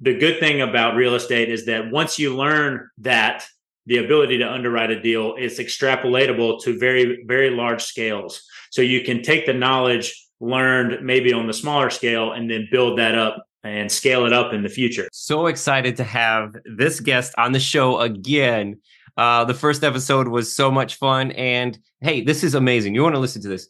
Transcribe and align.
the 0.00 0.18
good 0.18 0.40
thing 0.40 0.60
about 0.60 0.96
real 0.96 1.14
estate 1.14 1.50
is 1.50 1.66
that 1.66 1.90
once 1.90 2.18
you 2.18 2.34
learn 2.34 2.88
that 2.98 3.46
the 3.86 3.98
ability 3.98 4.38
to 4.38 4.50
underwrite 4.50 4.90
a 4.90 5.00
deal 5.00 5.34
is 5.36 5.58
extrapolatable 5.58 6.62
to 6.62 6.78
very 6.78 7.24
very 7.26 7.50
large 7.50 7.82
scales. 7.82 8.42
So 8.70 8.82
you 8.82 9.02
can 9.02 9.22
take 9.22 9.46
the 9.46 9.52
knowledge 9.52 10.28
learned 10.40 11.04
maybe 11.04 11.32
on 11.32 11.46
the 11.46 11.52
smaller 11.52 11.90
scale 11.90 12.32
and 12.32 12.50
then 12.50 12.68
build 12.70 12.98
that 12.98 13.14
up 13.14 13.44
and 13.62 13.92
scale 13.92 14.24
it 14.24 14.32
up 14.32 14.54
in 14.54 14.62
the 14.62 14.68
future. 14.68 15.06
So 15.12 15.46
excited 15.46 15.96
to 15.98 16.04
have 16.04 16.56
this 16.64 17.00
guest 17.00 17.34
on 17.36 17.52
the 17.52 17.60
show 17.60 18.00
again. 18.00 18.80
Uh, 19.18 19.44
the 19.44 19.54
first 19.54 19.84
episode 19.84 20.28
was 20.28 20.54
so 20.54 20.70
much 20.70 20.94
fun 20.94 21.32
and 21.32 21.78
hey 22.00 22.22
this 22.22 22.42
is 22.44 22.54
amazing. 22.54 22.94
You 22.94 23.02
want 23.02 23.14
to 23.14 23.20
listen 23.20 23.42
to 23.42 23.48
this 23.48 23.68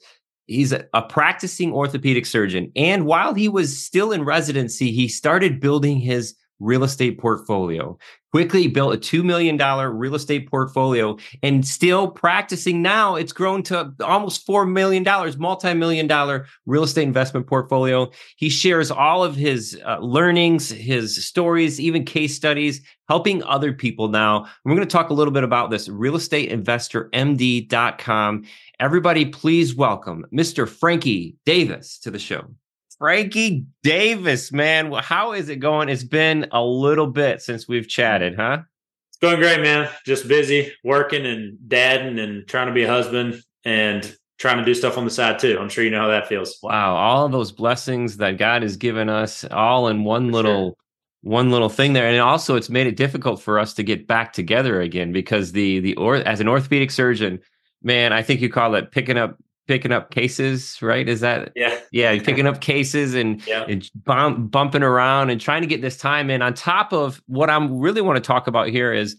he's 0.50 0.72
a, 0.72 0.84
a, 0.92 1.02
practicing 1.02 1.72
orthopedic 1.72 2.26
surgeon. 2.26 2.70
And 2.76 3.06
while 3.06 3.34
he 3.34 3.48
was 3.48 3.76
still 3.76 4.12
in 4.12 4.24
residency 4.24 4.90
he 4.90 5.08
started 5.08 5.60
building 5.60 5.98
his 5.98 6.34
real 6.60 6.84
estate 6.84 7.18
portfolio. 7.18 7.98
Quickly 8.32 8.68
built 8.68 8.94
a 8.94 8.98
$2 8.98 9.24
million 9.24 9.58
real 9.58 10.14
estate 10.14 10.48
portfolio 10.48 11.16
and 11.42 11.66
still 11.66 12.08
practicing 12.08 12.80
now 12.80 13.16
it's 13.16 13.32
grown 13.32 13.64
to 13.64 13.92
almost 14.00 14.46
$4 14.46 14.70
million 14.70 15.04
multi-million 15.38 16.06
dollar 16.06 16.46
real 16.66 16.84
estate 16.84 17.02
investment 17.02 17.48
portfolio. 17.48 18.08
He 18.36 18.48
shares 18.48 18.90
all 18.90 19.24
of 19.24 19.34
his 19.34 19.80
uh, 19.84 19.98
learnings 19.98 20.70
his 20.70 21.26
stories 21.26 21.80
even 21.80 22.04
case 22.04 22.36
studies 22.36 22.82
helping 23.08 23.42
other 23.42 23.72
people 23.72 24.06
now. 24.06 24.46
We're 24.64 24.76
going 24.76 24.86
to 24.86 24.92
talk 24.92 25.10
a 25.10 25.14
little 25.14 25.32
bit 25.32 25.42
about 25.42 25.70
this 25.70 25.88
real 25.88 26.14
estate 26.14 26.50
investor 26.50 27.08
md.com 27.12 28.44
everybody 28.78 29.26
please 29.26 29.74
welcome 29.74 30.24
mr 30.32 30.66
franky 30.66 31.36
davis 31.44 31.98
to 31.98 32.10
the 32.10 32.18
show 32.18 32.46
Franky 33.00 33.64
Davis, 33.82 34.52
man. 34.52 34.92
How 34.92 35.32
is 35.32 35.48
it 35.48 35.56
going? 35.56 35.88
It's 35.88 36.04
been 36.04 36.46
a 36.52 36.62
little 36.62 37.06
bit 37.06 37.40
since 37.40 37.66
we've 37.66 37.88
chatted, 37.88 38.36
huh? 38.36 38.58
It's 39.08 39.16
going 39.16 39.38
great, 39.38 39.62
man. 39.62 39.88
Just 40.04 40.28
busy 40.28 40.70
working 40.84 41.24
and 41.24 41.56
dadding 41.66 42.18
and 42.18 42.46
trying 42.46 42.66
to 42.66 42.74
be 42.74 42.82
a 42.82 42.88
husband 42.88 43.42
and 43.64 44.14
trying 44.38 44.58
to 44.58 44.64
do 44.66 44.74
stuff 44.74 44.98
on 44.98 45.06
the 45.06 45.10
side 45.10 45.38
too. 45.38 45.56
I'm 45.58 45.70
sure 45.70 45.82
you 45.82 45.90
know 45.90 46.02
how 46.02 46.08
that 46.08 46.28
feels. 46.28 46.58
Wow, 46.62 46.94
all 46.94 47.26
those 47.30 47.52
blessings 47.52 48.18
that 48.18 48.36
God 48.36 48.60
has 48.60 48.76
given 48.76 49.08
us 49.08 49.46
all 49.50 49.88
in 49.88 50.04
one 50.04 50.26
for 50.26 50.32
little 50.32 50.66
sure. 50.68 50.76
one 51.22 51.50
little 51.50 51.70
thing 51.70 51.94
there. 51.94 52.06
And 52.06 52.20
also 52.20 52.54
it's 52.54 52.68
made 52.68 52.86
it 52.86 52.96
difficult 52.96 53.40
for 53.40 53.58
us 53.58 53.72
to 53.74 53.82
get 53.82 54.06
back 54.06 54.34
together 54.34 54.78
again 54.82 55.10
because 55.10 55.52
the 55.52 55.80
the 55.80 55.96
or 55.96 56.16
as 56.16 56.40
an 56.40 56.48
orthopedic 56.48 56.90
surgeon, 56.90 57.40
man, 57.82 58.12
I 58.12 58.22
think 58.22 58.42
you 58.42 58.50
call 58.50 58.74
it 58.74 58.90
picking 58.92 59.16
up 59.16 59.38
picking 59.70 59.92
up 59.92 60.10
cases, 60.10 60.82
right? 60.82 61.08
Is 61.08 61.20
that 61.20 61.52
yeah, 61.54 61.78
yeah, 61.92 62.20
picking 62.20 62.44
up 62.44 62.60
cases 62.60 63.14
and, 63.14 63.46
yeah. 63.46 63.64
and 63.68 63.88
bump, 64.04 64.50
bumping 64.50 64.82
around 64.82 65.30
and 65.30 65.40
trying 65.40 65.62
to 65.62 65.68
get 65.68 65.80
this 65.80 65.96
time 65.96 66.28
in. 66.28 66.42
On 66.42 66.52
top 66.52 66.92
of 66.92 67.22
what 67.28 67.48
I'm 67.48 67.78
really 67.78 68.00
want 68.00 68.16
to 68.16 68.20
talk 68.20 68.48
about 68.48 68.66
here 68.66 68.92
is 68.92 69.16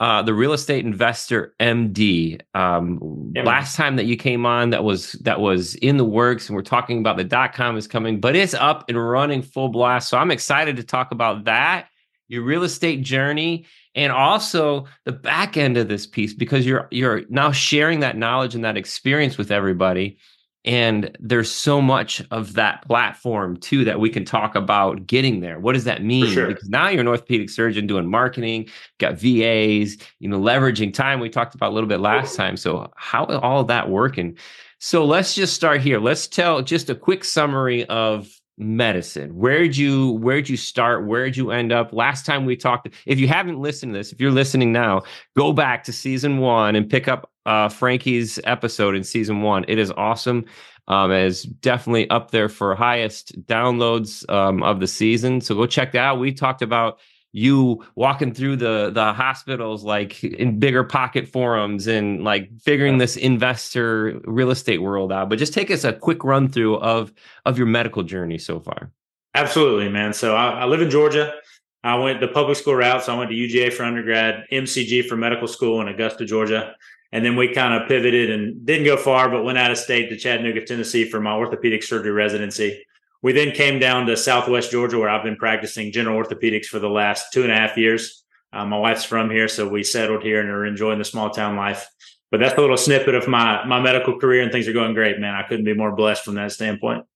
uh, 0.00 0.20
the 0.20 0.34
real 0.34 0.52
estate 0.52 0.84
investor 0.84 1.54
MD. 1.58 2.38
Um, 2.54 3.32
yeah, 3.34 3.44
last 3.44 3.76
time 3.76 3.96
that 3.96 4.04
you 4.04 4.18
came 4.18 4.44
on, 4.44 4.68
that 4.70 4.84
was 4.84 5.12
that 5.22 5.40
was 5.40 5.74
in 5.76 5.96
the 5.96 6.04
works, 6.04 6.50
and 6.50 6.54
we're 6.54 6.62
talking 6.62 6.98
about 6.98 7.16
the 7.16 7.24
dot 7.24 7.54
com 7.54 7.78
is 7.78 7.86
coming, 7.86 8.20
but 8.20 8.36
it's 8.36 8.52
up 8.52 8.84
and 8.90 9.02
running 9.02 9.40
full 9.40 9.70
blast. 9.70 10.10
So 10.10 10.18
I'm 10.18 10.30
excited 10.30 10.76
to 10.76 10.82
talk 10.82 11.12
about 11.12 11.44
that, 11.44 11.88
your 12.28 12.42
real 12.42 12.64
estate 12.64 13.00
journey, 13.00 13.64
and 13.94 14.12
also 14.12 14.86
the 15.04 15.12
back 15.12 15.56
end 15.56 15.76
of 15.76 15.88
this 15.88 16.06
piece 16.06 16.34
because 16.34 16.66
you're 16.66 16.88
you're 16.90 17.22
now 17.28 17.52
sharing 17.52 18.00
that 18.00 18.16
knowledge 18.16 18.54
and 18.54 18.64
that 18.64 18.76
experience 18.76 19.38
with 19.38 19.50
everybody. 19.50 20.18
And 20.66 21.14
there's 21.20 21.50
so 21.50 21.82
much 21.82 22.22
of 22.30 22.54
that 22.54 22.86
platform 22.86 23.58
too 23.58 23.84
that 23.84 24.00
we 24.00 24.08
can 24.08 24.24
talk 24.24 24.54
about 24.54 25.06
getting 25.06 25.40
there. 25.40 25.60
What 25.60 25.74
does 25.74 25.84
that 25.84 26.02
mean? 26.02 26.32
sure. 26.32 26.46
because 26.46 26.70
now 26.70 26.88
you're 26.88 27.02
an 27.02 27.08
orthopedic 27.08 27.50
surgeon 27.50 27.86
doing 27.86 28.08
marketing 28.08 28.70
got 28.98 29.14
vas 29.14 29.98
you 30.18 30.28
know 30.28 30.40
leveraging 30.40 30.94
time. 30.94 31.20
We 31.20 31.28
talked 31.28 31.54
about 31.54 31.70
a 31.70 31.74
little 31.74 31.88
bit 31.88 32.00
last 32.00 32.34
time. 32.34 32.56
So 32.56 32.90
how 32.96 33.26
all 33.26 33.60
of 33.60 33.68
that 33.68 33.90
working? 33.90 34.38
So 34.78 35.04
let's 35.04 35.34
just 35.34 35.54
start 35.54 35.80
here. 35.80 35.98
Let's 35.98 36.26
tell 36.26 36.60
just 36.62 36.90
a 36.90 36.94
quick 36.94 37.24
summary 37.24 37.86
of 37.86 38.28
medicine. 38.56 39.30
Where'd 39.36 39.76
you 39.76 40.12
where'd 40.12 40.48
you 40.48 40.56
start? 40.56 41.06
Where'd 41.06 41.36
you 41.36 41.50
end 41.50 41.72
up? 41.72 41.92
Last 41.92 42.24
time 42.24 42.44
we 42.44 42.56
talked 42.56 42.88
if 43.06 43.18
you 43.18 43.26
haven't 43.26 43.58
listened 43.58 43.92
to 43.92 43.98
this 43.98 44.12
if 44.12 44.20
you're 44.20 44.30
listening 44.30 44.72
now 44.72 45.02
go 45.36 45.52
back 45.52 45.84
to 45.84 45.92
season 45.92 46.38
one 46.38 46.76
and 46.76 46.88
pick 46.88 47.08
up 47.08 47.30
uh 47.46 47.68
franky's 47.68 48.38
episode 48.44 48.94
in 48.94 49.02
season 49.02 49.42
one. 49.42 49.64
It 49.66 49.78
is 49.78 49.90
awesome. 49.96 50.44
Um 50.86 51.10
it 51.10 51.24
is 51.24 51.42
definitely 51.42 52.08
up 52.10 52.30
there 52.30 52.48
for 52.48 52.76
highest 52.76 53.40
downloads 53.46 54.28
um 54.30 54.62
of 54.62 54.78
the 54.78 54.86
season. 54.86 55.40
So 55.40 55.56
go 55.56 55.66
check 55.66 55.92
that 55.92 56.04
out. 56.04 56.20
We 56.20 56.32
talked 56.32 56.62
about 56.62 57.00
you 57.34 57.84
walking 57.96 58.32
through 58.32 58.54
the 58.54 58.90
the 58.94 59.12
hospitals 59.12 59.82
like 59.82 60.22
in 60.22 60.60
bigger 60.60 60.84
pocket 60.84 61.26
forums 61.26 61.88
and 61.88 62.22
like 62.22 62.48
figuring 62.60 62.98
this 62.98 63.16
investor 63.16 64.20
real 64.24 64.52
estate 64.52 64.80
world 64.80 65.10
out. 65.10 65.28
But 65.28 65.40
just 65.40 65.52
take 65.52 65.68
us 65.68 65.82
a 65.82 65.92
quick 65.92 66.22
run 66.22 66.48
through 66.48 66.76
of 66.76 67.12
of 67.44 67.58
your 67.58 67.66
medical 67.66 68.04
journey 68.04 68.38
so 68.38 68.60
far. 68.60 68.92
Absolutely 69.34 69.88
man. 69.88 70.12
So 70.12 70.36
i, 70.36 70.60
I 70.60 70.64
live 70.66 70.80
in 70.80 70.90
georgia. 70.90 71.34
I 71.82 71.96
went 71.96 72.20
the 72.20 72.28
public 72.28 72.56
school 72.56 72.76
route. 72.76 73.02
So 73.02 73.12
i 73.12 73.18
went 73.18 73.30
to 73.30 73.36
uga 73.36 73.72
for 73.72 73.82
undergrad 73.82 74.44
mcg 74.52 75.08
for 75.08 75.16
medical 75.16 75.48
school 75.48 75.80
in 75.80 75.88
augusta 75.88 76.24
georgia. 76.24 76.76
And 77.10 77.24
then 77.24 77.34
we 77.34 77.52
kind 77.52 77.74
of 77.74 77.88
pivoted 77.88 78.30
and 78.30 78.64
didn't 78.64 78.86
go 78.86 78.96
far 78.96 79.28
but 79.28 79.42
went 79.42 79.58
out 79.58 79.72
of 79.72 79.78
state 79.78 80.08
to 80.10 80.16
chattanooga 80.16 80.64
tennessee 80.64 81.10
for 81.10 81.20
my 81.20 81.32
orthopedic 81.32 81.82
surgery 81.82 82.12
residency 82.12 82.84
we 83.24 83.32
then 83.32 83.52
came 83.52 83.78
down 83.78 84.04
to 84.04 84.18
Southwest 84.18 84.70
Georgia, 84.70 84.98
where 84.98 85.08
I've 85.08 85.24
been 85.24 85.36
practicing 85.36 85.90
general 85.90 86.22
orthopedics 86.22 86.66
for 86.66 86.78
the 86.78 86.90
last 86.90 87.32
two 87.32 87.42
and 87.42 87.50
a 87.50 87.56
half 87.56 87.74
years. 87.74 88.22
Uh, 88.52 88.66
my 88.66 88.76
wife's 88.76 89.02
from 89.02 89.30
here, 89.30 89.48
so 89.48 89.66
we 89.66 89.82
settled 89.82 90.22
here 90.22 90.40
and 90.40 90.50
are 90.50 90.66
enjoying 90.66 90.98
the 90.98 91.06
small 91.06 91.30
town 91.30 91.56
life. 91.56 91.88
But 92.30 92.40
that's 92.40 92.52
a 92.58 92.60
little 92.60 92.76
snippet 92.76 93.14
of 93.14 93.26
my 93.26 93.64
my 93.64 93.80
medical 93.80 94.20
career, 94.20 94.42
and 94.42 94.52
things 94.52 94.68
are 94.68 94.74
going 94.74 94.92
great, 94.92 95.18
man. 95.20 95.34
I 95.34 95.42
couldn't 95.42 95.64
be 95.64 95.72
more 95.72 95.96
blessed 95.96 96.22
from 96.22 96.34
that 96.34 96.52
standpoint. 96.52 97.06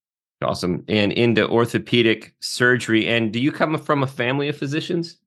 Awesome. 0.41 0.83
And 0.89 1.13
into 1.13 1.47
orthopedic 1.47 2.35
surgery. 2.41 3.07
And 3.07 3.31
do 3.31 3.39
you 3.39 3.53
come 3.53 3.77
from 3.77 4.03
a 4.03 4.07
family 4.07 4.49
of 4.49 4.57
physicians? 4.57 5.19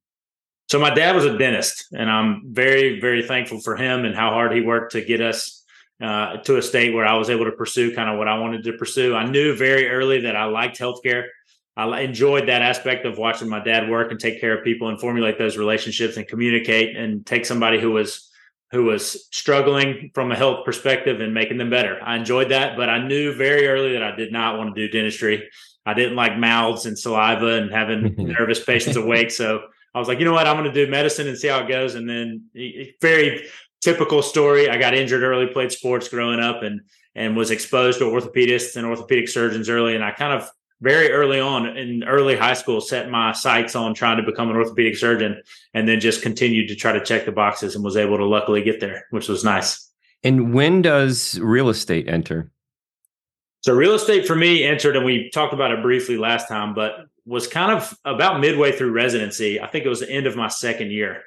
So 0.68 0.80
my 0.80 0.92
dad 0.92 1.16
was 1.16 1.26
a 1.26 1.38
dentist, 1.38 1.86
and 1.92 2.10
I'm 2.10 2.42
very, 2.54 3.00
very 3.00 3.22
thankful 3.22 3.60
for 3.60 3.76
him 3.76 4.04
and 4.04 4.16
how 4.16 4.32
hard 4.32 4.52
he 4.52 4.62
worked 4.62 4.94
to 4.94 5.02
get 5.02 5.22
us 5.22 5.61
uh, 6.02 6.38
to 6.38 6.58
a 6.58 6.62
state 6.62 6.94
where 6.94 7.06
I 7.06 7.16
was 7.16 7.30
able 7.30 7.46
to 7.46 7.52
pursue 7.52 7.96
kind 7.96 8.10
of 8.10 8.18
what 8.18 8.28
I 8.28 8.38
wanted 8.38 8.64
to 8.64 8.74
pursue. 8.74 9.16
I 9.16 9.26
knew 9.26 9.56
very 9.56 9.88
early 9.88 10.22
that 10.22 10.36
I 10.36 10.46
liked 10.46 10.80
healthcare. 10.80 11.26
I 11.78 12.02
enjoyed 12.02 12.50
that 12.50 12.62
aspect 12.62 13.06
of 13.06 13.18
watching 13.18 13.48
my 13.48 13.64
dad 13.64 13.90
work 13.90 14.12
and 14.12 14.20
take 14.20 14.42
care 14.42 14.58
of 14.58 14.64
people 14.64 14.90
and 14.90 15.00
formulate 15.00 15.38
those 15.38 15.58
relationships 15.58 16.18
and 16.18 16.28
communicate 16.28 16.98
and 16.98 17.26
take 17.26 17.46
somebody 17.46 17.80
who 17.80 17.92
was 17.92 18.30
who 18.72 18.86
was 18.86 19.28
struggling 19.32 20.12
from 20.14 20.32
a 20.32 20.36
health 20.36 20.66
perspective 20.66 21.20
and 21.20 21.34
making 21.34 21.58
them 21.58 21.70
better. 21.70 22.00
I 22.02 22.16
enjoyed 22.16 22.50
that, 22.50 22.78
but 22.78 22.90
I 22.90 23.06
knew 23.06 23.34
very 23.34 23.68
early 23.68 23.94
that 23.94 24.04
I 24.04 24.16
did 24.16 24.32
not 24.32 24.58
want 24.58 24.74
to 24.74 24.88
do 24.88 24.92
dentistry. 24.92 25.50
I 25.86 25.94
didn't 25.94 26.16
like 26.16 26.38
mouths 26.38 26.86
and 26.86 26.98
saliva 26.98 27.56
and 27.56 27.72
having 27.72 28.16
nervous 28.18 28.64
patients 28.64 28.96
awake. 28.96 29.30
So 29.32 29.62
I 29.94 30.00
was 30.00 30.08
like, 30.08 30.20
you 30.20 30.26
know 30.26 30.32
what? 30.32 30.48
I'm 30.48 30.56
going 30.56 30.74
to 30.74 30.86
do 30.86 30.90
medicine 30.90 31.28
and 31.28 31.38
see 31.38 31.50
how 31.50 31.60
it 31.60 31.68
goes. 31.68 31.96
And 31.96 32.10
then 32.10 32.46
very 33.02 33.46
typical 33.82 34.22
story. 34.22 34.70
I 34.70 34.78
got 34.78 34.94
injured 34.94 35.24
early, 35.24 35.48
played 35.48 35.72
sports 35.72 36.08
growing 36.08 36.40
up, 36.40 36.64
and 36.64 36.82
and 37.14 37.36
was 37.36 37.52
exposed 37.52 38.00
to 38.00 38.06
orthopedists 38.06 38.78
and 38.78 38.86
orthopedic 38.86 39.28
surgeons 39.28 39.68
early. 39.68 39.96
And 39.96 40.04
I 40.04 40.12
kind 40.12 40.32
of 40.34 40.50
very 40.80 41.12
early 41.12 41.40
on 41.40 41.78
in 41.78 42.04
early 42.06 42.36
high 42.38 42.54
school 42.54 42.80
set 42.80 43.12
my 43.12 43.34
sights 43.34 43.76
on 43.76 43.94
trying 43.94 44.18
to 44.18 44.24
become 44.24 44.50
an 44.50 44.56
orthopedic 44.56 44.98
surgeon, 44.98 45.42
and 45.74 45.88
then 45.88 46.00
just 46.00 46.22
continued 46.22 46.68
to 46.70 46.76
try 46.76 46.92
to 46.92 47.04
check 47.04 47.26
the 47.26 47.32
boxes 47.32 47.76
and 47.76 47.84
was 47.84 47.98
able 47.98 48.18
to 48.18 48.26
luckily 48.26 48.64
get 48.64 48.80
there, 48.80 49.06
which 49.12 49.28
was 49.28 49.44
nice. 49.44 49.90
And 50.24 50.54
when 50.54 50.82
does 50.82 51.40
real 51.40 51.70
estate 51.70 52.08
enter? 52.08 52.52
So 53.62 53.74
real 53.74 53.94
estate 53.94 54.26
for 54.26 54.36
me 54.36 54.64
entered, 54.64 54.96
and 54.96 55.06
we 55.06 55.30
talked 55.30 55.54
about 55.54 55.72
it 55.72 55.84
briefly 55.84 56.18
last 56.18 56.48
time, 56.48 56.74
but 56.74 57.06
was 57.26 57.48
kind 57.48 57.72
of 57.72 57.96
about 58.06 58.40
midway 58.40 58.72
through 58.72 58.92
residency. 58.92 59.62
I 59.62 59.68
think 59.68 59.86
it 59.86 59.90
was 59.90 60.00
the 60.00 60.10
end 60.10 60.26
of 60.26 60.36
my 60.36 60.48
second 60.48 60.92
year 60.92 61.22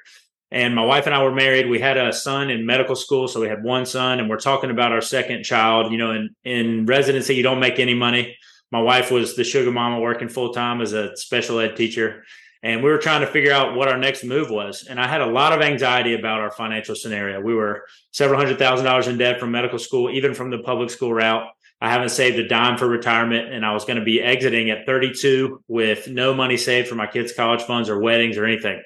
and 0.51 0.75
my 0.75 0.85
wife 0.85 1.05
and 1.05 1.15
I 1.15 1.23
were 1.23 1.33
married. 1.33 1.69
We 1.69 1.79
had 1.79 1.97
a 1.97 2.13
son 2.13 2.49
in 2.49 2.65
medical 2.65 2.95
school, 2.95 3.27
so 3.27 3.41
we 3.41 3.47
had 3.47 3.63
one 3.63 3.85
son, 3.85 4.19
and 4.19 4.29
we're 4.29 4.37
talking 4.37 4.69
about 4.71 4.91
our 4.91 5.01
second 5.01 5.43
child. 5.43 5.91
You 5.91 5.97
know, 5.97 6.11
in 6.11 6.35
in 6.43 6.85
residency, 6.85 7.35
you 7.35 7.43
don't 7.43 7.59
make 7.59 7.79
any 7.79 7.93
money. 7.93 8.37
My 8.71 8.81
wife 8.81 9.11
was 9.11 9.35
the 9.35 9.43
sugar 9.43 9.71
mama 9.71 9.99
working 9.99 10.29
full 10.29 10.53
time 10.53 10.81
as 10.81 10.93
a 10.93 11.15
special 11.17 11.59
ed 11.59 11.75
teacher, 11.75 12.23
and 12.61 12.83
we 12.83 12.89
were 12.89 12.97
trying 12.97 13.21
to 13.21 13.27
figure 13.27 13.51
out 13.51 13.75
what 13.75 13.87
our 13.87 13.97
next 13.97 14.23
move 14.23 14.49
was. 14.49 14.85
And 14.87 14.99
I 14.99 15.07
had 15.07 15.21
a 15.21 15.25
lot 15.25 15.53
of 15.53 15.61
anxiety 15.61 16.13
about 16.13 16.39
our 16.39 16.51
financial 16.51 16.95
scenario. 16.95 17.41
We 17.41 17.55
were 17.55 17.83
several 18.11 18.39
hundred 18.39 18.59
thousand 18.59 18.85
dollars 18.85 19.07
in 19.07 19.17
debt 19.17 19.39
from 19.39 19.51
medical 19.51 19.79
school, 19.79 20.09
even 20.09 20.33
from 20.33 20.51
the 20.51 20.59
public 20.59 20.89
school 20.89 21.13
route. 21.13 21.47
I 21.81 21.91
haven't 21.91 22.09
saved 22.09 22.39
a 22.39 22.47
dime 22.47 22.77
for 22.77 22.87
retirement, 22.87 23.53
and 23.53 23.65
I 23.65 23.73
was 23.73 23.83
going 23.83 23.99
to 23.99 24.05
be 24.05 24.21
exiting 24.21 24.69
at 24.69 24.85
32 24.85 25.61
with 25.67 26.07
no 26.07 26.33
money 26.33 26.55
saved 26.55 26.87
for 26.87 26.95
my 26.95 27.07
kids' 27.07 27.33
college 27.33 27.63
funds 27.63 27.89
or 27.89 27.99
weddings 27.99 28.37
or 28.37 28.45
anything. 28.45 28.81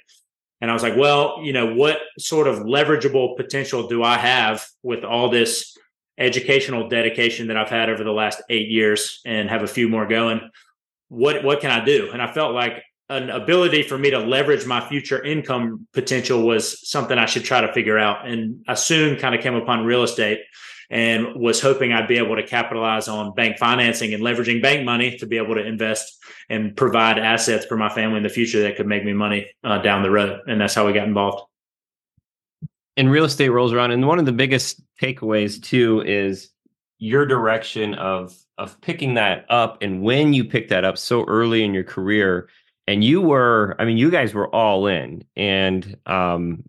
And 0.62 0.70
I 0.70 0.74
was 0.74 0.84
like, 0.84 0.98
well, 0.98 1.40
you 1.42 1.54
know, 1.54 1.74
what 1.74 2.00
sort 2.18 2.48
of 2.48 2.60
leverageable 2.60 3.38
potential 3.38 3.88
do 3.88 4.04
I 4.04 4.18
have 4.18 4.68
with 4.84 5.04
all 5.04 5.30
this 5.30 5.78
educational 6.18 6.90
dedication 6.90 7.48
that 7.48 7.58
I've 7.58 7.70
had 7.70 7.90
over 7.90 8.04
the 8.04 8.12
last 8.12 8.42
eight 8.50 8.68
years 8.68 9.22
and 9.26 9.50
have 9.50 9.64
a 9.64 9.68
few 9.68 9.88
more 9.88 10.06
going? 10.06 10.42
What 11.08 11.44
what 11.44 11.62
can 11.62 11.72
I 11.72 11.84
do? 11.84 12.10
And 12.12 12.22
I 12.22 12.32
felt 12.32 12.54
like 12.54 12.84
an 13.10 13.30
ability 13.32 13.84
for 13.84 13.98
me 13.98 14.12
to 14.12 14.20
leverage 14.20 14.68
my 14.68 14.88
future 14.88 15.24
income 15.24 15.88
potential 15.94 16.44
was 16.44 16.88
something 16.88 17.18
I 17.18 17.26
should 17.26 17.44
try 17.44 17.62
to 17.62 17.74
figure 17.74 17.98
out. 17.98 18.28
And 18.28 18.64
I 18.68 18.76
soon 18.76 19.18
kind 19.18 19.34
of 19.34 19.42
came 19.42 19.56
upon 19.56 19.86
real 19.86 20.04
estate 20.04 20.40
and 20.90 21.36
was 21.36 21.62
hoping 21.62 21.94
I'd 21.94 22.08
be 22.08 22.18
able 22.18 22.36
to 22.36 22.44
capitalize 22.44 23.08
on 23.08 23.34
bank 23.34 23.58
financing 23.58 24.14
and 24.14 24.24
leveraging 24.24 24.62
bank 24.62 24.84
money 24.84 25.18
to 25.18 25.28
be 25.28 25.38
able 25.38 25.56
to 25.56 25.66
invest 25.66 26.18
and 26.50 26.76
provide 26.76 27.20
assets 27.20 27.66
for 27.66 27.78
my 27.78 27.90
family 27.90 28.18
in 28.18 28.24
the 28.24 28.30
future 28.30 28.62
that 28.64 28.76
could 28.76 28.88
make 28.88 29.06
me 29.06 29.14
money 29.14 29.52
uh, 29.64 29.78
down 29.80 30.02
the 30.02 30.10
road. 30.10 30.42
And 30.48 30.60
that's 30.60 30.74
how 30.74 30.88
we 30.88 30.94
got 30.94 31.08
involved. 31.08 31.44
And 32.98 33.12
real 33.12 33.26
estate 33.26 33.50
rolls 33.50 33.72
around. 33.72 33.92
And 33.92 34.06
one 34.08 34.20
of 34.20 34.26
the 34.26 34.34
biggest 34.34 34.82
takeaways, 35.02 35.62
too, 35.62 36.02
is 36.02 36.50
your 37.00 37.26
direction 37.26 37.94
of 37.96 38.36
of 38.58 38.80
picking 38.82 39.14
that 39.14 39.46
up 39.50 39.78
and 39.82 40.04
when 40.04 40.34
you 40.34 40.44
picked 40.44 40.70
that 40.70 40.84
up 40.84 40.98
so 40.98 41.24
early 41.26 41.64
in 41.64 41.74
your 41.74 41.84
career 41.84 42.50
and 42.88 43.06
you 43.06 43.22
were 43.22 43.74
i 43.80 43.86
mean 43.86 43.98
you 43.98 44.12
guys 44.12 44.34
were 44.34 44.54
all 44.54 44.86
in 44.86 45.24
and 45.38 45.98
um, 46.06 46.62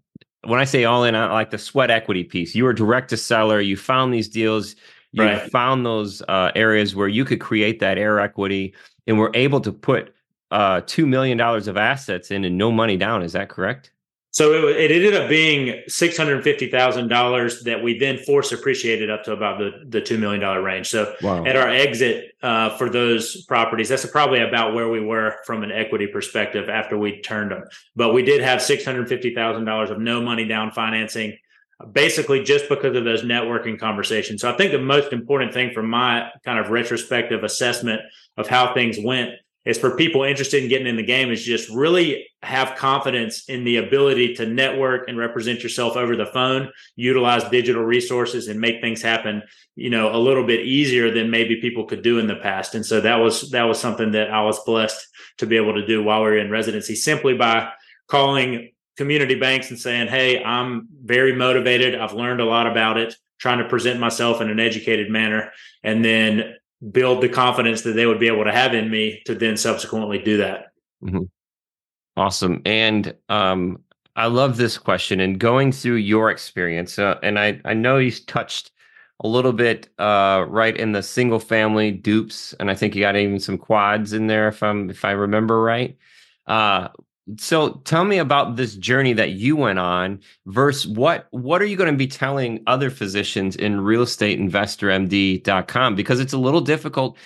when 0.44 0.58
i 0.58 0.64
say 0.64 0.84
all 0.84 1.04
in 1.04 1.14
i 1.14 1.30
like 1.32 1.50
the 1.50 1.58
sweat 1.58 1.90
equity 1.90 2.24
piece. 2.24 2.54
You 2.54 2.64
were 2.64 2.72
direct 2.72 3.10
to 3.10 3.16
seller. 3.16 3.60
You 3.60 3.76
found 3.76 4.12
these 4.12 4.28
deals. 4.28 4.76
You 5.12 5.24
right. 5.24 5.50
found 5.50 5.84
those 5.84 6.22
uh, 6.28 6.52
areas 6.54 6.94
where 6.94 7.08
you 7.08 7.24
could 7.24 7.40
create 7.40 7.80
that 7.80 7.98
air 7.98 8.20
equity 8.20 8.74
and 9.06 9.18
were 9.18 9.32
able 9.34 9.60
to 9.60 9.72
put 9.72 10.14
uh, 10.52 10.82
$2 10.82 11.06
million 11.06 11.40
of 11.40 11.76
assets 11.76 12.30
in 12.30 12.44
and 12.44 12.56
no 12.56 12.70
money 12.70 12.96
down. 12.96 13.22
Is 13.22 13.32
that 13.32 13.48
correct 13.48 13.90
so 14.32 14.68
it, 14.68 14.76
it 14.76 14.90
ended 14.92 15.14
up 15.14 15.28
being 15.28 15.82
six 15.88 16.16
hundred 16.16 16.42
fifty 16.44 16.70
thousand 16.70 17.08
dollars 17.08 17.62
that 17.64 17.82
we 17.82 17.98
then 17.98 18.18
force 18.18 18.52
appreciated 18.52 19.10
up 19.10 19.24
to 19.24 19.32
about 19.32 19.58
the 19.58 19.84
the 19.88 20.00
two 20.00 20.18
million 20.18 20.40
dollar 20.40 20.62
range. 20.62 20.88
So 20.88 21.14
wow. 21.22 21.44
at 21.44 21.56
our 21.56 21.68
exit 21.68 22.32
uh, 22.42 22.76
for 22.76 22.88
those 22.88 23.44
properties, 23.46 23.88
that's 23.88 24.06
probably 24.06 24.40
about 24.40 24.74
where 24.74 24.88
we 24.88 25.00
were 25.00 25.36
from 25.44 25.62
an 25.62 25.72
equity 25.72 26.06
perspective 26.06 26.68
after 26.68 26.96
we 26.96 27.20
turned 27.22 27.50
them. 27.50 27.64
But 27.96 28.14
we 28.14 28.22
did 28.22 28.40
have 28.40 28.62
six 28.62 28.84
hundred 28.84 29.08
fifty 29.08 29.34
thousand 29.34 29.64
dollars 29.64 29.90
of 29.90 29.98
no 29.98 30.22
money 30.22 30.46
down 30.46 30.70
financing, 30.70 31.36
basically 31.92 32.44
just 32.44 32.68
because 32.68 32.96
of 32.96 33.04
those 33.04 33.22
networking 33.22 33.80
conversations. 33.80 34.42
So 34.42 34.52
I 34.52 34.56
think 34.56 34.70
the 34.70 34.78
most 34.78 35.12
important 35.12 35.52
thing 35.52 35.72
from 35.72 35.90
my 35.90 36.30
kind 36.44 36.58
of 36.60 36.70
retrospective 36.70 37.42
assessment 37.42 38.00
of 38.36 38.46
how 38.46 38.74
things 38.74 38.96
went 39.02 39.30
is 39.70 39.78
for 39.78 39.96
people 39.96 40.24
interested 40.24 40.62
in 40.62 40.68
getting 40.68 40.86
in 40.86 40.96
the 40.96 41.02
game 41.02 41.30
is 41.30 41.44
just 41.44 41.70
really 41.70 42.26
have 42.42 42.76
confidence 42.76 43.48
in 43.48 43.64
the 43.64 43.76
ability 43.76 44.34
to 44.34 44.46
network 44.46 45.08
and 45.08 45.16
represent 45.16 45.62
yourself 45.62 45.96
over 45.96 46.16
the 46.16 46.26
phone 46.26 46.70
utilize 46.96 47.44
digital 47.44 47.82
resources 47.82 48.48
and 48.48 48.60
make 48.60 48.80
things 48.80 49.00
happen 49.00 49.42
you 49.76 49.90
know 49.90 50.14
a 50.14 50.18
little 50.18 50.44
bit 50.44 50.66
easier 50.66 51.10
than 51.12 51.30
maybe 51.30 51.60
people 51.60 51.86
could 51.86 52.02
do 52.02 52.18
in 52.18 52.26
the 52.26 52.36
past. 52.36 52.74
And 52.74 52.84
so 52.84 53.00
that 53.00 53.16
was 53.16 53.50
that 53.50 53.64
was 53.64 53.78
something 53.78 54.12
that 54.12 54.30
i 54.30 54.42
was 54.42 54.62
blessed 54.64 55.06
to 55.38 55.46
be 55.46 55.56
able 55.56 55.74
to 55.74 55.86
do 55.86 56.02
while 56.02 56.20
we 56.20 56.30
were 56.30 56.38
in 56.38 56.50
residency 56.50 56.94
simply 56.94 57.34
by 57.34 57.70
calling 58.08 58.72
community 58.96 59.36
banks 59.36 59.70
and 59.70 59.78
saying 59.78 60.08
hey 60.08 60.42
i'm 60.42 60.88
very 61.02 61.34
motivated. 61.34 61.94
I've 61.94 62.12
learned 62.12 62.40
a 62.40 62.44
lot 62.44 62.66
about 62.66 62.98
it 62.98 63.14
trying 63.40 63.58
to 63.58 63.68
present 63.68 63.98
myself 63.98 64.40
in 64.40 64.50
an 64.50 64.60
educated 64.60 65.10
manner. 65.10 65.50
And 65.82 66.04
then 66.04 66.56
build 66.92 67.22
the 67.22 67.28
confidence 67.28 67.82
that 67.82 67.92
they 67.92 68.06
would 68.06 68.20
be 68.20 68.26
able 68.26 68.44
to 68.44 68.52
have 68.52 68.74
in 68.74 68.90
me 68.90 69.22
to 69.26 69.34
then 69.34 69.56
subsequently 69.56 70.18
do 70.18 70.38
that. 70.38 70.72
Mm-hmm. 71.04 71.24
Awesome. 72.16 72.62
And 72.64 73.14
um, 73.28 73.82
I 74.16 74.26
love 74.26 74.56
this 74.56 74.78
question 74.78 75.20
and 75.20 75.38
going 75.38 75.72
through 75.72 75.96
your 75.96 76.30
experience. 76.30 76.98
Uh, 76.98 77.18
and 77.22 77.38
I, 77.38 77.60
I 77.64 77.74
know 77.74 77.98
you 77.98 78.10
touched 78.10 78.72
a 79.22 79.28
little 79.28 79.52
bit 79.52 79.88
uh, 79.98 80.44
right 80.48 80.76
in 80.76 80.92
the 80.92 81.02
single 81.02 81.38
family 81.38 81.90
dupes, 81.90 82.54
and 82.58 82.70
I 82.70 82.74
think 82.74 82.94
you 82.94 83.02
got 83.02 83.16
even 83.16 83.38
some 83.38 83.58
quads 83.58 84.12
in 84.12 84.26
there 84.26 84.48
if 84.48 84.62
I'm 84.62 84.88
if 84.88 85.04
I 85.04 85.10
remember 85.10 85.62
right. 85.62 85.96
Uh, 86.46 86.88
so 87.38 87.74
tell 87.84 88.04
me 88.04 88.18
about 88.18 88.56
this 88.56 88.74
journey 88.76 89.12
that 89.12 89.30
you 89.32 89.56
went 89.56 89.78
on 89.78 90.20
versus 90.46 90.86
what 90.86 91.28
what 91.30 91.60
are 91.60 91.66
you 91.66 91.76
going 91.76 91.92
to 91.92 91.96
be 91.96 92.06
telling 92.06 92.62
other 92.66 92.90
physicians 92.90 93.56
in 93.56 93.80
real 93.80 94.02
estate 94.02 94.38
realestateinvestormd.com 94.38 95.94
because 95.94 96.20
it's 96.20 96.32
a 96.32 96.38
little 96.38 96.60
difficult 96.60 97.16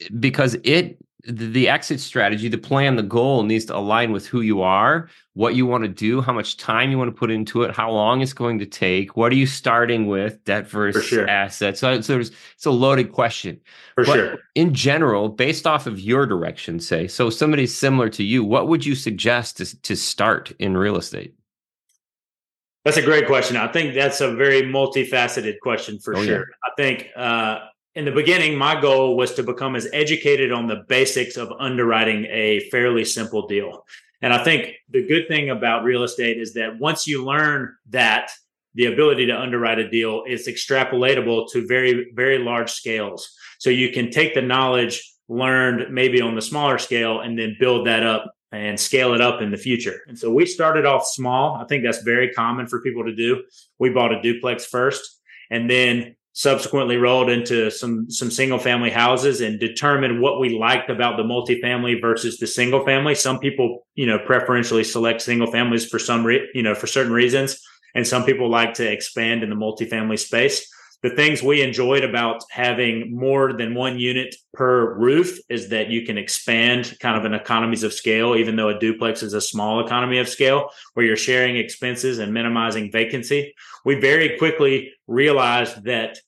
eh, 0.00 0.08
because 0.18 0.54
it 0.64 0.98
the 1.24 1.68
exit 1.68 2.00
strategy, 2.00 2.48
the 2.48 2.58
plan, 2.58 2.96
the 2.96 3.02
goal 3.02 3.42
needs 3.42 3.64
to 3.66 3.76
align 3.76 4.12
with 4.12 4.26
who 4.26 4.42
you 4.42 4.62
are, 4.62 5.08
what 5.34 5.54
you 5.54 5.66
want 5.66 5.82
to 5.82 5.88
do, 5.88 6.20
how 6.20 6.32
much 6.32 6.56
time 6.56 6.90
you 6.90 6.98
want 6.98 7.08
to 7.12 7.18
put 7.18 7.30
into 7.30 7.62
it, 7.62 7.74
how 7.74 7.90
long 7.90 8.20
it's 8.20 8.32
going 8.32 8.58
to 8.58 8.66
take, 8.66 9.16
what 9.16 9.32
are 9.32 9.36
you 9.36 9.46
starting 9.46 10.06
with, 10.06 10.42
debt 10.44 10.68
versus 10.68 11.04
sure. 11.04 11.28
assets. 11.28 11.80
So, 11.80 12.00
so 12.00 12.14
there's, 12.14 12.30
it's 12.54 12.66
a 12.66 12.70
loaded 12.70 13.12
question. 13.12 13.60
For 13.94 14.04
but 14.04 14.14
sure. 14.14 14.38
In 14.54 14.72
general, 14.72 15.28
based 15.28 15.66
off 15.66 15.86
of 15.86 15.98
your 15.98 16.26
direction, 16.26 16.78
say, 16.78 17.08
so 17.08 17.30
somebody 17.30 17.66
similar 17.66 18.08
to 18.10 18.22
you, 18.22 18.44
what 18.44 18.68
would 18.68 18.86
you 18.86 18.94
suggest 18.94 19.56
to, 19.56 19.82
to 19.82 19.96
start 19.96 20.52
in 20.58 20.76
real 20.76 20.96
estate? 20.96 21.34
That's 22.84 22.98
a 22.98 23.02
great 23.02 23.26
question. 23.26 23.56
I 23.56 23.66
think 23.66 23.94
that's 23.94 24.20
a 24.20 24.32
very 24.36 24.62
multifaceted 24.62 25.58
question 25.60 25.98
for 25.98 26.16
oh, 26.16 26.24
sure. 26.24 26.38
Yeah. 26.38 26.54
I 26.64 26.70
think 26.76 27.08
uh, 27.16 27.58
in 27.96 28.04
the 28.04 28.12
beginning, 28.12 28.56
my 28.56 28.78
goal 28.78 29.16
was 29.16 29.32
to 29.34 29.42
become 29.42 29.74
as 29.74 29.88
educated 29.94 30.52
on 30.52 30.66
the 30.66 30.84
basics 30.86 31.38
of 31.38 31.50
underwriting 31.58 32.26
a 32.26 32.60
fairly 32.68 33.06
simple 33.06 33.46
deal. 33.46 33.86
And 34.20 34.34
I 34.34 34.44
think 34.44 34.74
the 34.90 35.06
good 35.06 35.26
thing 35.28 35.48
about 35.48 35.82
real 35.82 36.02
estate 36.02 36.38
is 36.38 36.52
that 36.54 36.78
once 36.78 37.06
you 37.06 37.24
learn 37.24 37.74
that, 37.88 38.30
the 38.74 38.86
ability 38.86 39.24
to 39.26 39.40
underwrite 39.40 39.78
a 39.78 39.88
deal 39.88 40.24
is 40.28 40.46
extrapolatable 40.46 41.50
to 41.52 41.66
very, 41.66 42.12
very 42.14 42.36
large 42.36 42.70
scales. 42.70 43.34
So 43.58 43.70
you 43.70 43.90
can 43.90 44.10
take 44.10 44.34
the 44.34 44.42
knowledge 44.42 45.02
learned 45.28 45.92
maybe 45.92 46.20
on 46.20 46.34
the 46.34 46.42
smaller 46.42 46.76
scale 46.76 47.20
and 47.20 47.38
then 47.38 47.56
build 47.58 47.86
that 47.86 48.02
up 48.02 48.30
and 48.52 48.78
scale 48.78 49.14
it 49.14 49.22
up 49.22 49.40
in 49.40 49.50
the 49.50 49.56
future. 49.56 50.02
And 50.06 50.18
so 50.18 50.30
we 50.30 50.44
started 50.44 50.84
off 50.84 51.06
small. 51.06 51.56
I 51.56 51.64
think 51.64 51.82
that's 51.82 52.02
very 52.02 52.30
common 52.32 52.66
for 52.66 52.82
people 52.82 53.04
to 53.04 53.14
do. 53.14 53.42
We 53.78 53.88
bought 53.88 54.12
a 54.12 54.20
duplex 54.20 54.66
first 54.66 55.18
and 55.50 55.70
then 55.70 56.16
subsequently 56.36 56.98
rolled 56.98 57.30
into 57.30 57.70
some 57.70 58.10
some 58.10 58.30
single 58.30 58.58
family 58.58 58.90
houses 58.90 59.40
and 59.40 59.58
determined 59.58 60.20
what 60.20 60.38
we 60.38 60.50
liked 60.50 60.90
about 60.90 61.16
the 61.16 61.22
multifamily 61.22 61.98
versus 61.98 62.36
the 62.36 62.46
single 62.46 62.84
family. 62.84 63.14
Some 63.14 63.38
people, 63.38 63.86
you 63.94 64.04
know, 64.04 64.18
preferentially 64.18 64.84
select 64.84 65.22
single 65.22 65.50
families 65.50 65.86
for 65.86 65.98
some 65.98 66.26
re- 66.26 66.48
you 66.52 66.62
know, 66.62 66.74
for 66.74 66.86
certain 66.86 67.12
reasons, 67.12 67.58
and 67.94 68.06
some 68.06 68.24
people 68.24 68.50
like 68.50 68.74
to 68.74 68.86
expand 68.86 69.42
in 69.42 69.48
the 69.48 69.56
multifamily 69.56 70.18
space. 70.18 70.70
The 71.02 71.10
things 71.10 71.42
we 71.42 71.62
enjoyed 71.62 72.04
about 72.04 72.42
having 72.50 73.14
more 73.14 73.52
than 73.52 73.74
one 73.74 73.98
unit 73.98 74.34
per 74.52 74.94
roof 74.94 75.38
is 75.48 75.68
that 75.68 75.88
you 75.88 76.04
can 76.04 76.18
expand 76.18 76.96
kind 77.00 77.16
of 77.16 77.24
an 77.24 77.34
economies 77.34 77.82
of 77.82 77.92
scale, 77.92 78.34
even 78.34 78.56
though 78.56 78.70
a 78.70 78.78
duplex 78.78 79.22
is 79.22 79.34
a 79.34 79.40
small 79.40 79.84
economy 79.84 80.18
of 80.18 80.28
scale 80.28 80.70
where 80.94 81.06
you're 81.06 81.16
sharing 81.16 81.56
expenses 81.56 82.18
and 82.18 82.34
minimizing 82.34 82.90
vacancy. 82.90 83.54
We 83.84 84.00
very 84.00 84.36
quickly 84.36 84.92
realized 85.06 85.84
that 85.84 86.18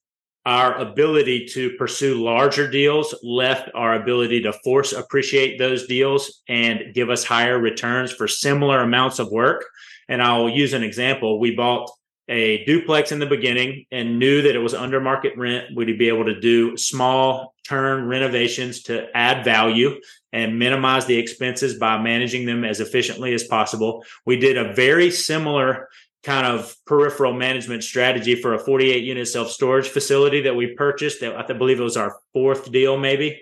our 0.46 0.78
ability 0.78 1.46
to 1.46 1.70
pursue 1.76 2.22
larger 2.22 2.70
deals 2.70 3.14
left 3.22 3.68
our 3.74 3.94
ability 3.94 4.42
to 4.42 4.52
force 4.64 4.92
appreciate 4.92 5.58
those 5.58 5.86
deals 5.86 6.42
and 6.48 6.94
give 6.94 7.10
us 7.10 7.24
higher 7.24 7.58
returns 7.58 8.12
for 8.12 8.26
similar 8.26 8.80
amounts 8.80 9.18
of 9.18 9.30
work. 9.30 9.66
And 10.08 10.22
I'll 10.22 10.48
use 10.48 10.72
an 10.72 10.82
example. 10.82 11.38
We 11.38 11.54
bought 11.54 11.90
a 12.28 12.64
duplex 12.64 13.10
in 13.10 13.18
the 13.18 13.26
beginning 13.26 13.86
and 13.90 14.18
knew 14.18 14.42
that 14.42 14.54
it 14.54 14.58
was 14.58 14.74
under 14.74 15.00
market 15.00 15.36
rent. 15.36 15.74
We'd 15.74 15.98
be 15.98 16.08
able 16.08 16.26
to 16.26 16.40
do 16.40 16.76
small 16.76 17.54
turn 17.66 18.06
renovations 18.06 18.82
to 18.84 19.14
add 19.16 19.44
value 19.44 20.00
and 20.32 20.58
minimize 20.58 21.06
the 21.06 21.18
expenses 21.18 21.78
by 21.78 21.98
managing 21.98 22.46
them 22.46 22.64
as 22.64 22.80
efficiently 22.80 23.34
as 23.34 23.44
possible. 23.44 24.04
We 24.26 24.36
did 24.36 24.56
a 24.56 24.72
very 24.74 25.10
similar 25.10 25.88
kind 26.22 26.46
of 26.46 26.74
peripheral 26.86 27.32
management 27.32 27.84
strategy 27.84 28.34
for 28.34 28.54
a 28.54 28.58
48 28.58 29.04
unit 29.04 29.28
self 29.28 29.50
storage 29.50 29.88
facility 29.88 30.42
that 30.42 30.56
we 30.56 30.74
purchased. 30.74 31.22
I 31.22 31.42
believe 31.52 31.80
it 31.80 31.84
was 31.84 31.96
our 31.96 32.16
fourth 32.32 32.70
deal, 32.70 32.98
maybe. 32.98 33.40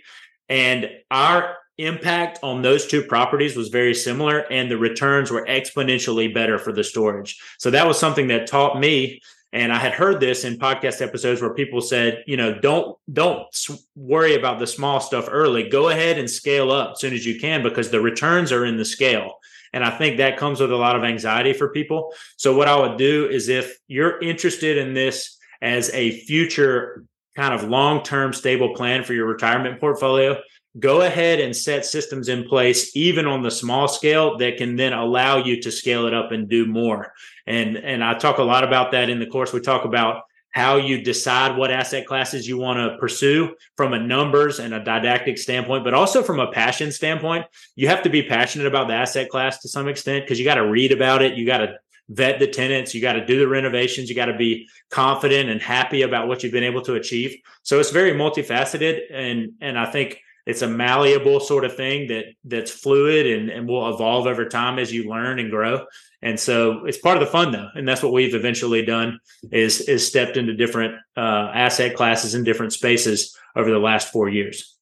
And 0.48 0.90
our 1.10 1.56
impact 1.78 2.38
on 2.42 2.62
those 2.62 2.86
two 2.86 3.02
properties 3.02 3.56
was 3.56 3.68
very 3.68 3.94
similar, 3.94 4.40
and 4.50 4.70
the 4.70 4.78
returns 4.78 5.30
were 5.30 5.44
exponentially 5.46 6.32
better 6.32 6.58
for 6.58 6.72
the 6.72 6.84
storage. 6.84 7.40
So 7.58 7.70
that 7.70 7.86
was 7.86 7.98
something 7.98 8.28
that 8.28 8.46
taught 8.46 8.78
me. 8.78 9.20
And 9.52 9.72
I 9.72 9.78
had 9.78 9.92
heard 9.92 10.20
this 10.20 10.44
in 10.44 10.58
podcast 10.58 11.00
episodes 11.00 11.40
where 11.40 11.54
people 11.54 11.80
said, 11.80 12.22
you 12.26 12.36
know, 12.36 12.58
don't 12.58 12.98
don't 13.12 13.46
worry 13.94 14.34
about 14.34 14.58
the 14.58 14.66
small 14.66 15.00
stuff 15.00 15.28
early. 15.30 15.68
Go 15.68 15.88
ahead 15.88 16.18
and 16.18 16.28
scale 16.28 16.70
up 16.70 16.92
as 16.92 17.00
soon 17.00 17.14
as 17.14 17.24
you 17.24 17.40
can 17.40 17.62
because 17.62 17.90
the 17.90 18.00
returns 18.00 18.52
are 18.52 18.66
in 18.66 18.76
the 18.76 18.84
scale. 18.84 19.34
And 19.76 19.84
I 19.84 19.90
think 19.90 20.16
that 20.16 20.38
comes 20.38 20.58
with 20.58 20.72
a 20.72 20.76
lot 20.76 20.96
of 20.96 21.04
anxiety 21.04 21.52
for 21.52 21.68
people. 21.68 22.14
So, 22.38 22.56
what 22.56 22.66
I 22.66 22.80
would 22.80 22.96
do 22.96 23.28
is 23.28 23.50
if 23.50 23.76
you're 23.88 24.18
interested 24.20 24.78
in 24.78 24.94
this 24.94 25.36
as 25.60 25.90
a 25.92 26.12
future 26.20 27.04
kind 27.34 27.52
of 27.52 27.68
long 27.68 28.02
term 28.02 28.32
stable 28.32 28.74
plan 28.74 29.04
for 29.04 29.12
your 29.12 29.26
retirement 29.26 29.78
portfolio, 29.78 30.40
go 30.78 31.02
ahead 31.02 31.40
and 31.40 31.54
set 31.54 31.84
systems 31.84 32.30
in 32.30 32.44
place, 32.44 32.96
even 32.96 33.26
on 33.26 33.42
the 33.42 33.50
small 33.50 33.86
scale, 33.86 34.38
that 34.38 34.56
can 34.56 34.76
then 34.76 34.94
allow 34.94 35.44
you 35.44 35.60
to 35.60 35.70
scale 35.70 36.06
it 36.06 36.14
up 36.14 36.32
and 36.32 36.48
do 36.48 36.64
more. 36.64 37.12
And, 37.46 37.76
and 37.76 38.02
I 38.02 38.14
talk 38.14 38.38
a 38.38 38.44
lot 38.44 38.64
about 38.64 38.92
that 38.92 39.10
in 39.10 39.18
the 39.18 39.26
course. 39.26 39.52
We 39.52 39.60
talk 39.60 39.84
about 39.84 40.22
how 40.56 40.78
you 40.78 41.02
decide 41.02 41.54
what 41.54 41.70
asset 41.70 42.06
classes 42.06 42.48
you 42.48 42.56
want 42.56 42.78
to 42.78 42.96
pursue 42.96 43.54
from 43.76 43.92
a 43.92 43.98
numbers 43.98 44.58
and 44.58 44.72
a 44.72 44.82
didactic 44.82 45.36
standpoint, 45.36 45.84
but 45.84 45.92
also 45.92 46.22
from 46.22 46.40
a 46.40 46.50
passion 46.50 46.90
standpoint. 46.90 47.44
You 47.74 47.88
have 47.88 48.02
to 48.04 48.08
be 48.08 48.22
passionate 48.22 48.66
about 48.66 48.88
the 48.88 48.94
asset 48.94 49.28
class 49.28 49.60
to 49.60 49.68
some 49.68 49.86
extent 49.86 50.24
because 50.24 50.38
you 50.38 50.46
got 50.46 50.54
to 50.54 50.66
read 50.66 50.92
about 50.92 51.20
it. 51.20 51.36
You 51.36 51.44
got 51.44 51.58
to 51.58 51.74
vet 52.08 52.38
the 52.38 52.46
tenants. 52.46 52.94
You 52.94 53.02
got 53.02 53.12
to 53.12 53.26
do 53.26 53.38
the 53.38 53.46
renovations. 53.46 54.08
You 54.08 54.16
got 54.16 54.26
to 54.26 54.36
be 54.38 54.66
confident 54.90 55.50
and 55.50 55.60
happy 55.60 56.00
about 56.00 56.26
what 56.26 56.42
you've 56.42 56.52
been 56.52 56.64
able 56.64 56.80
to 56.82 56.94
achieve. 56.94 57.36
So 57.62 57.78
it's 57.78 57.90
very 57.90 58.12
multifaceted, 58.12 59.12
and 59.12 59.52
and 59.60 59.78
I 59.78 59.84
think 59.84 60.18
it's 60.46 60.62
a 60.62 60.68
malleable 60.68 61.40
sort 61.40 61.66
of 61.66 61.76
thing 61.76 62.08
that 62.08 62.24
that's 62.44 62.70
fluid 62.70 63.26
and, 63.26 63.50
and 63.50 63.68
will 63.68 63.92
evolve 63.92 64.26
over 64.26 64.48
time 64.48 64.78
as 64.78 64.90
you 64.90 65.10
learn 65.10 65.38
and 65.38 65.50
grow. 65.50 65.84
And 66.26 66.40
so 66.40 66.84
it's 66.84 66.98
part 66.98 67.16
of 67.16 67.20
the 67.20 67.30
fun 67.30 67.52
though, 67.52 67.68
and 67.76 67.86
that's 67.86 68.02
what 68.02 68.12
we've 68.12 68.34
eventually 68.34 68.84
done 68.84 69.20
is 69.52 69.80
is 69.82 70.04
stepped 70.04 70.36
into 70.36 70.54
different 70.54 70.96
uh, 71.16 71.52
asset 71.54 71.94
classes 71.94 72.34
in 72.34 72.42
different 72.42 72.72
spaces 72.72 73.38
over 73.54 73.70
the 73.70 73.78
last 73.78 74.10
four 74.10 74.28
years. 74.28 74.76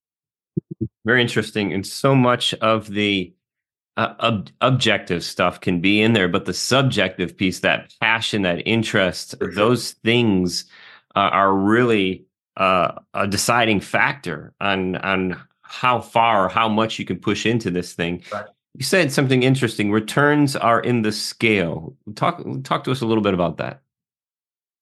Very 1.04 1.20
interesting, 1.20 1.74
and 1.74 1.86
so 1.86 2.14
much 2.14 2.54
of 2.54 2.88
the 2.88 3.34
uh, 3.98 4.14
ob- 4.20 4.48
objective 4.62 5.22
stuff 5.22 5.60
can 5.60 5.82
be 5.82 6.00
in 6.00 6.14
there, 6.14 6.28
but 6.28 6.46
the 6.46 6.54
subjective 6.54 7.36
piece, 7.36 7.60
that 7.60 7.92
passion, 8.00 8.40
that 8.40 8.66
interest, 8.66 9.34
sure. 9.38 9.52
those 9.52 9.92
things 10.02 10.64
uh, 11.14 11.28
are 11.30 11.52
really 11.52 12.24
uh, 12.56 12.92
a 13.12 13.26
deciding 13.26 13.80
factor 13.80 14.54
on 14.62 14.96
on 14.96 15.38
how 15.60 16.00
far 16.00 16.46
or 16.46 16.48
how 16.48 16.70
much 16.70 16.98
you 16.98 17.04
can 17.04 17.18
push 17.18 17.44
into 17.44 17.70
this 17.70 17.92
thing. 17.92 18.22
Right. 18.32 18.46
You 18.74 18.84
said 18.84 19.12
something 19.12 19.44
interesting. 19.44 19.92
Returns 19.92 20.56
are 20.56 20.80
in 20.80 21.02
the 21.02 21.12
scale. 21.12 21.96
Talk 22.16 22.44
talk 22.64 22.84
to 22.84 22.90
us 22.90 23.00
a 23.00 23.06
little 23.06 23.22
bit 23.22 23.34
about 23.34 23.58
that. 23.58 23.82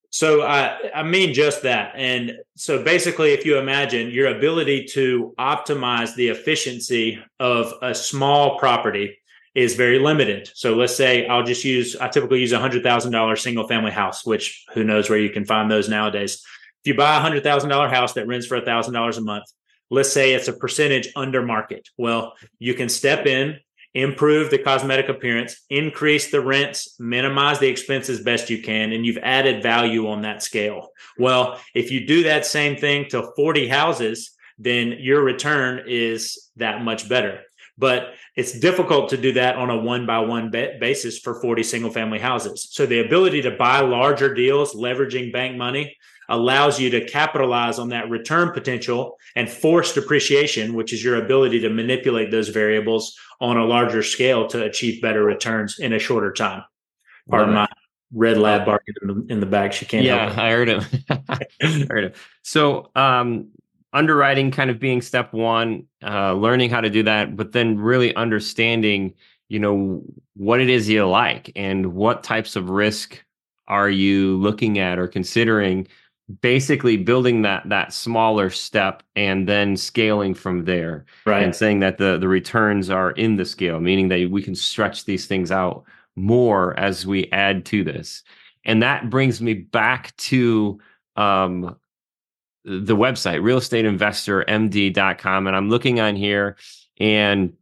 So 0.09 0.41
I 0.41 0.91
I 0.95 1.03
mean 1.03 1.33
just 1.33 1.61
that. 1.63 1.93
And 1.95 2.37
so 2.55 2.83
basically 2.83 3.33
if 3.33 3.45
you 3.45 3.57
imagine 3.57 4.09
your 4.09 4.35
ability 4.35 4.85
to 4.93 5.33
optimize 5.37 6.15
the 6.15 6.29
efficiency 6.29 7.23
of 7.39 7.73
a 7.83 7.93
small 7.93 8.57
property 8.57 9.17
is 9.53 9.75
very 9.75 9.99
limited. 9.99 10.49
So 10.55 10.73
let's 10.73 10.95
say 10.95 11.27
I'll 11.27 11.43
just 11.43 11.63
use 11.63 11.95
I 11.95 12.07
typically 12.07 12.39
use 12.39 12.51
a 12.51 12.57
$100,000 12.57 13.39
single 13.39 13.67
family 13.67 13.91
house, 13.91 14.25
which 14.25 14.65
who 14.73 14.83
knows 14.83 15.07
where 15.07 15.19
you 15.19 15.29
can 15.29 15.45
find 15.45 15.69
those 15.69 15.87
nowadays. 15.87 16.43
If 16.83 16.87
you 16.87 16.95
buy 16.95 17.15
a 17.15 17.21
$100,000 17.21 17.89
house 17.91 18.13
that 18.13 18.27
rents 18.27 18.47
for 18.47 18.57
a 18.57 18.61
$1,000 18.61 19.17
a 19.17 19.21
month, 19.21 19.45
let's 19.91 20.11
say 20.11 20.33
it's 20.33 20.47
a 20.47 20.53
percentage 20.53 21.09
under 21.15 21.43
market. 21.43 21.87
Well, 21.97 22.33
you 22.57 22.73
can 22.73 22.89
step 22.89 23.27
in, 23.27 23.59
improve 23.93 24.49
the 24.49 24.57
cosmetic 24.57 25.09
appearance, 25.09 25.61
increase 25.69 26.31
the 26.31 26.41
rents, 26.41 26.95
minimize 26.99 27.59
the 27.59 27.67
expenses 27.67 28.21
best 28.21 28.49
you 28.49 28.61
can, 28.61 28.91
and 28.91 29.05
you've 29.05 29.19
added 29.19 29.61
value 29.61 30.07
on 30.07 30.21
that 30.23 30.41
scale. 30.41 30.89
Well, 31.17 31.59
if 31.75 31.91
you 31.91 32.07
do 32.07 32.23
that 32.23 32.45
same 32.45 32.75
thing 32.75 33.07
to 33.09 33.31
40 33.35 33.67
houses, 33.67 34.31
then 34.57 34.95
your 34.99 35.23
return 35.23 35.83
is 35.87 36.49
that 36.57 36.83
much 36.83 37.07
better. 37.07 37.41
But 37.77 38.13
it's 38.35 38.59
difficult 38.59 39.09
to 39.09 39.17
do 39.17 39.33
that 39.33 39.55
on 39.55 39.69
a 39.69 39.77
one 39.77 40.05
by 40.05 40.19
one 40.19 40.51
basis 40.51 41.17
for 41.19 41.41
40 41.41 41.63
single 41.63 41.91
family 41.91 42.19
houses. 42.19 42.67
So 42.71 42.85
the 42.85 42.99
ability 42.99 43.41
to 43.43 43.51
buy 43.51 43.79
larger 43.79 44.33
deals, 44.33 44.75
leveraging 44.75 45.33
bank 45.33 45.57
money, 45.57 45.97
allows 46.29 46.79
you 46.79 46.89
to 46.89 47.05
capitalize 47.05 47.79
on 47.79 47.89
that 47.89 48.09
return 48.09 48.51
potential 48.51 49.17
and 49.35 49.49
forced 49.49 49.97
appreciation, 49.97 50.73
which 50.73 50.93
is 50.93 51.03
your 51.03 51.23
ability 51.23 51.59
to 51.61 51.69
manipulate 51.69 52.31
those 52.31 52.49
variables 52.49 53.15
on 53.41 53.57
a 53.57 53.65
larger 53.65 54.03
scale 54.03 54.47
to 54.47 54.63
achieve 54.63 55.01
better 55.01 55.23
returns 55.23 55.79
in 55.79 55.93
a 55.93 55.99
shorter 55.99 56.31
time. 56.31 56.63
Pardon 57.29 57.55
my 57.55 57.67
red 58.13 58.37
lab 58.37 58.65
barking 58.65 58.93
in 59.01 59.07
the, 59.07 59.33
in 59.33 59.39
the 59.39 59.45
back. 59.45 59.73
She 59.73 59.85
can't. 59.85 60.05
Yeah, 60.05 60.33
I 60.37 60.51
heard 60.51 60.69
him. 60.69 60.83
I 61.09 61.39
heard 61.89 62.05
him. 62.05 62.13
So, 62.43 62.91
um, 62.95 63.49
underwriting 63.93 64.51
kind 64.51 64.69
of 64.69 64.79
being 64.79 65.01
step 65.01 65.33
one, 65.33 65.85
uh, 66.03 66.33
learning 66.33 66.69
how 66.69 66.81
to 66.81 66.89
do 66.89 67.03
that, 67.03 67.35
but 67.35 67.51
then 67.51 67.77
really 67.77 68.15
understanding, 68.15 69.13
you 69.49 69.59
know, 69.59 70.03
what 70.35 70.59
it 70.59 70.69
is 70.69 70.89
you 70.89 71.07
like 71.07 71.51
and 71.55 71.93
what 71.93 72.23
types 72.23 72.55
of 72.55 72.69
risk 72.69 73.23
are 73.67 73.89
you 73.89 74.37
looking 74.37 74.79
at 74.79 74.99
or 74.99 75.07
considering 75.07 75.87
basically 76.41 76.95
building 76.95 77.41
that 77.41 77.67
that 77.67 77.91
smaller 77.91 78.49
step 78.49 79.03
and 79.15 79.47
then 79.47 79.75
scaling 79.75 80.33
from 80.33 80.63
there 80.63 81.05
right. 81.25 81.43
and 81.43 81.55
saying 81.55 81.81
that 81.81 81.97
the 81.97 82.17
the 82.17 82.27
returns 82.27 82.89
are 82.89 83.11
in 83.11 83.35
the 83.35 83.45
scale 83.45 83.79
meaning 83.79 84.07
that 84.07 84.29
we 84.31 84.41
can 84.41 84.55
stretch 84.55 85.05
these 85.05 85.25
things 85.25 85.51
out 85.51 85.83
more 86.15 86.77
as 86.79 87.05
we 87.05 87.29
add 87.31 87.65
to 87.65 87.83
this. 87.83 88.23
And 88.65 88.81
that 88.83 89.09
brings 89.09 89.41
me 89.41 89.53
back 89.53 90.15
to 90.17 90.79
um 91.15 91.75
the 92.65 92.95
website 92.95 93.41
realestateinvestormd.com 93.41 95.47
and 95.47 95.55
i'm 95.55 95.69
looking 95.69 95.99
on 95.99 96.15
here 96.15 96.55
and 96.97 97.53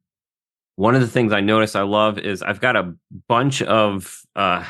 one 0.75 0.95
of 0.95 1.01
the 1.01 1.07
things 1.07 1.33
i 1.33 1.41
notice 1.41 1.75
i 1.75 1.81
love 1.81 2.19
is 2.19 2.43
i've 2.43 2.61
got 2.61 2.75
a 2.75 2.93
bunch 3.27 3.63
of 3.63 4.21
uh, 4.35 4.63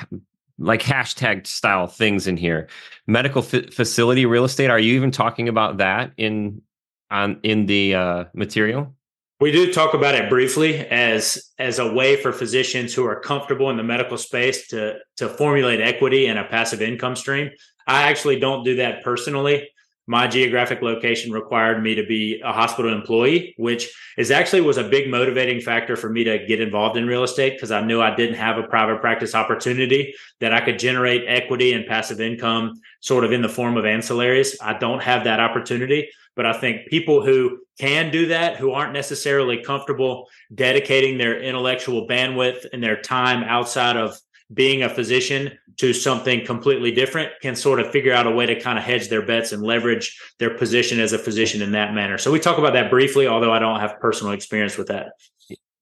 like 0.61 0.81
hashtag 0.81 1.47
style 1.47 1.87
things 1.87 2.27
in 2.27 2.37
here. 2.37 2.67
Medical 3.07 3.43
f- 3.43 3.73
facility 3.73 4.25
real 4.25 4.45
estate. 4.45 4.69
Are 4.69 4.79
you 4.79 4.93
even 4.95 5.11
talking 5.11 5.49
about 5.49 5.77
that 5.77 6.11
in 6.17 6.61
on 7.09 7.39
in 7.43 7.65
the 7.65 7.95
uh, 7.95 8.23
material? 8.33 8.95
We 9.39 9.51
do 9.51 9.73
talk 9.73 9.95
about 9.95 10.15
it 10.15 10.29
briefly 10.29 10.79
as 10.87 11.51
as 11.57 11.79
a 11.79 11.91
way 11.91 12.15
for 12.15 12.31
physicians 12.31 12.93
who 12.93 13.05
are 13.05 13.19
comfortable 13.19 13.69
in 13.69 13.77
the 13.77 13.83
medical 13.83 14.17
space 14.17 14.67
to 14.67 14.97
to 15.17 15.27
formulate 15.27 15.81
equity 15.81 16.27
and 16.27 16.37
a 16.37 16.43
passive 16.45 16.81
income 16.81 17.15
stream. 17.15 17.49
I 17.87 18.03
actually 18.03 18.39
don't 18.39 18.63
do 18.63 18.75
that 18.75 19.03
personally 19.03 19.67
my 20.11 20.27
geographic 20.27 20.81
location 20.81 21.31
required 21.31 21.81
me 21.81 21.95
to 21.95 22.05
be 22.05 22.41
a 22.43 22.51
hospital 22.51 22.93
employee 22.93 23.55
which 23.57 23.89
is 24.17 24.29
actually 24.29 24.59
was 24.59 24.77
a 24.77 24.83
big 24.83 25.09
motivating 25.09 25.61
factor 25.61 25.95
for 25.95 26.09
me 26.09 26.21
to 26.25 26.45
get 26.45 26.59
involved 26.59 26.97
in 26.97 27.07
real 27.07 27.23
estate 27.23 27.53
because 27.53 27.71
i 27.71 27.79
knew 27.79 28.01
i 28.01 28.13
didn't 28.13 28.35
have 28.35 28.57
a 28.57 28.63
private 28.63 28.99
practice 28.99 29.33
opportunity 29.33 30.13
that 30.41 30.53
i 30.53 30.59
could 30.59 30.77
generate 30.77 31.23
equity 31.27 31.71
and 31.71 31.87
passive 31.87 32.19
income 32.19 32.73
sort 32.99 33.23
of 33.23 33.31
in 33.31 33.41
the 33.41 33.49
form 33.49 33.77
of 33.77 33.85
ancillaries. 33.85 34.55
I 34.61 34.77
don't 34.77 35.01
have 35.01 35.23
that 35.23 35.39
opportunity 35.39 36.09
but 36.35 36.45
i 36.45 36.51
think 36.51 36.87
people 36.87 37.25
who 37.25 37.59
can 37.79 38.11
do 38.11 38.27
that 38.27 38.57
who 38.57 38.71
aren't 38.71 38.91
necessarily 38.91 39.63
comfortable 39.63 40.27
dedicating 40.53 41.17
their 41.17 41.41
intellectual 41.41 42.05
bandwidth 42.05 42.65
and 42.73 42.83
their 42.83 43.01
time 43.01 43.43
outside 43.43 43.95
of 43.95 44.19
being 44.53 44.83
a 44.83 44.89
physician 44.89 45.51
to 45.77 45.93
something 45.93 46.45
completely 46.45 46.91
different 46.91 47.31
can 47.41 47.55
sort 47.55 47.79
of 47.79 47.89
figure 47.91 48.13
out 48.13 48.27
a 48.27 48.31
way 48.31 48.45
to 48.45 48.59
kind 48.59 48.77
of 48.77 48.83
hedge 48.83 49.07
their 49.07 49.25
bets 49.25 49.51
and 49.51 49.63
leverage 49.63 50.19
their 50.39 50.55
position 50.55 50.99
as 50.99 51.13
a 51.13 51.17
physician 51.17 51.61
in 51.61 51.71
that 51.71 51.93
manner. 51.93 52.17
So 52.17 52.31
we 52.31 52.39
talk 52.39 52.57
about 52.57 52.73
that 52.73 52.89
briefly, 52.89 53.27
although 53.27 53.53
I 53.53 53.59
don't 53.59 53.79
have 53.79 53.99
personal 53.99 54.33
experience 54.33 54.77
with 54.77 54.87
that. 54.87 55.13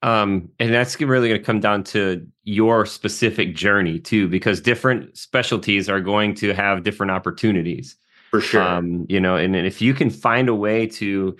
Um, 0.01 0.49
and 0.59 0.73
that's 0.73 0.99
really 1.01 1.27
going 1.27 1.41
to 1.41 1.45
come 1.45 1.59
down 1.59 1.83
to 1.85 2.25
your 2.43 2.85
specific 2.85 3.55
journey 3.55 3.99
too, 3.99 4.29
because 4.29 4.61
different 4.61 5.17
specialties 5.17 5.89
are 5.89 5.99
going 5.99 6.35
to 6.35 6.53
have 6.53 6.83
different 6.83 7.11
opportunities. 7.11 7.97
For 8.31 8.39
sure. 8.39 8.61
Um, 8.61 9.07
you 9.09 9.19
know, 9.19 9.35
and, 9.35 9.55
and 9.55 9.65
if 9.65 9.81
you 9.81 9.93
can 9.93 10.09
find 10.09 10.47
a 10.47 10.55
way 10.55 10.85
to 10.87 11.35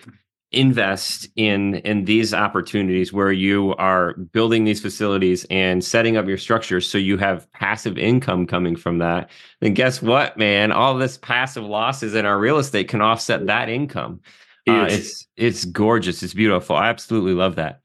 invest 0.51 1.27
in 1.36 1.75
in 1.75 2.06
these 2.06 2.34
opportunities 2.34 3.13
where 3.13 3.32
you 3.32 3.75
are 3.75 4.13
building 4.13 4.63
these 4.63 4.82
facilities 4.82 5.46
and 5.51 5.84
setting 5.84 6.18
up 6.18 6.27
your 6.27 6.39
structures 6.39 6.89
so 6.89 6.98
you 6.98 7.18
have 7.18 7.51
passive 7.51 8.00
income 8.00 8.48
coming 8.48 8.75
from 8.75 8.98
that 8.98 9.29
then 9.62 9.74
guess 9.74 10.01
what 10.01 10.38
man? 10.38 10.72
All 10.72 10.98
this 10.98 11.18
passive 11.18 11.63
losses 11.63 12.15
in 12.15 12.25
our 12.25 12.39
real 12.39 12.58
estate 12.58 12.88
can 12.88 13.01
offset 13.01 13.46
that 13.48 13.70
income. 13.70 14.22
Uh, 14.68 14.88
it's 14.89 15.27
it's 15.36 15.65
gorgeous. 15.65 16.24
It's 16.24 16.34
beautiful. 16.34 16.75
I 16.75 16.89
absolutely 16.89 17.34
love 17.34 17.56
that. 17.56 17.82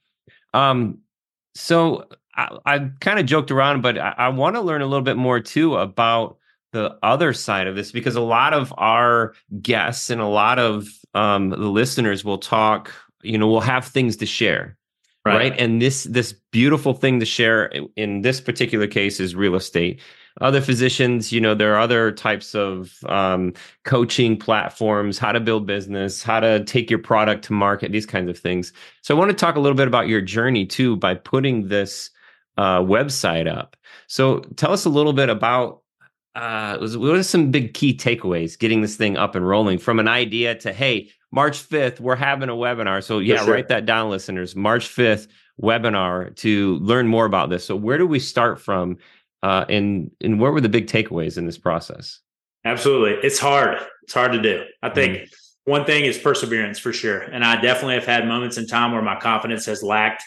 Um 0.52 0.99
so 1.54 2.09
i, 2.37 2.49
I 2.66 2.90
kind 3.00 3.18
of 3.18 3.26
joked 3.26 3.50
around 3.50 3.80
but 3.80 3.99
i, 3.99 4.14
I 4.18 4.28
want 4.28 4.56
to 4.56 4.61
learn 4.61 4.83
a 4.83 4.87
little 4.87 5.04
bit 5.04 5.16
more 5.16 5.40
too 5.40 5.76
about 5.76 6.37
the 6.73 6.99
other 7.02 7.33
side 7.33 7.68
of 7.68 7.76
this 7.76 7.92
because 7.92 8.16
a 8.16 8.21
lot 8.21 8.52
of 8.52 8.75
our 8.76 9.35
guests 9.62 10.11
and 10.11 10.21
a 10.21 10.26
lot 10.26 10.59
of 10.59 10.88
um, 11.14 11.50
the 11.50 11.56
listeners 11.56 12.25
will 12.25 12.38
talk 12.38 12.92
you 13.23 13.38
know 13.38 13.49
we'll 13.49 13.61
have 13.61 13.85
things 13.87 14.16
to 14.16 14.26
share 14.26 14.76
right. 15.25 15.37
right. 15.37 15.61
and 15.61 15.80
this 15.80 16.04
this 16.04 16.33
beautiful 16.52 16.92
thing 16.92 17.21
to 17.21 17.26
share 17.26 17.66
in, 17.97 18.23
this 18.23 18.40
particular 18.40 18.87
case 18.87 19.18
is 19.21 19.35
real 19.35 19.54
estate 19.54 20.00
other 20.40 20.61
physicians 20.61 21.33
you 21.33 21.40
know 21.40 21.54
there 21.54 21.75
are 21.75 21.78
other 21.78 22.12
types 22.12 22.54
of 22.54 22.92
um, 23.06 23.52
coaching 23.85 24.37
platforms 24.37 25.18
how 25.18 25.33
to 25.33 25.40
build 25.40 25.66
business 25.66 26.23
how 26.23 26.40
to 26.40 26.62
take 26.64 26.90
your 26.90 26.99
product 26.99 27.44
to 27.44 27.52
market 27.52 27.92
these 27.92 28.06
kinds 28.06 28.28
of 28.28 28.38
things 28.38 28.73
so 29.02 29.14
i 29.14 29.18
want 29.18 29.30
to 29.30 29.37
talk 29.37 29.56
a 29.56 29.61
little 29.61 29.76
bit 29.76 29.88
about 29.88 30.09
your 30.09 30.21
journey 30.21 30.66
too 30.66 30.97
by 30.97 31.14
putting 31.14 31.68
this 31.68 32.11
uh, 32.56 32.78
website 32.78 33.52
up 33.52 33.76
so 34.06 34.40
tell 34.56 34.73
us 34.73 34.85
a 34.85 34.90
little 34.90 35.12
bit 35.12 35.28
about 35.28 35.84
uh, 36.35 36.79
was, 36.81 36.97
what 36.97 37.17
are 37.17 37.23
some 37.23 37.50
big 37.50 37.75
key 37.75 37.97
takeaways 37.97 38.59
getting 38.59 38.81
this 38.81 38.97
thing 38.97 39.17
up 39.17 39.35
and 39.35 39.47
rolling 39.47 39.79
from 39.79 39.99
an 39.99 40.09
idea 40.09 40.55
to 40.55 40.73
hey 40.73 41.11
march 41.31 41.69
5th 41.69 42.00
we're 42.00 42.17
having 42.17 42.49
a 42.49 42.55
webinar 42.55 43.03
so 43.03 43.19
yeah 43.19 43.45
sure. 43.45 43.55
write 43.55 43.69
that 43.69 43.87
down 43.87 44.11
listeners 44.11 44.57
march 44.57 44.88
5th 44.88 45.29
webinar 45.62 46.35
to 46.37 46.76
learn 46.76 47.07
more 47.07 47.26
about 47.26 47.50
this 47.50 47.64
so 47.64 47.76
where 47.76 47.99
do 47.99 48.07
we 48.07 48.19
start 48.19 48.61
from 48.61 48.99
uh, 49.43 49.64
and 49.69 50.11
and 50.21 50.41
what 50.41 50.53
were 50.53 50.61
the 50.61 50.69
big 50.69 50.87
takeaways 50.87 51.38
in 51.38 51.47
this 51.47 51.59
process 51.59 52.21
Absolutely. 52.67 53.12
It's 53.23 53.38
hard. 53.38 53.79
It's 54.05 54.14
hard 54.14 54.33
to 54.33 54.41
do. 54.41 54.64
I 54.83 54.88
think 54.88 55.19
mm 55.19 55.29
one 55.67 55.85
thing 55.87 56.05
is 56.05 56.19
perseverance 56.19 56.79
for 56.79 56.93
sure. 56.93 57.21
And 57.21 57.43
I 57.43 57.61
definitely 57.61 57.95
have 57.95 58.05
had 58.05 58.29
moments 58.29 58.59
in 58.59 58.67
time 58.67 58.93
where 58.93 59.00
my 59.00 59.19
confidence 59.19 59.64
has 59.67 59.83
lacked. 59.83 60.23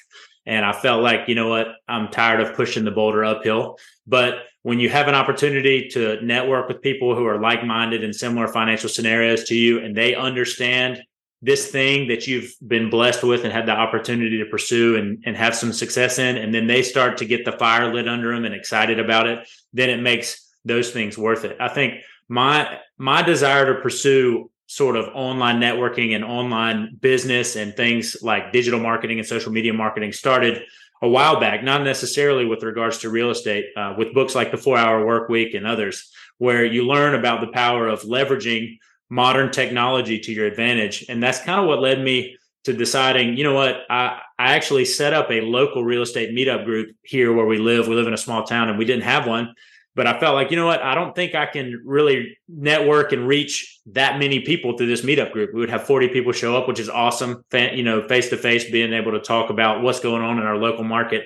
And 0.48 0.66
I 0.66 0.72
felt 0.72 1.04
like, 1.04 1.28
you 1.28 1.36
know 1.36 1.50
what, 1.50 1.68
I'm 1.90 2.08
tired 2.08 2.40
of 2.40 2.56
pushing 2.56 2.86
the 2.86 2.92
boulder 2.92 3.26
uphill. 3.26 3.78
But 4.08 4.46
when 4.64 4.80
you 4.80 4.90
have 4.90 5.10
an 5.10 5.14
opportunity 5.14 5.90
to 5.90 6.20
network 6.26 6.70
with 6.70 6.82
people 6.82 7.16
who 7.16 7.26
are 7.26 7.40
like 7.40 7.66
minded 7.66 8.04
in 8.04 8.14
similar 8.14 8.48
financial 8.48 8.90
scenarios 8.90 9.44
to 9.46 9.56
you, 9.56 9.84
and 9.84 9.96
they 9.96 10.16
understand 10.16 11.04
this 11.42 11.70
thing 11.70 12.08
that 12.08 12.28
you've 12.28 12.56
been 12.66 12.90
blessed 12.90 13.24
with 13.24 13.44
and 13.44 13.54
had 13.54 13.68
the 13.68 13.72
opportunity 13.72 14.38
to 14.38 14.46
pursue 14.46 14.96
and, 14.96 15.22
and 15.26 15.38
have 15.38 15.54
some 15.54 15.74
success 15.74 16.18
in, 16.18 16.38
and 16.38 16.54
then 16.54 16.66
they 16.66 16.82
start 16.82 17.18
to 17.18 17.26
get 17.26 17.46
the 17.46 17.52
fire 17.52 17.94
lit 17.94 18.08
under 18.08 18.34
them 18.34 18.46
and 18.46 18.56
excited 18.56 19.00
about 19.00 19.28
it, 19.28 19.48
then 19.74 19.90
it 19.90 20.02
makes 20.02 20.50
those 20.66 20.92
things 20.92 21.18
worth 21.18 21.46
it. 21.46 21.58
I 21.60 21.68
think 21.68 21.96
my 22.30 22.80
my 22.98 23.22
desire 23.22 23.74
to 23.74 23.82
pursue 23.82 24.50
sort 24.68 24.98
of 24.98 25.10
online 25.14 25.60
networking 25.60 26.14
and 26.14 26.24
online 26.24 26.98
business 27.02 27.56
and 27.56 27.76
things 27.76 28.18
like 28.22 28.52
digital 28.52 28.80
marketing 28.80 29.18
and 29.18 29.28
social 29.28 29.52
media 29.52 29.74
marketing 29.74 30.12
started 30.12 30.62
a 31.02 31.08
while 31.08 31.40
back, 31.40 31.64
not 31.64 31.84
necessarily 31.84 32.46
with 32.46 32.64
regards 32.64 33.00
to 33.00 33.10
real 33.10 33.30
estate, 33.30 33.66
uh, 33.78 33.94
with 33.98 34.14
books 34.14 34.36
like 34.36 34.52
The 34.52 34.58
Four 34.58 34.78
Hour 34.78 35.06
Work 35.06 35.30
Week 35.30 35.54
and 35.54 35.66
others, 35.66 36.12
where 36.38 36.66
you 36.66 36.86
learn 36.86 37.16
about 37.16 37.42
the 37.42 37.48
power 37.48 37.88
of 37.88 38.02
leveraging 38.02 38.78
modern 39.10 39.52
technology 39.52 40.20
to 40.20 40.34
your 40.34 40.46
advantage. 40.46 41.06
And 41.08 41.24
that's 41.24 41.40
kind 41.40 41.62
of 41.62 41.68
what 41.68 41.80
led 41.80 42.04
me 42.04 42.36
to 42.66 42.74
deciding, 42.74 43.38
you 43.38 43.46
know 43.46 43.54
what, 43.54 43.84
I, 43.90 44.20
I 44.38 44.56
actually 44.56 44.84
set 44.84 45.14
up 45.14 45.32
a 45.32 45.40
local 45.40 45.86
real 45.86 46.02
estate 46.02 46.36
meetup 46.36 46.66
group 46.66 46.94
here 47.04 47.32
where 47.32 47.46
we 47.46 47.58
live. 47.58 47.88
We 47.88 47.96
live 47.96 48.08
in 48.08 48.14
a 48.14 48.18
small 48.18 48.44
town 48.44 48.68
and 48.68 48.78
we 48.78 48.84
didn't 48.84 49.04
have 49.04 49.26
one 49.26 49.54
but 49.98 50.06
I 50.06 50.20
felt 50.20 50.36
like, 50.36 50.52
you 50.52 50.58
know 50.58 50.68
what, 50.68 50.84
I 50.84 50.94
don't 50.94 51.16
think 51.16 51.34
I 51.34 51.48
can 51.48 51.82
really 51.84 52.38
network 52.48 53.14
and 53.14 53.28
reach 53.28 53.80
that 53.88 54.20
many 54.20 54.42
people 54.42 54.78
through 54.78 54.86
this 54.86 55.02
meetup 55.02 55.32
group. 55.32 55.56
We 55.56 55.60
would 55.60 55.72
have 55.72 55.88
40 55.88 56.10
people 56.10 56.32
show 56.34 56.56
up, 56.56 56.68
which 56.68 56.80
is 56.80 56.88
awesome. 56.88 57.44
You 57.52 57.82
know, 57.82 58.08
face 58.08 58.30
to 58.30 58.38
face, 58.38 58.70
being 58.70 58.94
able 58.94 59.14
to 59.14 59.20
talk 59.20 59.50
about 59.50 59.82
what's 59.82 60.00
going 60.00 60.22
on 60.22 60.38
in 60.38 60.46
our 60.46 60.56
local 60.56 60.84
market. 60.84 61.24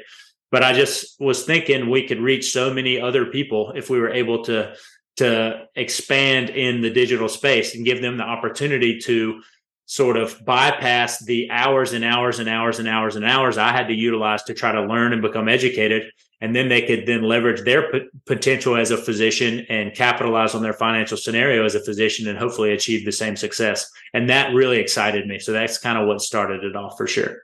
But 0.52 0.64
I 0.64 0.72
just 0.72 1.20
was 1.20 1.44
thinking 1.44 1.90
we 1.90 2.08
could 2.08 2.22
reach 2.22 2.54
so 2.54 2.74
many 2.74 2.98
other 2.98 3.26
people 3.26 3.74
if 3.76 3.90
we 3.90 4.00
were 4.00 4.10
able 4.10 4.46
to 4.46 4.74
to 5.18 5.68
expand 5.76 6.50
in 6.50 6.80
the 6.80 6.90
digital 6.90 7.28
space 7.28 7.76
and 7.76 7.84
give 7.84 8.02
them 8.02 8.16
the 8.16 8.24
opportunity 8.24 9.00
to 9.00 9.42
sort 9.86 10.16
of 10.16 10.40
bypass 10.46 11.20
the 11.26 11.52
hours 11.52 11.92
and 11.92 12.06
hours 12.06 12.40
and 12.40 12.48
hours 12.48 12.80
and 12.80 12.88
hours 12.88 13.18
and 13.18 13.26
hours 13.26 13.58
I 13.58 13.74
had 13.74 13.90
to 13.90 13.94
utilize 13.94 14.44
to 14.44 14.54
try 14.54 14.72
to 14.72 14.86
learn 14.86 15.12
and 15.12 15.22
become 15.22 15.50
educated 15.50 16.04
and 16.42 16.56
then 16.56 16.70
they 16.70 16.82
could 16.82 17.06
then 17.06 17.22
leverage 17.22 17.64
their 17.64 17.92
p- 17.92 18.08
potential 18.26 18.76
as 18.76 18.92
a 18.92 18.98
physician 18.98 19.66
and 19.70 19.94
capitalize 19.94 20.56
on 20.56 20.64
their 20.64 20.74
financial 20.74 21.18
scenario 21.18 21.64
as 21.64 21.76
a 21.76 21.84
physician 21.84 22.28
and 22.28 22.38
hopefully 22.38 22.72
achieve 22.72 23.06
the 23.06 23.12
same 23.12 23.36
success. 23.36 23.90
And 24.14 24.30
that 24.30 24.54
really 24.54 24.80
excited 24.80 25.28
me. 25.28 25.40
So 25.40 25.54
that's 25.54 25.78
kind 25.78 25.98
of 25.98 26.08
what 26.08 26.22
started 26.22 26.64
it 26.64 26.76
off 26.76 26.98
for 26.98 27.08
sure. 27.08 27.38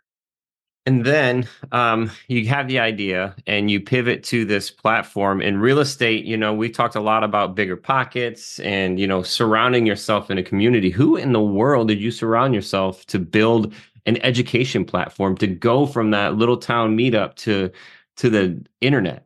And 0.87 1.05
then 1.05 1.45
um, 1.73 2.09
you 2.29 2.47
have 2.47 2.69
the 2.69 2.79
idea 2.79 3.35
and 3.45 3.69
you 3.69 3.81
pivot 3.81 4.23
to 4.25 4.45
this 4.45 4.71
platform 4.71 5.41
in 5.41 5.57
real 5.57 5.79
estate. 5.79 6.23
You 6.23 6.37
know 6.37 6.53
we 6.53 6.69
talked 6.69 6.95
a 6.95 7.01
lot 7.01 7.25
about 7.25 7.57
BiggerPockets 7.57 8.63
and 8.65 8.97
you 8.97 9.05
know 9.05 9.21
surrounding 9.21 9.85
yourself 9.85 10.31
in 10.31 10.37
a 10.37 10.43
community. 10.43 10.89
Who 10.89 11.17
in 11.17 11.33
the 11.33 11.41
world 11.41 11.89
did 11.89 11.99
you 11.99 12.09
surround 12.09 12.55
yourself 12.55 13.05
to 13.07 13.19
build 13.19 13.73
an 14.05 14.17
education 14.23 14.85
platform 14.85 15.35
to 15.35 15.47
go 15.47 15.85
from 15.85 16.11
that 16.11 16.35
little 16.35 16.55
town 16.55 16.97
meetup 16.97 17.35
to 17.35 17.69
to 18.17 18.29
the 18.29 18.65
internet. 18.81 19.25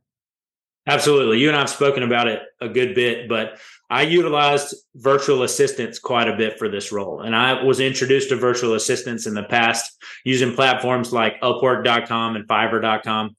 Absolutely. 0.88 1.40
You 1.40 1.48
and 1.48 1.58
I've 1.58 1.70
spoken 1.70 2.02
about 2.02 2.28
it 2.28 2.42
a 2.60 2.68
good 2.68 2.96
bit, 2.96 3.30
but 3.30 3.60
I 3.90 4.02
utilized 4.02 4.74
virtual 4.96 5.44
assistants 5.44 6.00
quite 6.00 6.28
a 6.28 6.36
bit 6.36 6.58
for 6.58 6.70
this 6.70 6.92
role. 6.92 7.22
And 7.22 7.36
I 7.36 7.62
was 7.64 7.80
introduced 7.80 8.30
to 8.30 8.36
virtual 8.36 8.74
assistants 8.74 9.28
in 9.28 9.34
the 9.34 9.44
past 9.44 9.96
using 10.26 10.56
platforms 10.56 11.14
like 11.14 11.40
upwork.com 11.42 12.36
and 12.36 12.48
fiverr.com 12.48 13.36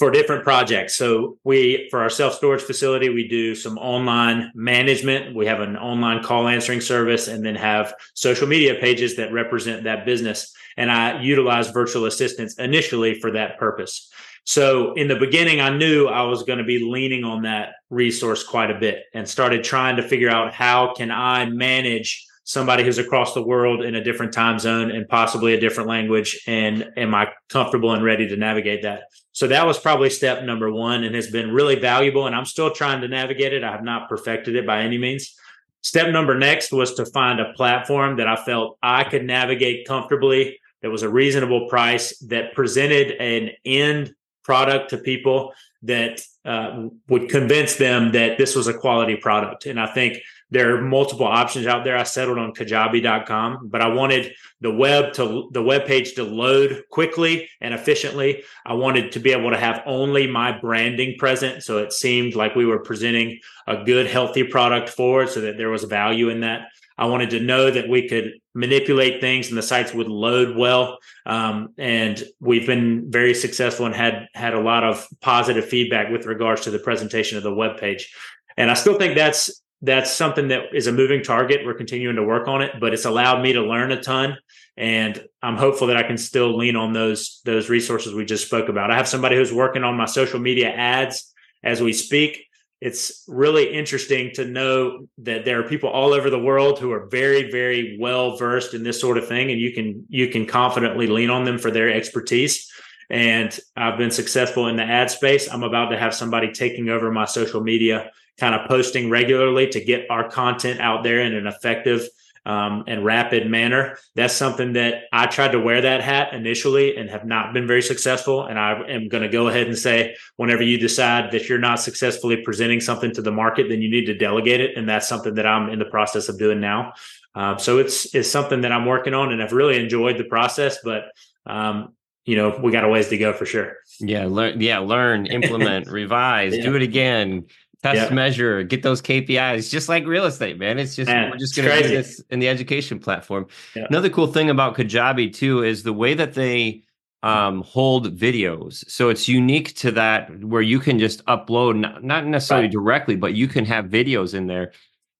for 0.00 0.10
different 0.10 0.42
projects. 0.42 0.96
So 0.96 1.36
we, 1.44 1.86
for 1.90 2.00
our 2.00 2.08
self 2.08 2.34
storage 2.34 2.62
facility, 2.62 3.10
we 3.10 3.28
do 3.28 3.54
some 3.54 3.76
online 3.76 4.50
management. 4.54 5.36
We 5.36 5.44
have 5.46 5.60
an 5.60 5.76
online 5.76 6.24
call 6.24 6.48
answering 6.48 6.80
service 6.80 7.28
and 7.28 7.44
then 7.44 7.54
have 7.54 7.92
social 8.14 8.48
media 8.48 8.76
pages 8.80 9.16
that 9.16 9.30
represent 9.30 9.84
that 9.84 10.06
business. 10.06 10.54
And 10.78 10.90
I 10.90 11.20
utilize 11.20 11.68
virtual 11.68 12.06
assistants 12.06 12.54
initially 12.54 13.20
for 13.20 13.30
that 13.32 13.58
purpose. 13.58 14.10
So 14.44 14.94
in 14.94 15.08
the 15.08 15.16
beginning, 15.16 15.60
I 15.60 15.70
knew 15.76 16.06
I 16.06 16.22
was 16.22 16.42
going 16.42 16.58
to 16.58 16.64
be 16.64 16.84
leaning 16.84 17.24
on 17.24 17.42
that 17.42 17.74
resource 17.88 18.42
quite 18.42 18.70
a 18.70 18.78
bit 18.78 19.04
and 19.14 19.28
started 19.28 19.62
trying 19.62 19.96
to 19.96 20.02
figure 20.02 20.30
out 20.30 20.54
how 20.54 20.94
can 20.94 21.10
I 21.10 21.46
manage 21.46 22.26
somebody 22.44 22.82
who's 22.82 22.98
across 22.98 23.32
the 23.32 23.42
world 23.42 23.84
in 23.84 23.94
a 23.94 24.02
different 24.02 24.32
time 24.32 24.58
zone 24.58 24.90
and 24.90 25.08
possibly 25.08 25.54
a 25.54 25.60
different 25.60 25.88
language 25.88 26.42
and 26.48 26.90
am 26.96 27.14
I 27.14 27.28
comfortable 27.48 27.92
and 27.92 28.02
ready 28.02 28.26
to 28.26 28.36
navigate 28.36 28.82
that? 28.82 29.02
So 29.32 29.46
that 29.46 29.66
was 29.66 29.78
probably 29.78 30.10
step 30.10 30.42
number 30.42 30.72
1 30.72 31.04
and 31.04 31.14
has 31.14 31.30
been 31.30 31.52
really 31.52 31.76
valuable 31.76 32.26
and 32.26 32.34
I'm 32.34 32.44
still 32.44 32.72
trying 32.72 33.02
to 33.02 33.08
navigate 33.08 33.52
it. 33.52 33.62
I 33.62 33.70
have 33.70 33.84
not 33.84 34.08
perfected 34.08 34.56
it 34.56 34.66
by 34.66 34.82
any 34.82 34.98
means. 34.98 35.36
Step 35.82 36.12
number 36.12 36.36
next 36.36 36.72
was 36.72 36.94
to 36.94 37.06
find 37.06 37.38
a 37.38 37.52
platform 37.52 38.16
that 38.16 38.26
I 38.26 38.36
felt 38.36 38.78
I 38.82 39.04
could 39.04 39.24
navigate 39.24 39.86
comfortably 39.86 40.58
that 40.82 40.90
was 40.90 41.02
a 41.02 41.08
reasonable 41.08 41.68
price 41.68 42.18
that 42.28 42.54
presented 42.54 43.12
an 43.12 43.50
end 43.64 44.12
product 44.42 44.90
to 44.90 44.98
people 44.98 45.52
that 45.82 46.20
uh, 46.44 46.86
would 47.08 47.28
convince 47.28 47.76
them 47.76 48.12
that 48.12 48.36
this 48.36 48.54
was 48.54 48.66
a 48.66 48.74
quality 48.74 49.16
product. 49.16 49.66
And 49.66 49.80
I 49.80 49.86
think 49.86 50.18
there 50.50 50.76
are 50.76 50.82
multiple 50.82 51.26
options 51.26 51.66
out 51.66 51.84
there. 51.84 51.96
I 51.96 52.02
settled 52.02 52.38
on 52.38 52.52
kajabi.com, 52.52 53.68
but 53.68 53.80
I 53.80 53.88
wanted 53.88 54.34
the 54.60 54.72
web 54.72 55.12
to 55.14 55.48
the 55.52 55.62
web 55.62 55.86
page 55.86 56.14
to 56.14 56.24
load 56.24 56.82
quickly 56.90 57.48
and 57.60 57.72
efficiently. 57.72 58.42
I 58.66 58.74
wanted 58.74 59.12
to 59.12 59.20
be 59.20 59.32
able 59.32 59.50
to 59.50 59.56
have 59.56 59.82
only 59.86 60.26
my 60.26 60.58
branding 60.58 61.16
present. 61.18 61.62
So 61.62 61.78
it 61.78 61.92
seemed 61.92 62.34
like 62.34 62.54
we 62.54 62.66
were 62.66 62.80
presenting 62.80 63.38
a 63.66 63.84
good, 63.84 64.06
healthy 64.06 64.44
product 64.44 64.88
forward 64.88 65.30
so 65.30 65.42
that 65.42 65.56
there 65.56 65.70
was 65.70 65.84
value 65.84 66.28
in 66.28 66.40
that. 66.40 66.68
I 66.98 67.06
wanted 67.06 67.30
to 67.30 67.40
know 67.40 67.70
that 67.70 67.88
we 67.88 68.08
could 68.08 68.39
manipulate 68.54 69.20
things 69.20 69.48
and 69.48 69.56
the 69.56 69.62
sites 69.62 69.94
would 69.94 70.08
load 70.08 70.56
well. 70.56 70.98
Um, 71.26 71.74
and 71.78 72.22
we've 72.40 72.66
been 72.66 73.10
very 73.10 73.34
successful 73.34 73.86
and 73.86 73.94
had 73.94 74.28
had 74.34 74.54
a 74.54 74.60
lot 74.60 74.84
of 74.84 75.06
positive 75.20 75.64
feedback 75.64 76.10
with 76.10 76.26
regards 76.26 76.62
to 76.62 76.70
the 76.70 76.78
presentation 76.78 77.36
of 77.38 77.44
the 77.44 77.54
web 77.54 77.78
page. 77.78 78.12
And 78.56 78.70
I 78.70 78.74
still 78.74 78.98
think 78.98 79.14
that's 79.14 79.62
that's 79.82 80.12
something 80.12 80.48
that 80.48 80.74
is 80.74 80.86
a 80.86 80.92
moving 80.92 81.22
target. 81.22 81.64
We're 81.64 81.74
continuing 81.74 82.16
to 82.16 82.22
work 82.22 82.48
on 82.48 82.60
it, 82.60 82.72
but 82.78 82.92
it's 82.92 83.06
allowed 83.06 83.42
me 83.42 83.54
to 83.54 83.62
learn 83.62 83.92
a 83.92 84.02
ton. 84.02 84.36
And 84.76 85.26
I'm 85.42 85.56
hopeful 85.56 85.86
that 85.86 85.96
I 85.96 86.02
can 86.02 86.18
still 86.18 86.56
lean 86.56 86.76
on 86.76 86.92
those 86.92 87.40
those 87.44 87.70
resources 87.70 88.14
we 88.14 88.24
just 88.24 88.46
spoke 88.46 88.68
about. 88.68 88.90
I 88.90 88.96
have 88.96 89.08
somebody 89.08 89.36
who's 89.36 89.52
working 89.52 89.84
on 89.84 89.96
my 89.96 90.06
social 90.06 90.40
media 90.40 90.70
ads 90.70 91.32
as 91.62 91.80
we 91.80 91.92
speak 91.92 92.46
it's 92.80 93.24
really 93.28 93.72
interesting 93.72 94.32
to 94.34 94.44
know 94.44 95.06
that 95.18 95.44
there 95.44 95.60
are 95.60 95.68
people 95.68 95.90
all 95.90 96.14
over 96.14 96.30
the 96.30 96.38
world 96.38 96.78
who 96.78 96.92
are 96.92 97.06
very 97.06 97.50
very 97.50 97.98
well 98.00 98.36
versed 98.36 98.74
in 98.74 98.82
this 98.82 99.00
sort 99.00 99.18
of 99.18 99.28
thing 99.28 99.50
and 99.50 99.60
you 99.60 99.72
can 99.72 100.06
you 100.08 100.28
can 100.28 100.46
confidently 100.46 101.06
lean 101.06 101.30
on 101.30 101.44
them 101.44 101.58
for 101.58 101.70
their 101.70 101.90
expertise. 101.90 102.70
And 103.10 103.58
i've 103.76 103.98
been 103.98 104.10
successful 104.10 104.68
in 104.68 104.76
the 104.76 104.84
ad 104.84 105.10
space. 105.10 105.48
I'm 105.50 105.62
about 105.62 105.90
to 105.90 105.98
have 105.98 106.14
somebody 106.14 106.52
taking 106.52 106.88
over 106.88 107.10
my 107.10 107.24
social 107.24 107.60
media 107.60 108.10
kind 108.38 108.54
of 108.54 108.66
posting 108.68 109.10
regularly 109.10 109.68
to 109.68 109.84
get 109.84 110.06
our 110.10 110.28
content 110.28 110.80
out 110.80 111.04
there 111.04 111.20
in 111.20 111.34
an 111.34 111.46
effective 111.46 112.08
um, 112.46 112.84
and 112.86 113.04
rapid 113.04 113.48
manner. 113.50 113.98
That's 114.14 114.34
something 114.34 114.72
that 114.74 115.04
I 115.12 115.26
tried 115.26 115.52
to 115.52 115.60
wear 115.60 115.82
that 115.82 116.02
hat 116.02 116.32
initially 116.32 116.96
and 116.96 117.10
have 117.10 117.24
not 117.24 117.52
been 117.52 117.66
very 117.66 117.82
successful. 117.82 118.46
And 118.46 118.58
I 118.58 118.80
am 118.88 119.08
going 119.08 119.22
to 119.22 119.28
go 119.28 119.48
ahead 119.48 119.66
and 119.66 119.78
say, 119.78 120.16
whenever 120.36 120.62
you 120.62 120.78
decide 120.78 121.32
that 121.32 121.48
you're 121.48 121.58
not 121.58 121.80
successfully 121.80 122.42
presenting 122.42 122.80
something 122.80 123.12
to 123.14 123.22
the 123.22 123.32
market, 123.32 123.68
then 123.68 123.82
you 123.82 123.90
need 123.90 124.06
to 124.06 124.14
delegate 124.14 124.60
it. 124.60 124.76
And 124.76 124.88
that's 124.88 125.08
something 125.08 125.34
that 125.34 125.46
I'm 125.46 125.68
in 125.68 125.78
the 125.78 125.84
process 125.84 126.28
of 126.28 126.38
doing 126.38 126.60
now. 126.60 126.94
Um, 127.34 127.58
so 127.58 127.78
it's 127.78 128.12
it's 128.14 128.28
something 128.28 128.62
that 128.62 128.72
I'm 128.72 128.86
working 128.86 129.14
on, 129.14 129.32
and 129.32 129.40
I've 129.40 129.52
really 129.52 129.80
enjoyed 129.80 130.18
the 130.18 130.24
process. 130.24 130.78
But 130.82 131.04
um, 131.46 131.94
you 132.24 132.34
know, 132.34 132.58
we 132.60 132.72
got 132.72 132.82
a 132.82 132.88
ways 132.88 133.08
to 133.08 133.18
go 133.18 133.32
for 133.32 133.46
sure. 133.46 133.76
Yeah, 134.00 134.26
learn. 134.26 134.60
Yeah, 134.60 134.78
learn, 134.78 135.26
implement, 135.26 135.86
revise, 135.90 136.56
yeah. 136.56 136.64
do 136.64 136.74
it 136.74 136.82
again 136.82 137.46
test 137.82 138.12
measure 138.12 138.62
get 138.62 138.82
those 138.82 139.00
kpis 139.00 139.70
just 139.70 139.88
like 139.88 140.06
real 140.06 140.26
estate 140.26 140.58
man. 140.58 140.78
It's 140.78 140.94
just 140.94 141.08
man, 141.08 141.30
we're 141.30 141.38
just 141.38 141.56
going 141.56 141.68
to 141.68 141.82
do 141.82 141.88
this 141.88 142.22
in 142.30 142.38
the 142.38 142.48
education 142.48 142.98
platform. 142.98 143.46
Another 143.74 144.10
cool 144.10 144.26
thing 144.26 144.50
about 144.50 144.76
kajabi 144.76 145.32
too 145.32 145.62
is 145.62 145.82
the 145.82 145.92
way 145.92 146.14
that 146.14 146.34
they 146.34 146.82
um, 147.22 147.62
hold 147.62 148.18
videos. 148.18 148.88
So 148.88 149.10
it's 149.10 149.28
unique 149.28 149.74
to 149.76 149.90
that 149.92 150.42
where 150.44 150.62
you 150.62 150.78
can 150.78 150.98
just 150.98 151.24
upload 151.26 151.78
not, 151.78 152.02
not 152.02 152.26
necessarily 152.26 152.66
right. 152.66 152.72
directly 152.72 153.16
but 153.16 153.34
you 153.34 153.48
can 153.48 153.64
have 153.64 153.86
videos 153.86 154.34
in 154.34 154.46
there. 154.46 154.72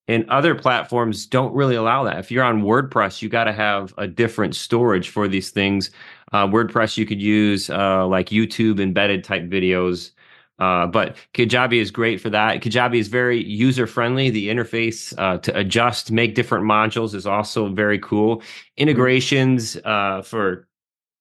And 0.08 0.28
other 0.28 0.56
platforms 0.56 1.24
don't 1.24 1.54
really 1.54 1.76
allow 1.76 2.02
that. 2.02 2.18
If 2.18 2.32
you're 2.32 2.44
on 2.44 2.62
wordpress 2.62 3.22
you 3.22 3.28
got 3.28 3.44
to 3.44 3.52
have 3.52 3.94
a 3.96 4.06
different 4.06 4.54
storage 4.54 5.08
for 5.08 5.28
these 5.28 5.50
things. 5.50 5.90
Uh, 6.32 6.46
wordpress 6.46 6.96
you 6.96 7.06
could 7.06 7.20
use 7.20 7.70
uh, 7.70 8.06
like 8.06 8.28
youtube 8.28 8.80
embedded 8.80 9.24
type 9.24 9.42
videos 9.44 10.12
Uh, 10.60 10.86
but 10.86 11.16
Kajabi 11.34 11.80
is 11.80 11.90
great 11.90 12.20
for 12.20 12.30
that. 12.30 12.60
Kajabi 12.60 12.98
is 12.98 13.08
very 13.08 13.42
user 13.44 13.86
friendly. 13.86 14.30
The 14.30 14.48
interface 14.48 15.14
uh, 15.18 15.38
to 15.38 15.58
adjust, 15.58 16.12
make 16.12 16.34
different 16.34 16.64
modules 16.64 17.14
is 17.14 17.26
also 17.26 17.68
very 17.68 17.98
cool. 17.98 18.42
Integrations 18.76 19.76
uh, 19.84 20.22
for 20.22 20.68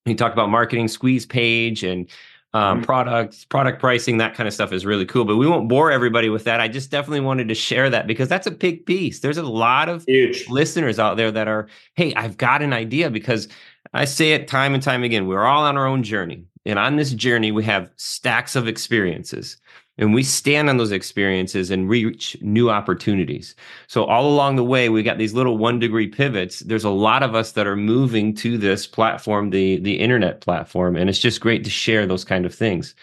you 0.06 0.16
talk 0.16 0.34
about 0.34 0.50
marketing, 0.50 0.88
squeeze 0.88 1.26
page, 1.26 1.84
and 1.84 2.10
um, 2.54 2.78
mm-hmm. 2.78 2.86
product 2.86 3.48
product 3.50 3.80
pricing 3.80 4.18
that 4.18 4.34
kind 4.34 4.48
of 4.48 4.54
stuff 4.54 4.74
is 4.74 4.84
really 4.84 5.06
cool 5.06 5.24
but 5.24 5.38
we 5.38 5.46
won't 5.46 5.70
bore 5.70 5.92
everybody 5.92 6.30
with 6.30 6.46
that 6.46 6.60
i 6.60 6.68
just 6.68 6.90
definitely 6.90 7.20
wanted 7.20 7.48
to 7.48 7.54
share 7.54 7.92
that 7.92 8.08
because 8.08 8.28
that's 8.28 8.48
a 8.48 8.52
big 8.52 8.88
piece 8.88 9.20
there's 9.20 9.38
a 9.38 9.44
lot 9.44 9.88
of 9.88 10.04
Huge. 10.06 10.50
listeners 10.50 10.98
out 10.98 11.16
there 11.16 11.32
that 11.32 11.48
are 11.48 11.68
hey 11.94 12.12
i've 12.16 12.38
got 12.38 12.64
an 12.64 12.74
idea 12.74 13.12
because 13.12 13.50
i 13.94 14.04
say 14.04 14.32
it 14.32 14.48
time 14.48 14.74
and 14.74 14.82
time 14.82 15.04
again 15.04 15.28
we're 15.28 15.46
all 15.46 15.64
on 15.64 15.78
our 15.78 15.86
own 15.86 16.02
journey 16.02 16.46
and 16.70 16.80
on 16.80 16.96
this 16.96 17.12
journey 17.12 17.52
we 17.52 17.64
have 17.64 17.92
stacks 17.98 18.56
of 18.56 18.68
experiences 18.68 19.58
and 20.00 20.14
we 20.14 20.24
stand 20.24 20.70
on 20.70 20.78
those 20.78 20.94
experiences 20.94 21.70
and 21.70 21.90
reach 21.90 22.38
new 22.42 22.70
opportunities. 22.70 23.54
So 23.88 24.06
all 24.06 24.28
along 24.28 24.56
the 24.56 24.64
way, 24.64 24.88
we 24.88 25.04
got 25.04 25.18
these 25.18 25.34
little 25.34 25.58
one 25.58 25.78
degree 25.78 26.08
pivots. 26.08 26.62
There's 26.62 26.86
a 26.86 26.90
lot 26.90 27.22
of 27.22 27.36
us 27.36 27.52
that 27.52 27.68
are 27.68 27.76
moving 27.76 28.34
to 28.36 28.58
this 28.58 28.88
platform, 28.88 29.50
the 29.50 29.78
the 29.80 30.00
internet 30.00 30.40
platform, 30.42 30.96
and 30.96 31.10
it's 31.10 31.20
just 31.20 31.42
great 31.42 31.66
to 31.66 31.70
share 31.70 32.06
those 32.08 32.24
kind 32.24 32.46
of 32.46 32.56
things. 32.56 32.96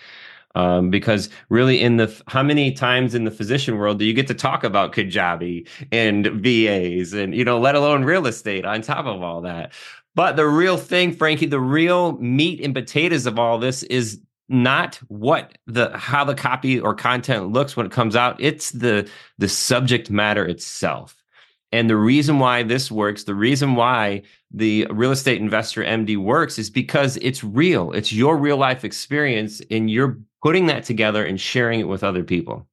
Um, 0.54 0.88
because 0.88 1.28
really, 1.50 1.82
in 1.82 1.98
the 1.98 2.22
how 2.28 2.42
many 2.42 2.72
times 2.72 3.14
in 3.14 3.24
the 3.24 3.30
physician 3.30 3.76
world 3.76 3.98
do 3.98 4.06
you 4.06 4.14
get 4.14 4.26
to 4.28 4.34
talk 4.34 4.64
about 4.64 4.92
Kajabi 4.92 5.68
and 5.92 6.26
VAs 6.28 7.12
and 7.12 7.34
you 7.34 7.44
know, 7.44 7.58
let 7.58 7.74
alone 7.74 8.04
real 8.04 8.26
estate 8.26 8.64
on 8.64 8.80
top 8.80 9.04
of 9.04 9.22
all 9.22 9.42
that? 9.42 9.72
But 10.16 10.36
the 10.36 10.46
real 10.46 10.78
thing, 10.78 11.12
Franky, 11.12 11.44
the 11.44 11.60
real 11.60 12.12
meat 12.12 12.60
and 12.62 12.74
potatoes 12.74 13.26
of 13.26 13.38
all 13.38 13.58
this 13.58 13.82
is 13.84 14.18
not 14.48 14.96
what 15.08 15.58
the 15.66 15.96
how 15.96 16.24
the 16.24 16.34
copy 16.34 16.80
or 16.80 16.94
content 16.94 17.52
looks 17.52 17.76
when 17.76 17.84
it 17.84 17.92
comes 17.92 18.16
out. 18.16 18.40
It's 18.40 18.70
the 18.70 19.08
the 19.38 19.48
subject 19.48 20.10
matter 20.10 20.44
itself. 20.46 21.22
And 21.70 21.90
the 21.90 21.96
reason 21.96 22.38
why 22.38 22.62
this 22.62 22.90
works 22.90 23.24
the 23.24 23.34
reason 23.34 23.74
why 23.74 24.22
the 24.50 24.86
real 24.90 25.10
estate 25.10 25.40
investor 25.40 25.84
md 25.84 26.16
works 26.16 26.58
is 26.58 26.70
because 26.70 27.18
it's 27.18 27.44
real. 27.44 27.92
It's 27.92 28.12
your 28.12 28.38
real 28.38 28.56
life 28.56 28.84
experience 28.84 29.60
and 29.70 29.90
you're 29.90 30.18
putting 30.42 30.66
that 30.66 30.84
together 30.84 31.24
and 31.24 31.38
sharing 31.38 31.80
it 31.80 31.88
with 31.88 32.02
other 32.02 32.24
people 32.24 32.66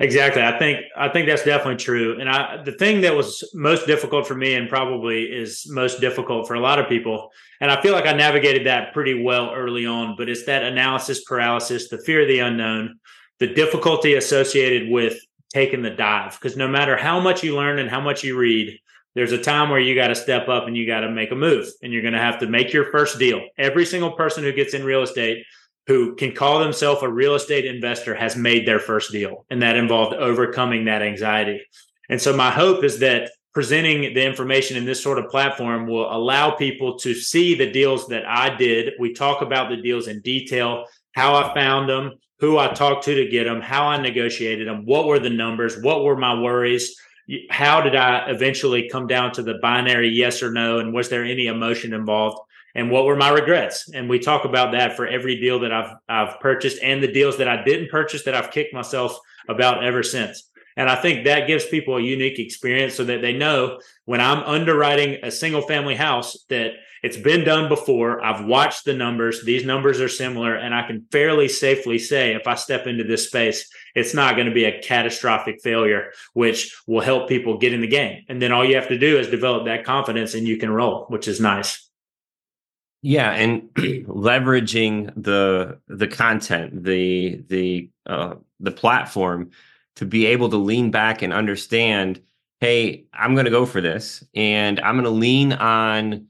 Exactly. 0.00 0.42
I 0.42 0.56
think 0.58 0.84
I 0.96 1.08
think 1.08 1.26
that's 1.26 1.44
definitely 1.44 1.76
true. 1.76 2.20
And 2.20 2.28
I 2.30 2.62
the 2.62 2.72
thing 2.72 3.00
that 3.00 3.16
was 3.16 3.42
most 3.52 3.86
difficult 3.88 4.28
for 4.28 4.36
me 4.36 4.54
and 4.54 4.68
probably 4.68 5.24
is 5.24 5.66
most 5.68 6.00
difficult 6.00 6.46
for 6.46 6.54
a 6.54 6.60
lot 6.60 6.78
of 6.78 6.88
people, 6.88 7.30
and 7.60 7.68
I 7.68 7.82
feel 7.82 7.94
like 7.94 8.06
I 8.06 8.12
navigated 8.12 8.66
that 8.68 8.92
pretty 8.92 9.20
well 9.20 9.50
early 9.52 9.86
on, 9.86 10.14
but 10.16 10.28
it's 10.28 10.44
that 10.46 10.62
analysis 10.62 11.24
paralysis, 11.24 11.88
the 11.88 11.98
fear 11.98 12.22
of 12.22 12.28
the 12.28 12.38
unknown, 12.38 13.00
the 13.40 13.48
difficulty 13.48 14.14
associated 14.14 14.88
with 14.88 15.18
taking 15.52 15.82
the 15.82 15.90
dive. 15.90 16.38
Because 16.40 16.56
no 16.56 16.68
matter 16.68 16.96
how 16.96 17.18
much 17.18 17.42
you 17.42 17.56
learn 17.56 17.80
and 17.80 17.90
how 17.90 18.00
much 18.00 18.22
you 18.22 18.38
read, 18.38 18.78
there's 19.14 19.32
a 19.32 19.42
time 19.42 19.68
where 19.68 19.80
you 19.80 19.96
got 19.96 20.08
to 20.08 20.14
step 20.14 20.48
up 20.48 20.68
and 20.68 20.76
you 20.76 20.86
got 20.86 21.00
to 21.00 21.10
make 21.10 21.32
a 21.32 21.34
move 21.34 21.66
and 21.82 21.92
you're 21.92 22.02
going 22.02 22.14
to 22.14 22.20
have 22.20 22.38
to 22.38 22.46
make 22.46 22.72
your 22.72 22.92
first 22.92 23.18
deal. 23.18 23.40
Every 23.58 23.84
single 23.84 24.12
person 24.12 24.44
who 24.44 24.52
gets 24.52 24.74
in 24.74 24.84
real 24.84 25.02
estate 25.02 25.44
who 25.88 26.14
can 26.14 26.32
call 26.32 26.60
themselves 26.60 27.02
a 27.02 27.08
real 27.08 27.34
estate 27.34 27.64
investor 27.64 28.14
has 28.14 28.36
made 28.36 28.68
their 28.68 28.78
first 28.78 29.10
deal. 29.10 29.46
And 29.48 29.62
that 29.62 29.74
involved 29.74 30.14
overcoming 30.14 30.84
that 30.84 31.02
anxiety. 31.02 31.62
And 32.10 32.20
so 32.20 32.36
my 32.36 32.50
hope 32.50 32.84
is 32.84 32.98
that 32.98 33.30
presenting 33.54 34.14
the 34.14 34.24
information 34.24 34.76
in 34.76 34.84
this 34.84 35.02
sort 35.02 35.18
of 35.18 35.30
platform 35.30 35.86
will 35.86 36.14
allow 36.14 36.50
people 36.50 36.98
to 36.98 37.14
see 37.14 37.54
the 37.54 37.72
deals 37.72 38.06
that 38.08 38.28
I 38.28 38.54
did. 38.54 38.92
We 39.00 39.14
talk 39.14 39.40
about 39.40 39.70
the 39.70 39.78
deals 39.78 40.08
in 40.08 40.20
detail, 40.20 40.84
how 41.12 41.34
I 41.34 41.54
found 41.54 41.88
them, 41.88 42.12
who 42.38 42.58
I 42.58 42.68
talked 42.68 43.04
to 43.04 43.14
to 43.14 43.30
get 43.30 43.44
them, 43.44 43.62
how 43.62 43.86
I 43.86 43.98
negotiated 43.98 44.68
them, 44.68 44.84
what 44.84 45.06
were 45.06 45.18
the 45.18 45.30
numbers, 45.30 45.82
what 45.82 46.04
were 46.04 46.16
my 46.16 46.38
worries, 46.38 47.00
how 47.50 47.80
did 47.80 47.96
I 47.96 48.30
eventually 48.30 48.88
come 48.90 49.06
down 49.06 49.32
to 49.32 49.42
the 49.42 49.58
binary 49.60 50.10
yes 50.10 50.42
or 50.42 50.52
no, 50.52 50.78
and 50.80 50.92
was 50.92 51.08
there 51.08 51.24
any 51.24 51.46
emotion 51.46 51.94
involved? 51.94 52.38
And 52.74 52.90
what 52.90 53.06
were 53.06 53.16
my 53.16 53.30
regrets. 53.30 53.90
And 53.92 54.08
we 54.08 54.18
talk 54.18 54.44
about 54.44 54.72
that 54.72 54.96
for 54.96 55.06
every 55.06 55.40
deal 55.40 55.60
that 55.60 55.72
i've 55.72 55.94
i've 56.08 56.40
purchased 56.40 56.82
and 56.82 57.02
the 57.02 57.12
deals 57.12 57.38
that 57.38 57.48
i 57.48 57.62
didn't 57.62 57.90
purchase 57.90 58.24
that 58.24 58.34
i've 58.34 58.50
kicked 58.50 58.74
myself 58.74 59.18
about 59.48 59.84
ever 59.84 60.02
since. 60.02 60.50
And 60.76 60.88
i 60.88 60.94
think 60.94 61.24
that 61.24 61.46
gives 61.46 61.66
people 61.66 61.96
a 61.96 62.02
unique 62.02 62.38
experience 62.38 62.94
so 62.94 63.04
that 63.04 63.22
they 63.22 63.32
know 63.32 63.80
when 64.04 64.20
i'm 64.20 64.42
underwriting 64.44 65.18
a 65.22 65.30
single 65.30 65.62
family 65.62 65.94
house 65.94 66.44
that 66.48 66.72
it's 67.02 67.16
been 67.16 67.44
done 67.44 67.68
before 67.68 68.24
i've 68.24 68.44
watched 68.44 68.84
the 68.84 68.94
numbers 68.94 69.44
these 69.44 69.64
numbers 69.64 70.00
are 70.00 70.08
similar 70.08 70.54
and 70.54 70.74
i 70.74 70.86
can 70.86 71.04
fairly 71.10 71.48
safely 71.48 71.98
say 71.98 72.34
if 72.34 72.46
i 72.46 72.54
step 72.54 72.86
into 72.86 73.04
this 73.04 73.26
space 73.26 73.68
it's 73.94 74.14
not 74.14 74.36
going 74.36 74.46
to 74.46 74.54
be 74.54 74.64
a 74.64 74.80
catastrophic 74.80 75.60
failure 75.62 76.12
which 76.32 76.76
will 76.86 77.00
help 77.00 77.28
people 77.28 77.58
get 77.58 77.72
in 77.72 77.80
the 77.80 77.88
game. 77.88 78.24
And 78.28 78.40
then 78.40 78.52
all 78.52 78.64
you 78.64 78.76
have 78.76 78.88
to 78.88 78.98
do 78.98 79.18
is 79.18 79.28
develop 79.28 79.64
that 79.64 79.84
confidence 79.84 80.34
and 80.34 80.46
you 80.46 80.56
can 80.56 80.70
roll 80.70 81.06
which 81.08 81.26
is 81.26 81.40
nice 81.40 81.87
yeah, 83.02 83.30
and 83.32 83.62
leveraging 83.74 85.12
the 85.16 85.78
the 85.88 86.08
content, 86.08 86.84
the 86.84 87.42
the 87.48 87.90
uh, 88.06 88.34
the 88.60 88.72
platform 88.72 89.50
to 89.96 90.04
be 90.04 90.26
able 90.26 90.48
to 90.50 90.56
lean 90.56 90.90
back 90.90 91.22
and 91.22 91.32
understand, 91.32 92.20
hey, 92.60 93.04
I'm 93.12 93.34
going 93.34 93.44
to 93.44 93.50
go 93.50 93.66
for 93.66 93.80
this, 93.80 94.24
and 94.34 94.80
I'm 94.80 94.94
going 94.94 95.04
to 95.04 95.10
lean 95.10 95.52
on 95.52 96.26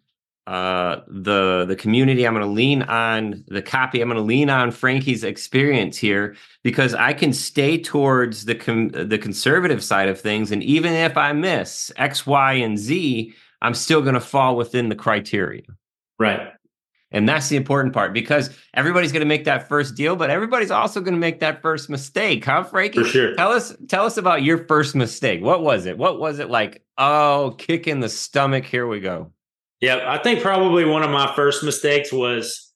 uh, 0.46 1.02
the 1.06 1.64
the 1.66 1.76
community. 1.76 2.26
I'm 2.26 2.34
going 2.34 2.44
to 2.44 2.52
lean 2.52 2.82
on 2.82 3.44
the 3.48 3.62
copy. 3.62 4.02
I'm 4.02 4.08
going 4.08 4.16
to 4.16 4.22
lean 4.22 4.50
on 4.50 4.70
Franky's 4.70 5.24
experience 5.24 5.96
here 5.96 6.36
because 6.62 6.94
I 6.94 7.14
can 7.14 7.32
stay 7.32 7.78
towards 7.78 8.44
the 8.44 8.54
com- 8.54 8.90
the 8.90 9.18
conservative 9.18 9.82
side 9.82 10.08
of 10.10 10.20
things, 10.20 10.50
and 10.50 10.62
even 10.62 10.92
if 10.92 11.16
I 11.16 11.32
miss 11.32 11.90
X, 11.96 12.26
Y, 12.26 12.52
and 12.54 12.78
Z, 12.78 13.34
I'm 13.62 13.74
still 13.74 14.02
going 14.02 14.14
to 14.14 14.20
fall 14.20 14.54
within 14.54 14.90
the 14.90 14.96
criteria. 14.96 15.62
Right. 16.18 16.52
And 17.10 17.26
that's 17.26 17.48
the 17.48 17.56
important 17.56 17.94
part 17.94 18.12
because 18.12 18.50
everybody's 18.74 19.12
going 19.12 19.20
to 19.20 19.26
make 19.26 19.44
that 19.44 19.68
first 19.68 19.94
deal, 19.94 20.14
but 20.14 20.28
everybody's 20.28 20.70
also 20.70 21.00
going 21.00 21.14
to 21.14 21.20
make 21.20 21.40
that 21.40 21.62
first 21.62 21.88
mistake, 21.88 22.44
huh, 22.44 22.64
Franky? 22.64 23.02
For 23.02 23.08
sure. 23.08 23.34
Tell 23.34 23.50
us, 23.50 23.74
tell 23.88 24.04
us 24.04 24.18
about 24.18 24.42
your 24.42 24.66
first 24.66 24.94
mistake. 24.94 25.42
What 25.42 25.62
was 25.62 25.86
it? 25.86 25.96
What 25.96 26.20
was 26.20 26.38
it 26.38 26.50
like? 26.50 26.82
Oh, 26.98 27.54
kick 27.56 27.86
in 27.86 28.00
the 28.00 28.10
stomach. 28.10 28.66
Here 28.66 28.86
we 28.86 29.00
go. 29.00 29.32
Yeah, 29.80 30.04
I 30.06 30.22
think 30.22 30.42
probably 30.42 30.84
one 30.84 31.02
of 31.02 31.10
my 31.10 31.34
first 31.34 31.64
mistakes 31.64 32.12
was 32.12 32.72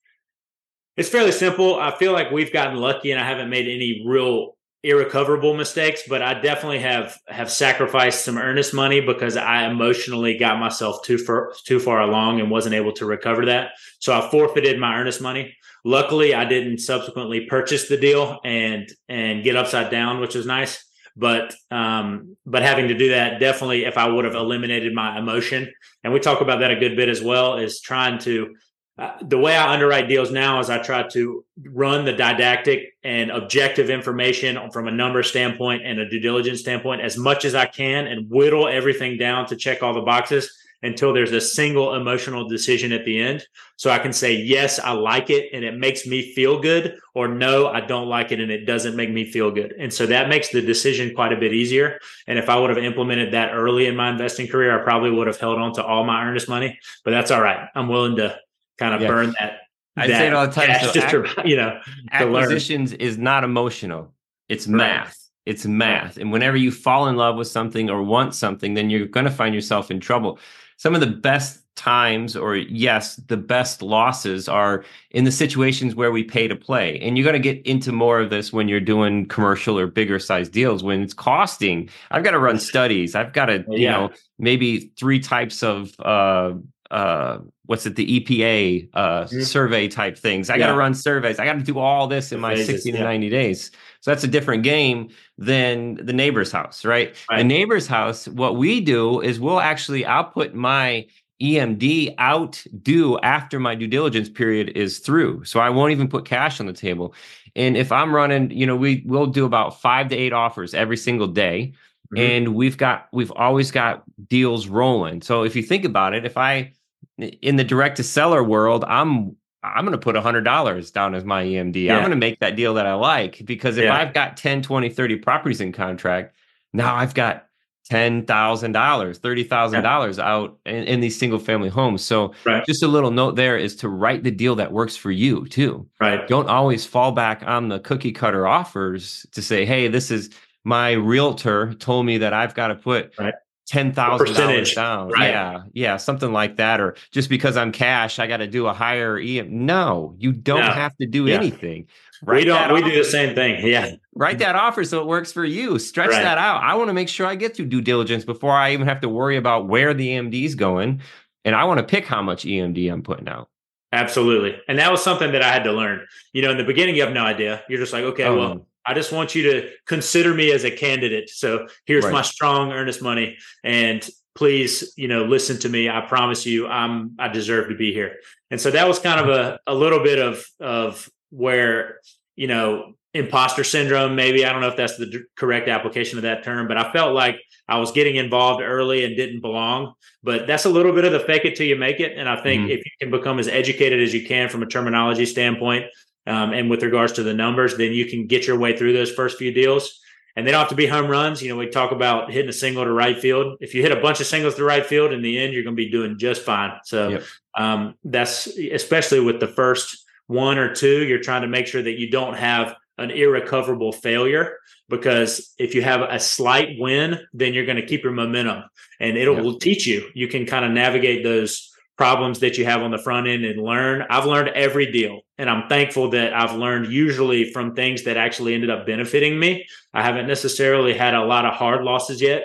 it's 0.96 1.08
fairly 1.08 1.32
simple. 1.32 1.78
I 1.78 1.96
feel 1.98 2.12
like 2.12 2.30
we've 2.30 2.52
gotten 2.52 2.76
lucky 2.76 3.10
and 3.10 3.20
I 3.20 3.26
haven't 3.26 3.50
made 3.50 3.66
any 3.66 4.02
real 4.06 4.56
irrecoverable 4.84 5.54
mistakes, 5.54 6.02
but 6.08 6.22
I 6.22 6.40
definitely 6.40 6.80
have 6.80 7.16
have 7.28 7.50
sacrificed 7.50 8.24
some 8.24 8.36
earnest 8.36 8.74
money 8.74 9.00
because 9.00 9.36
I 9.36 9.66
emotionally 9.66 10.36
got 10.36 10.58
myself 10.58 11.04
too 11.04 11.18
far 11.18 11.52
too 11.64 11.78
far 11.78 12.00
along 12.00 12.40
and 12.40 12.50
wasn't 12.50 12.74
able 12.74 12.92
to 12.94 13.06
recover 13.06 13.46
that. 13.46 13.72
So 14.00 14.12
I 14.12 14.28
forfeited 14.30 14.80
my 14.80 14.96
earnest 14.96 15.20
money. 15.20 15.56
Luckily, 15.84 16.34
I 16.34 16.44
didn't 16.44 16.78
subsequently 16.78 17.46
purchase 17.46 17.88
the 17.88 17.96
deal 17.96 18.40
and 18.44 18.88
and 19.08 19.44
get 19.44 19.56
upside 19.56 19.90
down, 19.90 20.20
which 20.20 20.34
was 20.34 20.46
nice. 20.46 20.84
But 21.14 21.54
um, 21.70 22.36
but 22.46 22.62
having 22.62 22.88
to 22.88 22.94
do 22.94 23.10
that 23.10 23.38
definitely, 23.38 23.84
if 23.84 23.96
I 23.96 24.08
would 24.08 24.24
have 24.24 24.34
eliminated 24.34 24.94
my 24.94 25.18
emotion, 25.18 25.72
and 26.02 26.12
we 26.12 26.20
talk 26.20 26.40
about 26.40 26.60
that 26.60 26.70
a 26.70 26.76
good 26.76 26.96
bit 26.96 27.08
as 27.08 27.22
well, 27.22 27.58
is 27.58 27.80
trying 27.80 28.18
to 28.20 28.54
uh, 29.02 29.16
the 29.20 29.38
way 29.38 29.56
I 29.56 29.72
underwrite 29.72 30.08
deals 30.08 30.30
now 30.30 30.60
is 30.60 30.70
I 30.70 30.78
try 30.78 31.02
to 31.08 31.44
run 31.64 32.04
the 32.04 32.12
didactic 32.12 32.94
and 33.02 33.32
objective 33.32 33.90
information 33.90 34.70
from 34.70 34.86
a 34.86 34.92
number 34.92 35.24
standpoint 35.24 35.84
and 35.84 35.98
a 35.98 36.08
due 36.08 36.20
diligence 36.20 36.60
standpoint 36.60 37.00
as 37.00 37.18
much 37.18 37.44
as 37.44 37.56
I 37.56 37.66
can 37.66 38.06
and 38.06 38.30
whittle 38.30 38.68
everything 38.68 39.18
down 39.18 39.46
to 39.46 39.56
check 39.56 39.82
all 39.82 39.92
the 39.92 40.02
boxes 40.02 40.56
until 40.84 41.12
there's 41.12 41.32
a 41.32 41.40
single 41.40 41.94
emotional 41.94 42.48
decision 42.48 42.92
at 42.92 43.04
the 43.04 43.20
end. 43.20 43.44
So 43.76 43.90
I 43.90 43.98
can 43.98 44.12
say, 44.12 44.34
yes, 44.34 44.78
I 44.78 44.92
like 44.92 45.30
it 45.30 45.50
and 45.52 45.64
it 45.64 45.76
makes 45.76 46.06
me 46.06 46.32
feel 46.32 46.60
good, 46.60 46.96
or 47.14 47.26
no, 47.26 47.66
I 47.66 47.80
don't 47.80 48.08
like 48.08 48.30
it 48.30 48.38
and 48.38 48.52
it 48.52 48.66
doesn't 48.66 48.94
make 48.94 49.10
me 49.10 49.28
feel 49.28 49.50
good. 49.50 49.74
And 49.80 49.92
so 49.92 50.06
that 50.06 50.28
makes 50.28 50.50
the 50.50 50.62
decision 50.62 51.12
quite 51.12 51.32
a 51.32 51.36
bit 51.36 51.52
easier. 51.52 51.98
And 52.28 52.38
if 52.38 52.48
I 52.48 52.56
would 52.56 52.70
have 52.70 52.78
implemented 52.78 53.34
that 53.34 53.52
early 53.52 53.86
in 53.86 53.96
my 53.96 54.10
investing 54.10 54.46
career, 54.46 54.80
I 54.80 54.84
probably 54.84 55.10
would 55.10 55.26
have 55.26 55.40
held 55.40 55.58
on 55.58 55.72
to 55.74 55.84
all 55.84 56.04
my 56.04 56.24
earnest 56.24 56.48
money, 56.48 56.78
but 57.04 57.10
that's 57.10 57.32
all 57.32 57.42
right. 57.42 57.68
I'm 57.74 57.88
willing 57.88 58.16
to 58.16 58.38
kind 58.78 58.94
of 58.94 59.00
yeah. 59.00 59.08
burn 59.08 59.34
that. 59.38 59.60
I 59.96 60.06
say 60.06 60.26
it 60.26 60.32
all 60.32 60.46
the 60.46 60.52
time. 60.52 60.80
So 60.80 60.92
just 60.92 61.10
to, 61.10 61.42
you 61.44 61.56
know, 61.56 61.80
acquisitions 62.12 62.92
is 62.94 63.18
not 63.18 63.44
emotional. 63.44 64.12
It's 64.48 64.66
right. 64.66 64.76
math. 64.76 65.18
It's 65.44 65.66
math. 65.66 66.16
And 66.16 66.32
whenever 66.32 66.56
you 66.56 66.70
fall 66.70 67.08
in 67.08 67.16
love 67.16 67.36
with 67.36 67.48
something 67.48 67.90
or 67.90 68.02
want 68.02 68.34
something, 68.34 68.74
then 68.74 68.90
you're 68.90 69.06
going 69.06 69.26
to 69.26 69.30
find 69.30 69.54
yourself 69.54 69.90
in 69.90 70.00
trouble. 70.00 70.38
Some 70.76 70.94
of 70.94 71.00
the 71.00 71.08
best 71.08 71.62
times, 71.74 72.36
or 72.36 72.56
yes, 72.56 73.16
the 73.16 73.36
best 73.36 73.82
losses 73.82 74.48
are 74.48 74.84
in 75.10 75.24
the 75.24 75.32
situations 75.32 75.94
where 75.94 76.12
we 76.12 76.22
pay 76.22 76.46
to 76.46 76.54
play. 76.54 76.98
And 77.00 77.16
you're 77.16 77.24
going 77.24 77.40
to 77.40 77.52
get 77.52 77.64
into 77.66 77.92
more 77.92 78.20
of 78.20 78.30
this 78.30 78.52
when 78.52 78.68
you're 78.68 78.80
doing 78.80 79.26
commercial 79.26 79.78
or 79.78 79.86
bigger 79.86 80.18
size 80.18 80.48
deals 80.48 80.82
when 80.82 81.02
it's 81.02 81.14
costing. 81.14 81.88
I've 82.10 82.24
got 82.24 82.32
to 82.32 82.38
run 82.38 82.58
studies. 82.72 83.14
I've 83.14 83.32
got 83.32 83.46
to, 83.46 83.64
you 83.68 83.84
yeah. 83.84 83.92
know, 83.92 84.10
maybe 84.38 84.92
three 84.98 85.18
types 85.18 85.62
of 85.62 85.92
uh, 85.98 86.54
uh, 86.90 87.38
what's 87.66 87.86
it 87.86 87.96
the 87.96 88.20
EPA 88.20 88.88
uh, 88.94 89.24
mm-hmm. 89.24 89.40
survey 89.42 89.88
type 89.88 90.18
things. 90.18 90.50
I 90.50 90.54
yeah. 90.54 90.66
got 90.66 90.72
to 90.72 90.78
run 90.78 90.94
surveys. 90.94 91.38
I 91.38 91.44
got 91.44 91.54
to 91.54 91.62
do 91.62 91.78
all 91.78 92.06
this 92.08 92.32
in 92.32 92.40
my 92.40 92.54
phases, 92.54 92.66
60 92.66 92.92
to 92.92 92.98
yeah. 92.98 93.04
90 93.04 93.28
days. 93.30 93.70
So 94.00 94.10
that's 94.10 94.24
a 94.24 94.28
different 94.28 94.64
game 94.64 95.10
than 95.38 95.94
the 95.94 96.12
neighbor's 96.12 96.50
house, 96.50 96.84
right? 96.84 97.14
right? 97.30 97.38
The 97.38 97.44
neighbor's 97.44 97.86
house, 97.86 98.26
what 98.28 98.56
we 98.56 98.80
do 98.80 99.20
is 99.20 99.38
we'll 99.38 99.60
actually 99.60 100.04
I'll 100.04 100.24
put 100.24 100.54
my 100.54 101.06
EMD 101.40 102.14
out 102.18 102.64
due 102.82 103.18
after 103.20 103.58
my 103.58 103.74
due 103.74 103.88
diligence 103.88 104.28
period 104.28 104.70
is 104.76 104.98
through. 104.98 105.44
So 105.44 105.60
I 105.60 105.70
won't 105.70 105.92
even 105.92 106.08
put 106.08 106.24
cash 106.24 106.60
on 106.60 106.66
the 106.66 106.72
table. 106.72 107.14
And 107.54 107.76
if 107.76 107.92
I'm 107.92 108.14
running, 108.14 108.50
you 108.50 108.66
know, 108.66 108.76
we 108.76 109.02
will 109.06 109.26
do 109.26 109.44
about 109.44 109.80
5 109.80 110.08
to 110.08 110.16
8 110.16 110.32
offers 110.32 110.74
every 110.74 110.96
single 110.96 111.26
day. 111.26 111.74
Mm-hmm. 112.14 112.18
And 112.18 112.54
we've 112.54 112.76
got 112.76 113.08
we've 113.12 113.32
always 113.32 113.70
got 113.70 114.04
deals 114.28 114.66
rolling. 114.66 115.22
So 115.22 115.44
if 115.44 115.56
you 115.56 115.62
think 115.62 115.84
about 115.84 116.14
it, 116.14 116.24
if 116.24 116.36
I 116.36 116.72
in 117.18 117.56
the 117.56 117.64
direct 117.64 117.96
to 117.96 118.02
seller 118.02 118.42
world, 118.42 118.84
I'm 118.86 119.36
I'm 119.64 119.84
going 119.84 119.92
to 119.92 119.98
put 119.98 120.16
$100 120.16 120.92
down 120.92 121.14
as 121.14 121.24
my 121.24 121.44
EMD. 121.44 121.84
Yeah. 121.84 121.94
I'm 121.94 122.00
going 122.00 122.10
to 122.10 122.16
make 122.16 122.40
that 122.40 122.56
deal 122.56 122.74
that 122.74 122.86
I 122.86 122.94
like 122.94 123.44
because 123.44 123.76
if 123.76 123.84
yeah. 123.84 123.96
I've 123.96 124.12
got 124.12 124.36
10, 124.36 124.62
20, 124.62 124.88
30 124.88 125.16
properties 125.16 125.60
in 125.60 125.70
contract, 125.70 126.34
now 126.72 126.96
I've 126.96 127.14
got 127.14 127.46
$10,000, 127.90 128.24
$30,000 128.26 130.18
yeah. 130.18 130.24
out 130.24 130.58
in, 130.66 130.82
in, 130.84 131.00
these 131.00 131.16
single 131.16 131.38
family 131.38 131.68
homes. 131.68 132.02
So 132.02 132.32
right. 132.44 132.64
just 132.66 132.82
a 132.82 132.88
little 132.88 133.12
note 133.12 133.36
there 133.36 133.56
is 133.56 133.76
to 133.76 133.88
write 133.88 134.24
the 134.24 134.30
deal 134.32 134.56
that 134.56 134.72
works 134.72 134.96
for 134.96 135.12
you 135.12 135.46
too. 135.46 135.86
Right. 136.00 136.26
Don't 136.26 136.48
always 136.48 136.84
fall 136.84 137.12
back 137.12 137.44
on 137.46 137.68
the 137.68 137.78
cookie 137.78 138.12
cutter 138.12 138.46
offers 138.46 139.26
to 139.32 139.42
say, 139.42 139.64
"Hey, 139.64 139.88
this 139.88 140.10
is 140.10 140.30
my 140.64 140.92
realtor 140.92 141.74
told 141.74 142.06
me 142.06 142.18
that 142.18 142.32
I've 142.32 142.54
got 142.54 142.68
to 142.68 142.76
put 142.76 143.12
right 143.18 143.34
ten 143.66 143.92
thousand 143.92 144.34
dollars 144.34 144.74
down. 144.74 145.08
Right. 145.08 145.30
Yeah, 145.30 145.62
yeah, 145.72 145.96
something 145.96 146.32
like 146.32 146.56
that. 146.56 146.80
Or 146.80 146.96
just 147.10 147.28
because 147.28 147.56
I'm 147.56 147.72
cash, 147.72 148.18
I 148.18 148.26
got 148.26 148.38
to 148.38 148.46
do 148.46 148.66
a 148.66 148.72
higher 148.72 149.18
EM. 149.18 149.66
No, 149.66 150.14
you 150.18 150.32
don't 150.32 150.60
no. 150.60 150.70
have 150.70 150.96
to 150.98 151.06
do 151.06 151.26
yeah. 151.26 151.36
anything. 151.36 151.86
Write 152.24 152.36
we 152.36 152.44
don't. 152.44 152.72
We 152.72 152.80
offer. 152.80 152.90
do 152.90 152.96
the 152.96 153.04
same 153.04 153.34
thing. 153.34 153.66
Yeah. 153.66 153.92
Write 154.14 154.38
that 154.38 154.54
offer 154.54 154.84
so 154.84 155.00
it 155.00 155.06
works 155.06 155.32
for 155.32 155.44
you. 155.44 155.78
Stretch 155.78 156.10
right. 156.10 156.22
that 156.22 156.38
out. 156.38 156.62
I 156.62 156.74
want 156.74 156.88
to 156.88 156.94
make 156.94 157.08
sure 157.08 157.26
I 157.26 157.34
get 157.34 157.56
through 157.56 157.66
due 157.66 157.80
diligence 157.80 158.24
before 158.24 158.52
I 158.52 158.72
even 158.72 158.86
have 158.86 159.00
to 159.00 159.08
worry 159.08 159.36
about 159.36 159.66
where 159.66 159.92
the 159.92 160.08
EMD 160.08 160.44
is 160.44 160.54
going, 160.54 161.00
and 161.44 161.56
I 161.56 161.64
want 161.64 161.78
to 161.78 161.84
pick 161.84 162.06
how 162.06 162.22
much 162.22 162.44
EMD 162.44 162.92
I'm 162.92 163.02
putting 163.02 163.28
out. 163.28 163.48
Absolutely, 163.90 164.56
and 164.68 164.78
that 164.78 164.90
was 164.90 165.02
something 165.02 165.32
that 165.32 165.42
I 165.42 165.52
had 165.52 165.64
to 165.64 165.72
learn. 165.72 166.06
You 166.32 166.42
know, 166.42 166.50
in 166.50 166.58
the 166.58 166.64
beginning, 166.64 166.94
you 166.94 167.02
have 167.02 167.12
no 167.12 167.24
idea. 167.24 167.62
You're 167.68 167.80
just 167.80 167.92
like, 167.92 168.04
okay, 168.04 168.24
oh, 168.24 168.36
well 168.36 168.52
um, 168.52 168.62
I 168.84 168.94
just 168.94 169.12
want 169.12 169.34
you 169.34 169.42
to 169.44 169.70
consider 169.86 170.34
me 170.34 170.52
as 170.52 170.64
a 170.64 170.70
candidate. 170.70 171.30
So 171.30 171.66
here's 171.86 172.04
right. 172.04 172.12
my 172.12 172.22
strong 172.22 172.72
earnest 172.72 173.02
money 173.02 173.36
and 173.62 174.08
please, 174.34 174.92
you 174.96 175.08
know, 175.08 175.24
listen 175.24 175.58
to 175.58 175.68
me. 175.68 175.88
I 175.88 176.00
promise 176.02 176.46
you 176.46 176.66
I'm 176.66 177.14
I 177.18 177.28
deserve 177.28 177.68
to 177.68 177.76
be 177.76 177.92
here. 177.92 178.16
And 178.50 178.60
so 178.60 178.70
that 178.70 178.88
was 178.88 178.98
kind 178.98 179.20
of 179.20 179.28
a, 179.28 179.58
a 179.66 179.74
little 179.74 180.02
bit 180.02 180.18
of 180.18 180.44
of 180.60 181.08
where, 181.30 182.00
you 182.36 182.46
know, 182.46 182.94
imposter 183.14 183.62
syndrome 183.62 184.16
maybe. 184.16 184.44
I 184.44 184.52
don't 184.52 184.62
know 184.62 184.68
if 184.68 184.76
that's 184.76 184.96
the 184.96 185.24
correct 185.36 185.68
application 185.68 186.18
of 186.18 186.22
that 186.22 186.44
term, 186.44 186.66
but 186.66 186.78
I 186.78 186.92
felt 186.92 187.14
like 187.14 187.40
I 187.68 187.78
was 187.78 187.92
getting 187.92 188.16
involved 188.16 188.62
early 188.62 189.04
and 189.04 189.16
didn't 189.16 189.40
belong. 189.40 189.94
But 190.22 190.46
that's 190.46 190.64
a 190.64 190.70
little 190.70 190.92
bit 190.92 191.04
of 191.04 191.12
the 191.12 191.20
fake 191.20 191.44
it 191.44 191.56
till 191.56 191.66
you 191.66 191.76
make 191.76 192.00
it. 192.00 192.16
And 192.16 192.28
I 192.28 192.42
think 192.42 192.62
mm-hmm. 192.62 192.70
if 192.70 192.78
you 192.78 192.90
can 193.00 193.10
become 193.10 193.38
as 193.38 193.48
educated 193.48 194.00
as 194.00 194.14
you 194.14 194.26
can 194.26 194.48
from 194.48 194.62
a 194.62 194.66
terminology 194.66 195.26
standpoint, 195.26 195.86
um, 196.26 196.52
and 196.52 196.70
with 196.70 196.82
regards 196.82 197.12
to 197.14 197.22
the 197.22 197.34
numbers, 197.34 197.76
then 197.76 197.92
you 197.92 198.06
can 198.06 198.26
get 198.26 198.46
your 198.46 198.58
way 198.58 198.76
through 198.76 198.92
those 198.92 199.10
first 199.10 199.38
few 199.38 199.52
deals. 199.52 199.98
And 200.34 200.46
they 200.46 200.50
don't 200.50 200.60
have 200.60 200.70
to 200.70 200.74
be 200.74 200.86
home 200.86 201.10
runs. 201.10 201.42
You 201.42 201.50
know, 201.50 201.56
we 201.56 201.68
talk 201.68 201.92
about 201.92 202.32
hitting 202.32 202.48
a 202.48 202.54
single 202.54 202.84
to 202.84 202.92
right 202.92 203.18
field. 203.18 203.58
If 203.60 203.74
you 203.74 203.82
hit 203.82 203.92
a 203.92 204.00
bunch 204.00 204.18
of 204.20 204.26
singles 204.26 204.54
to 204.54 204.64
right 204.64 204.86
field, 204.86 205.12
in 205.12 205.20
the 205.20 205.38
end, 205.38 205.52
you're 205.52 205.62
going 205.62 205.76
to 205.76 205.82
be 205.82 205.90
doing 205.90 206.18
just 206.18 206.42
fine. 206.42 206.72
So 206.84 207.08
yep. 207.08 207.24
um, 207.54 207.96
that's 208.02 208.46
especially 208.46 209.20
with 209.20 209.40
the 209.40 209.48
first 209.48 210.06
one 210.28 210.56
or 210.56 210.74
two, 210.74 211.04
you're 211.04 211.20
trying 211.20 211.42
to 211.42 211.48
make 211.48 211.66
sure 211.66 211.82
that 211.82 211.98
you 211.98 212.10
don't 212.10 212.34
have 212.34 212.74
an 212.96 213.10
irrecoverable 213.10 213.92
failure 213.92 214.56
because 214.88 215.54
if 215.58 215.74
you 215.74 215.82
have 215.82 216.02
a 216.02 216.18
slight 216.18 216.76
win, 216.78 217.18
then 217.34 217.52
you're 217.52 217.66
going 217.66 217.76
to 217.76 217.86
keep 217.86 218.02
your 218.02 218.12
momentum 218.12 218.64
and 219.00 219.16
it'll 219.16 219.34
yep. 219.34 219.44
will 219.44 219.58
teach 219.58 219.86
you. 219.86 220.08
You 220.14 220.28
can 220.28 220.46
kind 220.46 220.64
of 220.64 220.70
navigate 220.70 221.24
those 221.24 221.71
problems 221.96 222.40
that 222.40 222.58
you 222.58 222.64
have 222.64 222.82
on 222.82 222.90
the 222.90 222.98
front 222.98 223.28
end 223.28 223.44
and 223.44 223.62
learn. 223.62 224.04
I've 224.08 224.26
learned 224.26 224.48
every 224.50 224.90
deal, 224.90 225.20
and 225.38 225.48
I'm 225.48 225.68
thankful 225.68 226.10
that 226.10 226.32
I've 226.32 226.54
learned 226.56 226.92
usually 226.92 227.52
from 227.52 227.74
things 227.74 228.04
that 228.04 228.16
actually 228.16 228.54
ended 228.54 228.70
up 228.70 228.86
benefiting 228.86 229.38
me. 229.38 229.66
I 229.92 230.02
haven't 230.02 230.26
necessarily 230.26 230.94
had 230.94 231.14
a 231.14 231.24
lot 231.24 231.44
of 231.44 231.54
hard 231.54 231.84
losses 231.84 232.20
yet, 232.20 232.44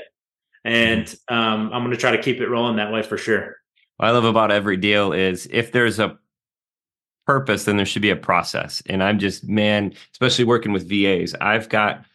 and 0.64 1.08
um, 1.30 1.72
I'm 1.74 1.84
going 1.84 1.92
to 1.92 1.98
try 1.98 2.16
to 2.16 2.22
keep 2.22 2.42
it 2.42 2.50
rolling 2.50 2.76
that 2.78 2.92
way 2.92 3.02
for 3.02 3.18
sure. 3.18 3.56
What 3.98 4.10
I 4.10 4.12
love 4.12 4.26
about 4.26 4.52
every 4.52 4.78
deal 4.78 5.14
is 5.14 5.48
if 5.52 5.72
there's 5.72 6.00
a 6.00 6.18
purpose, 7.26 7.66
then 7.66 7.78
there 7.78 7.86
should 7.86 8.02
be 8.02 8.10
a 8.10 8.16
process. 8.16 8.82
And 8.86 9.04
I'm 9.04 9.20
just, 9.20 9.48
man, 9.48 9.94
especially 10.14 10.46
working 10.46 10.72
with 10.72 10.88
VAs, 10.88 11.36
I've 11.42 11.68
got 11.68 12.06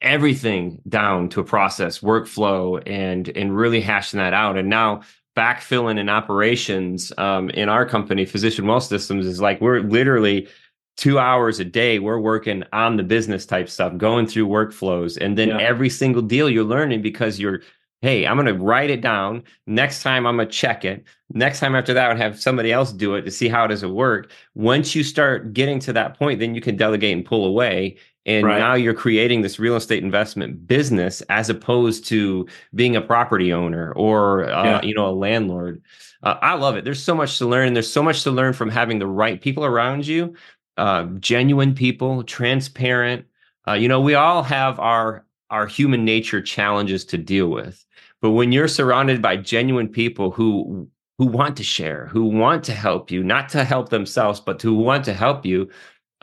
everything 0.00 0.80
down 0.88 1.30
to 1.30 1.40
a 1.40 1.44
process 1.44 2.00
workflow 2.00 2.82
and 2.86 3.28
and 3.30 3.56
really 3.56 3.80
hashing 3.80 4.18
that 4.18 4.34
out 4.34 4.58
and 4.58 4.68
now 4.68 5.00
backfilling 5.36 5.98
in 5.98 6.08
operations 6.08 7.12
um, 7.18 7.50
in 7.50 7.68
our 7.68 7.86
company, 7.86 8.24
Physician 8.24 8.66
Wealth 8.66 8.84
Systems, 8.84 9.26
is 9.26 9.40
like 9.40 9.60
we're 9.60 9.80
literally 9.80 10.48
two 10.96 11.18
hours 11.18 11.58
a 11.58 11.64
day 11.64 11.98
we're 11.98 12.20
working 12.20 12.62
on 12.72 12.96
the 12.96 13.02
business 13.02 13.44
type 13.44 13.68
stuff 13.68 13.96
going 13.96 14.26
through 14.26 14.46
workflows. 14.46 15.16
And 15.20 15.36
then 15.36 15.48
yeah. 15.48 15.58
every 15.58 15.90
single 15.90 16.22
deal 16.22 16.48
you're 16.48 16.64
learning 16.64 17.02
because 17.02 17.40
you're 17.40 17.62
hey 18.02 18.26
i'm 18.26 18.36
going 18.36 18.46
to 18.46 18.54
write 18.54 18.90
it 18.90 19.00
down. 19.00 19.42
Next 19.66 20.02
time 20.02 20.26
i'm 20.26 20.36
going 20.36 20.48
to 20.48 20.54
check 20.54 20.84
it. 20.84 21.04
Next 21.30 21.60
time 21.60 21.74
after 21.74 21.92
that 21.94 22.04
i 22.04 22.08
would 22.08 22.18
have 22.18 22.40
somebody 22.40 22.70
else 22.72 22.92
do 22.92 23.14
it 23.14 23.22
to 23.22 23.30
see 23.30 23.48
how 23.48 23.64
it 23.64 23.68
does 23.68 23.82
it 23.82 23.90
work. 23.90 24.30
Once 24.54 24.94
you 24.94 25.02
start 25.02 25.52
getting 25.52 25.80
to 25.80 25.92
that 25.92 26.16
point 26.18 26.38
then 26.38 26.54
you 26.54 26.60
can 26.60 26.76
delegate 26.76 27.16
and 27.16 27.24
pull 27.24 27.44
away 27.44 27.96
and 28.26 28.46
right. 28.46 28.58
now 28.58 28.74
you're 28.74 28.94
creating 28.94 29.42
this 29.42 29.58
real 29.58 29.76
estate 29.76 30.02
investment 30.02 30.66
business 30.66 31.20
as 31.22 31.50
opposed 31.50 32.06
to 32.06 32.46
being 32.74 32.96
a 32.96 33.00
property 33.00 33.52
owner 33.52 33.92
or 33.92 34.44
uh, 34.50 34.64
yeah. 34.64 34.82
you 34.82 34.94
know 34.94 35.08
a 35.08 35.12
landlord. 35.12 35.82
Uh, 36.22 36.36
i 36.40 36.54
love 36.54 36.76
it. 36.76 36.84
There's 36.84 37.02
so 37.02 37.14
much 37.14 37.38
to 37.38 37.46
learn. 37.46 37.74
There's 37.74 37.90
so 37.90 38.02
much 38.02 38.22
to 38.22 38.30
learn 38.30 38.52
from 38.54 38.70
having 38.70 38.98
the 38.98 39.06
right 39.06 39.40
people 39.40 39.64
around 39.64 40.06
you 40.06 40.34
uh, 40.76 41.04
genuine 41.20 41.74
people 41.74 42.22
transparent. 42.24 43.26
Uh, 43.66 43.74
you 43.74 43.88
know 43.88 44.00
we 44.00 44.14
all 44.14 44.42
have 44.42 44.78
our 44.80 45.24
our 45.50 45.66
human 45.66 46.04
nature 46.04 46.42
challenges 46.42 47.04
to 47.04 47.18
deal 47.18 47.48
with. 47.48 47.84
But 48.20 48.30
when 48.30 48.52
you're 48.52 48.68
surrounded 48.68 49.20
by 49.20 49.36
genuine 49.36 49.88
people 49.88 50.30
who 50.30 50.88
who 51.18 51.26
want 51.26 51.56
to 51.56 51.62
share 51.62 52.06
who 52.06 52.24
want 52.24 52.64
to 52.64 52.72
help 52.72 53.10
you 53.10 53.22
not 53.22 53.48
to 53.48 53.62
help 53.64 53.90
themselves 53.90 54.40
but 54.40 54.60
who 54.60 54.74
want 54.74 55.04
to 55.04 55.14
help 55.14 55.46
you 55.46 55.70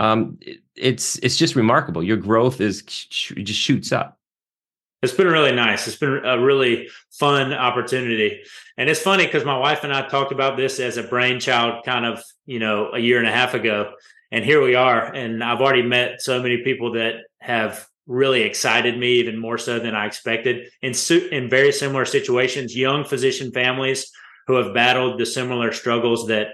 um, 0.02 0.40
it's 0.76 1.20
it's 1.20 1.38
just 1.38 1.56
remarkable. 1.56 2.02
Your 2.02 2.18
growth 2.18 2.60
is 2.60 2.82
just 2.82 3.60
shoots 3.60 3.92
up. 3.92 4.18
It's 5.04 5.14
been 5.14 5.28
really 5.28 5.52
nice. 5.52 5.88
It's 5.88 5.98
been 5.98 6.26
a 6.26 6.40
really 6.40 6.90
fun 7.12 7.54
opportunity. 7.54 8.42
And 8.78 8.90
it's 8.90 9.00
funny 9.00 9.26
because 9.26 9.46
my 9.46 9.58
wife 9.58 9.84
and 9.84 9.94
I 9.94 10.08
talked 10.08 10.32
about 10.32 10.58
this 10.58 10.80
as 10.80 10.98
a 10.98 11.04
brainchild 11.04 11.86
kind 11.86 12.06
of, 12.06 12.24
you 12.46 12.58
know, 12.60 12.92
a 12.94 13.00
year 13.00 13.20
and 13.20 13.28
a 13.28 13.32
half 13.32 13.54
ago. 13.54 13.94
And 14.32 14.44
here 14.44 14.62
we 14.62 14.74
are. 14.74 15.14
And 15.14 15.44
I've 15.44 15.62
already 15.62 15.84
met 15.84 16.22
so 16.22 16.42
many 16.42 16.64
people 16.64 16.94
that 16.94 17.16
have 17.40 17.88
really 18.08 18.42
excited 18.42 18.98
me 18.98 19.14
even 19.14 19.40
more 19.40 19.58
so 19.58 19.80
than 19.80 19.96
I 19.96 20.06
expected 20.08 20.70
in, 20.82 20.94
in 21.32 21.50
very 21.50 21.72
similar 21.72 22.06
situations, 22.06 22.76
young 22.76 23.04
physician 23.04 23.52
families 23.52 24.12
who 24.48 24.56
have 24.56 24.74
battled 24.74 25.20
the 25.20 25.26
similar 25.26 25.72
struggles 25.72 26.28
that 26.28 26.48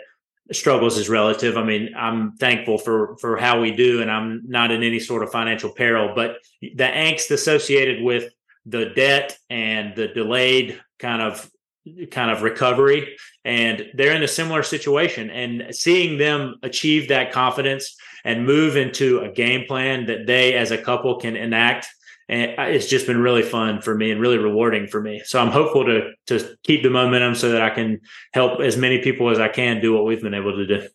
struggles 0.52 0.98
is 0.98 1.10
relative. 1.10 1.58
I 1.58 1.64
mean, 1.64 1.94
I'm 1.96 2.34
thankful 2.38 2.78
for 2.78 3.18
for 3.18 3.38
how 3.38 3.62
we 3.62 3.72
do, 3.72 4.02
and 4.02 4.12
I'm 4.12 4.44
not 4.48 4.72
in 4.72 4.84
any 4.84 5.00
sort 5.00 5.24
of 5.24 5.32
financial 5.32 5.72
peril. 5.72 6.14
But 6.16 6.38
the 6.62 6.84
angst 6.84 7.32
associated 7.32 8.04
with 8.04 8.32
the 8.66 8.86
debt 8.86 9.38
and 9.50 9.96
the 9.96 10.08
delayed 10.08 10.80
kind 11.00 11.22
of 11.22 11.50
kind 12.12 12.32
of 12.32 12.42
recovery, 12.42 13.18
and 13.46 13.90
they're 13.94 14.16
in 14.16 14.24
a 14.24 14.28
similar 14.28 14.64
situation. 14.64 15.30
And 15.30 15.74
seeing 15.76 16.18
them 16.18 16.56
achieve 16.64 17.10
that 17.10 17.32
confidence 17.32 17.96
and 18.26 18.46
move 18.46 18.76
into 18.76 19.20
a 19.20 19.30
game 19.30 19.66
plan 19.68 20.06
that 20.08 20.28
they, 20.28 20.54
as 20.54 20.72
a 20.72 20.78
couple, 20.78 21.20
can 21.20 21.36
enact 21.36 21.88
and 22.30 22.56
it's 22.58 22.88
just 22.88 23.08
been 23.08 23.22
really 23.22 23.42
fun 23.42 23.82
for 23.82 23.96
me 23.96 24.12
and 24.12 24.20
really 24.20 24.38
rewarding 24.38 24.88
for 24.88 25.02
me. 25.02 25.22
So 25.26 25.40
I'm 25.40 25.52
hopeful 25.52 25.86
to 25.86 26.12
to 26.28 26.58
keep 26.64 26.84
the 26.84 26.90
momentum 26.90 27.36
so 27.36 27.52
that 27.52 27.62
I 27.62 27.70
can 27.70 28.02
help 28.34 28.60
as 28.60 28.78
many 28.78 29.00
people 29.02 29.30
as 29.30 29.40
I 29.40 29.48
can 29.48 29.82
do 29.82 29.94
what 29.94 30.06
we've 30.06 30.22
been 30.22 30.34
able 30.34 30.54
to 30.54 30.66
do. 30.66 30.88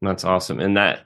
That's 0.00 0.24
awesome, 0.24 0.60
and 0.60 0.76
that 0.76 1.04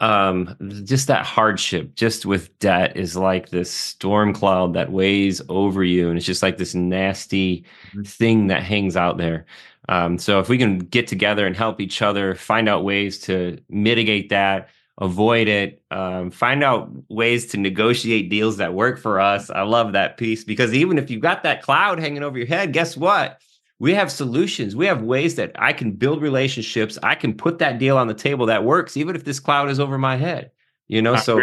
um 0.00 0.56
just 0.84 1.08
that 1.08 1.26
hardship 1.26 1.94
just 1.96 2.24
with 2.24 2.56
debt 2.60 2.96
is 2.96 3.16
like 3.16 3.48
this 3.48 3.68
storm 3.68 4.32
cloud 4.32 4.74
that 4.74 4.92
weighs 4.92 5.42
over 5.48 5.82
you 5.82 6.08
and 6.08 6.16
it's 6.16 6.26
just 6.26 6.40
like 6.40 6.56
this 6.56 6.72
nasty 6.72 7.64
mm-hmm. 7.88 8.02
thing 8.02 8.46
that 8.46 8.62
hangs 8.62 8.96
out 8.96 9.18
there 9.18 9.44
um 9.88 10.16
so 10.16 10.38
if 10.38 10.48
we 10.48 10.56
can 10.56 10.78
get 10.78 11.08
together 11.08 11.48
and 11.48 11.56
help 11.56 11.80
each 11.80 12.00
other 12.00 12.36
find 12.36 12.68
out 12.68 12.84
ways 12.84 13.18
to 13.18 13.58
mitigate 13.68 14.28
that 14.28 14.68
avoid 14.98 15.48
it, 15.48 15.82
um, 15.90 16.30
find 16.30 16.62
out 16.62 16.90
ways 17.08 17.46
to 17.46 17.56
negotiate 17.56 18.30
deals 18.30 18.56
that 18.56 18.74
work 18.74 18.98
for 18.98 19.20
us. 19.20 19.48
I 19.50 19.62
love 19.62 19.92
that 19.92 20.16
piece 20.16 20.44
because 20.44 20.74
even 20.74 20.98
if 20.98 21.10
you've 21.10 21.22
got 21.22 21.42
that 21.44 21.62
cloud 21.62 21.98
hanging 21.98 22.22
over 22.22 22.36
your 22.36 22.46
head, 22.46 22.72
guess 22.72 22.96
what? 22.96 23.40
we 23.78 23.94
have 23.94 24.10
solutions. 24.10 24.74
We 24.74 24.86
have 24.86 25.02
ways 25.02 25.36
that 25.36 25.52
I 25.56 25.72
can 25.72 25.92
build 25.92 26.20
relationships. 26.20 26.98
I 27.02 27.14
can 27.14 27.34
put 27.34 27.58
that 27.58 27.78
deal 27.78 27.96
on 27.96 28.08
the 28.08 28.14
table 28.14 28.46
that 28.46 28.64
works, 28.64 28.96
even 28.96 29.14
if 29.14 29.24
this 29.24 29.38
cloud 29.38 29.70
is 29.70 29.78
over 29.78 29.98
my 29.98 30.16
head. 30.16 30.50
You 30.88 31.02
know, 31.02 31.16
so 31.16 31.40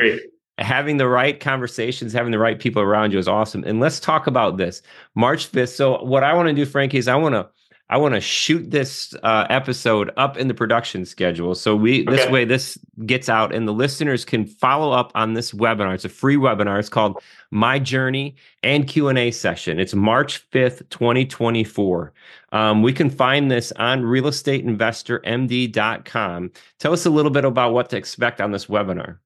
having 0.58 0.98
the 0.98 1.08
right 1.08 1.40
conversations, 1.40 2.12
having 2.12 2.32
the 2.32 2.40
right 2.40 2.60
people 2.60 2.82
around 2.82 3.14
you 3.14 3.20
is 3.20 3.28
awesome. 3.28 3.64
And 3.64 3.80
let's 3.80 4.00
talk 4.00 4.28
about 4.28 4.58
this 4.58 4.82
March 5.14 5.52
5th. 5.52 5.76
So, 5.76 6.04
what 6.04 6.24
I 6.24 6.34
want 6.34 6.48
to 6.48 6.54
do, 6.54 6.66
Franky, 6.66 6.98
is 6.98 7.08
I 7.08 7.16
want 7.16 7.36
to 7.36 7.48
I 7.88 7.98
want 7.98 8.16
to 8.16 8.22
shoot 8.22 8.72
this 8.72 9.14
uh, 9.22 9.46
episode 9.50 10.10
up 10.18 10.38
in 10.38 10.48
the 10.48 10.56
production 10.56 11.06
schedule. 11.06 11.54
So 11.54 11.76
we 11.76 12.02
okay. 12.02 12.16
this 12.16 12.28
way 12.32 12.44
this 12.44 12.80
gets 13.06 13.30
out 13.30 13.54
and 13.54 13.68
the 13.68 13.74
listeners 13.74 14.26
can 14.26 14.48
follow 14.48 14.92
up 14.92 15.12
on 15.14 15.36
this 15.36 15.52
webinar. 15.52 15.94
It's 15.94 16.06
a 16.06 16.10
free 16.10 16.36
webinar. 16.36 16.80
It's 16.80 16.90
called 16.90 17.22
My 17.52 17.78
Journey 17.78 18.38
and 18.64 18.88
Q&A 18.88 19.30
session. 19.30 19.80
It's 19.80 19.94
March 19.94 20.50
5th, 20.50 20.90
2024. 20.90 22.12
Um, 22.52 22.82
we 22.82 22.92
can 22.92 23.12
find 23.12 23.52
this 23.52 23.72
on 23.74 24.02
realestateinvestormd.com. 24.02 26.52
Tell 26.80 26.94
us 26.94 27.06
a 27.06 27.12
little 27.12 27.32
bit 27.32 27.46
about 27.46 27.74
what 27.74 27.92
to 27.92 27.98
expect 27.98 28.42
on 28.42 28.52
this 28.52 28.66
webinar. 28.66 29.20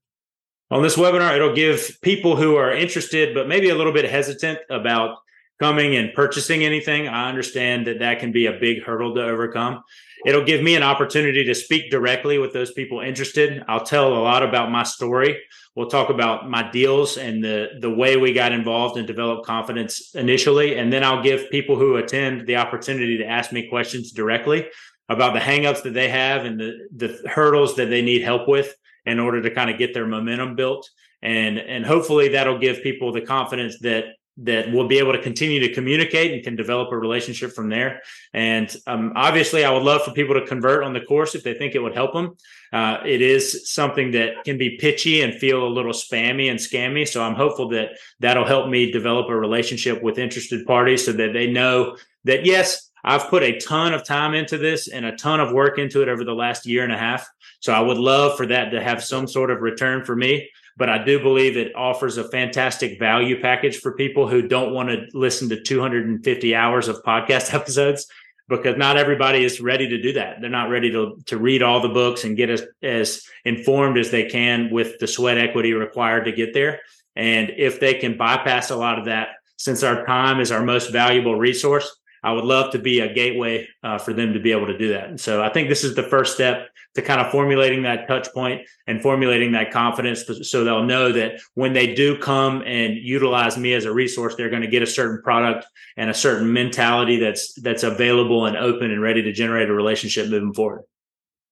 On 0.70 0.82
this 0.82 0.96
webinar, 0.96 1.34
it'll 1.34 1.54
give 1.54 1.96
people 2.02 2.36
who 2.36 2.56
are 2.56 2.72
interested 2.72 3.34
but 3.34 3.48
maybe 3.48 3.70
a 3.70 3.74
little 3.74 3.94
bit 3.94 4.08
hesitant 4.08 4.58
about 4.68 5.16
coming 5.60 5.94
and 5.94 6.12
purchasing 6.14 6.64
anything. 6.64 7.06
I 7.06 7.28
understand 7.28 7.86
that 7.86 8.00
that 8.00 8.18
can 8.18 8.32
be 8.32 8.46
a 8.46 8.58
big 8.58 8.82
hurdle 8.82 9.14
to 9.14 9.22
overcome. 9.22 9.82
It'll 10.26 10.44
give 10.44 10.62
me 10.62 10.74
an 10.74 10.82
opportunity 10.82 11.44
to 11.44 11.54
speak 11.54 11.90
directly 11.90 12.38
with 12.38 12.52
those 12.52 12.72
people 12.72 13.00
interested. 13.00 13.62
I'll 13.68 13.84
tell 13.84 14.14
a 14.14 14.20
lot 14.20 14.42
about 14.42 14.70
my 14.70 14.82
story. 14.82 15.38
We'll 15.76 15.88
talk 15.88 16.10
about 16.10 16.50
my 16.50 16.68
deals 16.70 17.16
and 17.16 17.44
the 17.44 17.68
the 17.80 17.90
way 17.90 18.16
we 18.16 18.32
got 18.32 18.52
involved 18.52 18.98
and 18.98 19.06
developed 19.06 19.46
confidence 19.46 20.14
initially, 20.14 20.76
and 20.76 20.92
then 20.92 21.04
I'll 21.04 21.22
give 21.22 21.50
people 21.50 21.76
who 21.76 21.96
attend 21.96 22.46
the 22.46 22.56
opportunity 22.56 23.18
to 23.18 23.26
ask 23.26 23.52
me 23.52 23.68
questions 23.68 24.12
directly 24.12 24.66
about 25.08 25.32
the 25.32 25.40
hangups 25.40 25.82
that 25.84 25.94
they 25.94 26.08
have 26.08 26.44
and 26.44 26.58
the 26.58 26.88
the 26.96 27.28
hurdles 27.28 27.76
that 27.76 27.86
they 27.86 28.02
need 28.02 28.22
help 28.22 28.48
with 28.48 28.74
in 29.06 29.18
order 29.18 29.40
to 29.40 29.50
kind 29.50 29.70
of 29.70 29.78
get 29.78 29.94
their 29.94 30.06
momentum 30.06 30.54
built 30.54 30.88
and 31.22 31.58
and 31.58 31.84
hopefully 31.84 32.28
that'll 32.28 32.58
give 32.58 32.82
people 32.82 33.12
the 33.12 33.20
confidence 33.20 33.78
that 33.80 34.04
that 34.38 34.72
we'll 34.72 34.88
be 34.88 34.98
able 34.98 35.12
to 35.12 35.20
continue 35.20 35.60
to 35.60 35.74
communicate 35.74 36.32
and 36.32 36.42
can 36.42 36.56
develop 36.56 36.90
a 36.92 36.96
relationship 36.96 37.52
from 37.52 37.68
there. 37.68 38.00
And 38.32 38.74
um, 38.86 39.12
obviously, 39.14 39.64
I 39.64 39.70
would 39.70 39.82
love 39.82 40.02
for 40.02 40.12
people 40.12 40.34
to 40.34 40.46
convert 40.46 40.82
on 40.82 40.92
the 40.92 41.00
course 41.00 41.34
if 41.34 41.42
they 41.42 41.54
think 41.54 41.74
it 41.74 41.82
would 41.82 41.94
help 41.94 42.12
them. 42.12 42.36
Uh, 42.72 42.98
it 43.04 43.20
is 43.20 43.72
something 43.72 44.12
that 44.12 44.44
can 44.44 44.56
be 44.56 44.78
pitchy 44.78 45.22
and 45.22 45.34
feel 45.34 45.66
a 45.66 45.68
little 45.68 45.92
spammy 45.92 46.50
and 46.50 46.58
scammy. 46.58 47.06
So 47.06 47.22
I'm 47.22 47.34
hopeful 47.34 47.68
that 47.70 47.90
that'll 48.20 48.46
help 48.46 48.68
me 48.68 48.90
develop 48.90 49.28
a 49.28 49.36
relationship 49.36 50.02
with 50.02 50.18
interested 50.18 50.66
parties 50.66 51.04
so 51.04 51.12
that 51.12 51.32
they 51.32 51.50
know 51.50 51.96
that, 52.24 52.46
yes, 52.46 52.90
I've 53.02 53.28
put 53.28 53.42
a 53.42 53.58
ton 53.58 53.94
of 53.94 54.04
time 54.04 54.34
into 54.34 54.58
this 54.58 54.88
and 54.88 55.04
a 55.04 55.16
ton 55.16 55.40
of 55.40 55.52
work 55.52 55.78
into 55.78 56.02
it 56.02 56.08
over 56.08 56.24
the 56.24 56.34
last 56.34 56.66
year 56.66 56.84
and 56.84 56.92
a 56.92 56.98
half. 56.98 57.26
So 57.60 57.72
I 57.72 57.80
would 57.80 57.98
love 57.98 58.36
for 58.36 58.46
that 58.46 58.70
to 58.70 58.82
have 58.82 59.02
some 59.02 59.26
sort 59.26 59.50
of 59.50 59.60
return 59.60 60.04
for 60.04 60.14
me 60.14 60.48
but 60.80 60.88
I 60.88 61.04
do 61.04 61.20
believe 61.20 61.58
it 61.58 61.76
offers 61.76 62.16
a 62.16 62.26
fantastic 62.30 62.98
value 62.98 63.38
package 63.38 63.80
for 63.80 63.92
people 63.92 64.26
who 64.26 64.40
don't 64.40 64.72
want 64.72 64.88
to 64.88 65.06
listen 65.12 65.50
to 65.50 65.62
250 65.62 66.54
hours 66.54 66.88
of 66.88 67.02
podcast 67.02 67.52
episodes 67.54 68.06
because 68.48 68.78
not 68.78 68.96
everybody 68.96 69.44
is 69.44 69.60
ready 69.60 69.86
to 69.88 70.00
do 70.00 70.14
that. 70.14 70.40
They're 70.40 70.48
not 70.48 70.70
ready 70.70 70.90
to, 70.92 71.20
to 71.26 71.36
read 71.36 71.62
all 71.62 71.82
the 71.82 71.90
books 71.90 72.24
and 72.24 72.34
get 72.34 72.48
as, 72.48 72.62
as 72.82 73.22
informed 73.44 73.98
as 73.98 74.10
they 74.10 74.24
can 74.24 74.70
with 74.70 74.98
the 74.98 75.06
sweat 75.06 75.36
equity 75.36 75.74
required 75.74 76.24
to 76.24 76.32
get 76.32 76.54
there. 76.54 76.80
And 77.14 77.52
if 77.58 77.78
they 77.78 77.94
can 77.94 78.16
bypass 78.16 78.70
a 78.70 78.76
lot 78.76 78.98
of 78.98 79.04
that, 79.04 79.28
since 79.58 79.82
our 79.82 80.06
time 80.06 80.40
is 80.40 80.50
our 80.50 80.64
most 80.64 80.90
valuable 80.90 81.34
resource, 81.34 81.94
I 82.22 82.32
would 82.32 82.44
love 82.44 82.72
to 82.72 82.78
be 82.78 83.00
a 83.00 83.12
gateway 83.12 83.66
uh, 83.82 83.98
for 83.98 84.12
them 84.12 84.32
to 84.32 84.40
be 84.40 84.52
able 84.52 84.66
to 84.66 84.76
do 84.76 84.90
that. 84.90 85.08
And 85.08 85.20
so 85.20 85.42
I 85.42 85.48
think 85.48 85.68
this 85.68 85.84
is 85.84 85.94
the 85.94 86.02
first 86.02 86.34
step 86.34 86.68
to 86.94 87.02
kind 87.02 87.20
of 87.20 87.30
formulating 87.30 87.82
that 87.82 88.08
touch 88.08 88.28
point 88.32 88.62
and 88.86 89.00
formulating 89.00 89.52
that 89.52 89.70
confidence 89.70 90.24
so 90.42 90.64
they'll 90.64 90.84
know 90.84 91.12
that 91.12 91.40
when 91.54 91.72
they 91.72 91.94
do 91.94 92.18
come 92.18 92.62
and 92.66 92.96
utilize 92.96 93.56
me 93.56 93.74
as 93.74 93.84
a 93.84 93.92
resource, 93.92 94.34
they're 94.34 94.50
going 94.50 94.62
to 94.62 94.68
get 94.68 94.82
a 94.82 94.86
certain 94.86 95.22
product 95.22 95.66
and 95.96 96.10
a 96.10 96.14
certain 96.14 96.52
mentality 96.52 97.18
that's 97.18 97.54
that's 97.62 97.82
available 97.82 98.46
and 98.46 98.56
open 98.56 98.90
and 98.90 99.00
ready 99.00 99.22
to 99.22 99.32
generate 99.32 99.68
a 99.68 99.74
relationship 99.74 100.28
moving 100.28 100.52
forward. 100.52 100.82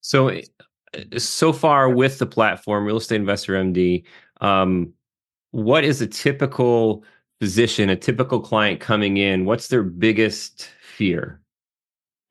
So 0.00 0.28
uh, 0.28 0.40
so 1.18 1.52
far 1.52 1.88
with 1.88 2.18
the 2.18 2.26
platform, 2.26 2.84
Real 2.84 2.96
Estate 2.96 3.16
Investor 3.16 3.54
MD, 3.54 4.04
um, 4.40 4.92
what 5.50 5.84
is 5.84 6.00
a 6.00 6.06
typical 6.06 7.04
physician, 7.40 7.90
a 7.90 7.96
typical 7.96 8.40
client 8.40 8.80
coming 8.80 9.16
in, 9.16 9.44
what's 9.44 9.68
their 9.68 9.82
biggest 9.82 10.68
fear? 10.82 11.40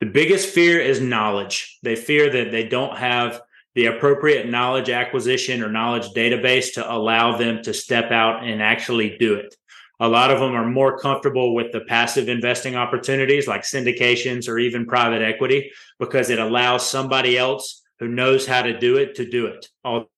The 0.00 0.06
biggest 0.06 0.48
fear 0.48 0.80
is 0.80 1.00
knowledge. 1.00 1.78
They 1.82 1.96
fear 1.96 2.30
that 2.30 2.52
they 2.52 2.68
don't 2.68 2.96
have 2.96 3.40
the 3.74 3.86
appropriate 3.86 4.48
knowledge 4.48 4.90
acquisition 4.90 5.62
or 5.62 5.70
knowledge 5.70 6.08
database 6.14 6.74
to 6.74 6.92
allow 6.92 7.36
them 7.36 7.62
to 7.62 7.74
step 7.74 8.10
out 8.10 8.44
and 8.44 8.62
actually 8.62 9.16
do 9.18 9.34
it. 9.34 9.54
A 10.00 10.08
lot 10.08 10.30
of 10.30 10.38
them 10.38 10.54
are 10.54 10.66
more 10.66 10.98
comfortable 10.98 11.54
with 11.54 11.72
the 11.72 11.80
passive 11.80 12.28
investing 12.28 12.76
opportunities 12.76 13.48
like 13.48 13.62
syndications 13.62 14.48
or 14.48 14.58
even 14.58 14.86
private 14.86 15.22
equity 15.22 15.72
because 15.98 16.30
it 16.30 16.38
allows 16.38 16.88
somebody 16.88 17.36
else 17.36 17.82
who 17.98 18.06
knows 18.06 18.46
how 18.46 18.62
to 18.62 18.78
do 18.78 18.96
it 18.96 19.16
to 19.16 19.28
do 19.28 19.46
it. 19.46 19.68
I'll 19.84 20.08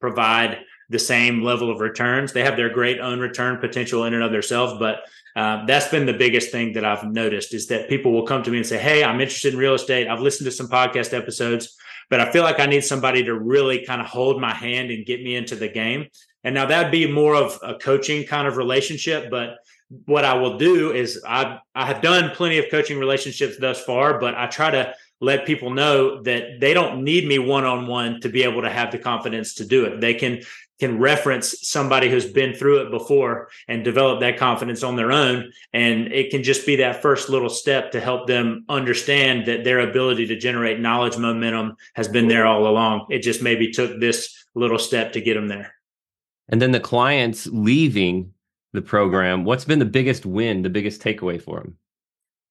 provide 0.00 0.58
the 0.88 0.98
same 0.98 1.42
level 1.42 1.70
of 1.70 1.80
returns. 1.80 2.32
They 2.32 2.44
have 2.44 2.56
their 2.56 2.70
great 2.70 2.98
own 2.98 3.20
return 3.20 3.58
potential 3.58 4.04
in 4.04 4.14
and 4.14 4.22
of 4.22 4.32
themselves, 4.32 4.74
but 4.78 5.00
uh, 5.36 5.64
that's 5.66 5.88
been 5.88 6.06
the 6.06 6.12
biggest 6.12 6.50
thing 6.50 6.72
that 6.72 6.84
I've 6.84 7.04
noticed 7.04 7.54
is 7.54 7.66
that 7.68 7.88
people 7.88 8.12
will 8.12 8.26
come 8.26 8.42
to 8.42 8.50
me 8.50 8.58
and 8.58 8.66
say, 8.66 8.78
"Hey, 8.78 9.04
I'm 9.04 9.20
interested 9.20 9.52
in 9.52 9.60
real 9.60 9.74
estate. 9.74 10.08
I've 10.08 10.20
listened 10.20 10.46
to 10.46 10.52
some 10.52 10.68
podcast 10.68 11.16
episodes, 11.16 11.76
but 12.10 12.20
I 12.20 12.32
feel 12.32 12.42
like 12.42 12.58
I 12.58 12.66
need 12.66 12.84
somebody 12.84 13.22
to 13.24 13.34
really 13.34 13.84
kind 13.84 14.00
of 14.00 14.06
hold 14.06 14.40
my 14.40 14.54
hand 14.54 14.90
and 14.90 15.06
get 15.06 15.22
me 15.22 15.36
into 15.36 15.56
the 15.56 15.68
game." 15.68 16.06
And 16.44 16.54
now 16.54 16.66
that'd 16.66 16.92
be 16.92 17.10
more 17.10 17.34
of 17.34 17.58
a 17.62 17.74
coaching 17.74 18.24
kind 18.24 18.48
of 18.48 18.56
relationship, 18.56 19.30
but 19.30 19.58
what 20.06 20.24
I 20.24 20.34
will 20.34 20.58
do 20.58 20.92
is 20.92 21.22
I 21.26 21.58
I 21.74 21.86
have 21.86 22.02
done 22.02 22.30
plenty 22.34 22.58
of 22.58 22.70
coaching 22.70 22.98
relationships 22.98 23.56
thus 23.58 23.82
far, 23.84 24.18
but 24.18 24.34
I 24.34 24.46
try 24.46 24.70
to 24.70 24.94
let 25.20 25.46
people 25.46 25.70
know 25.70 26.22
that 26.22 26.60
they 26.60 26.72
don't 26.72 27.02
need 27.02 27.26
me 27.26 27.38
one 27.38 27.64
on 27.64 27.86
one 27.86 28.20
to 28.20 28.28
be 28.28 28.44
able 28.44 28.62
to 28.62 28.70
have 28.70 28.92
the 28.92 28.98
confidence 28.98 29.54
to 29.54 29.64
do 29.64 29.84
it. 29.84 30.00
They 30.00 30.14
can 30.14 30.42
can 30.78 30.98
reference 30.98 31.66
somebody 31.68 32.08
who's 32.08 32.26
been 32.26 32.54
through 32.54 32.82
it 32.82 32.90
before 32.90 33.48
and 33.66 33.84
develop 33.84 34.20
that 34.20 34.36
confidence 34.36 34.82
on 34.82 34.96
their 34.96 35.12
own. 35.12 35.52
And 35.72 36.12
it 36.12 36.30
can 36.30 36.42
just 36.42 36.66
be 36.66 36.76
that 36.76 37.02
first 37.02 37.28
little 37.28 37.48
step 37.48 37.92
to 37.92 38.00
help 38.00 38.26
them 38.26 38.64
understand 38.68 39.46
that 39.46 39.64
their 39.64 39.80
ability 39.80 40.26
to 40.26 40.36
generate 40.36 40.80
knowledge 40.80 41.18
momentum 41.18 41.76
has 41.94 42.08
been 42.08 42.28
there 42.28 42.46
all 42.46 42.66
along. 42.66 43.06
It 43.10 43.20
just 43.20 43.42
maybe 43.42 43.70
took 43.70 43.98
this 44.00 44.46
little 44.54 44.78
step 44.78 45.12
to 45.12 45.20
get 45.20 45.34
them 45.34 45.48
there. 45.48 45.74
And 46.48 46.62
then 46.62 46.72
the 46.72 46.80
clients 46.80 47.46
leaving 47.46 48.32
the 48.72 48.82
program, 48.82 49.44
what's 49.44 49.64
been 49.64 49.78
the 49.78 49.84
biggest 49.84 50.24
win, 50.24 50.62
the 50.62 50.70
biggest 50.70 51.02
takeaway 51.02 51.40
for 51.40 51.60
them? 51.60 51.76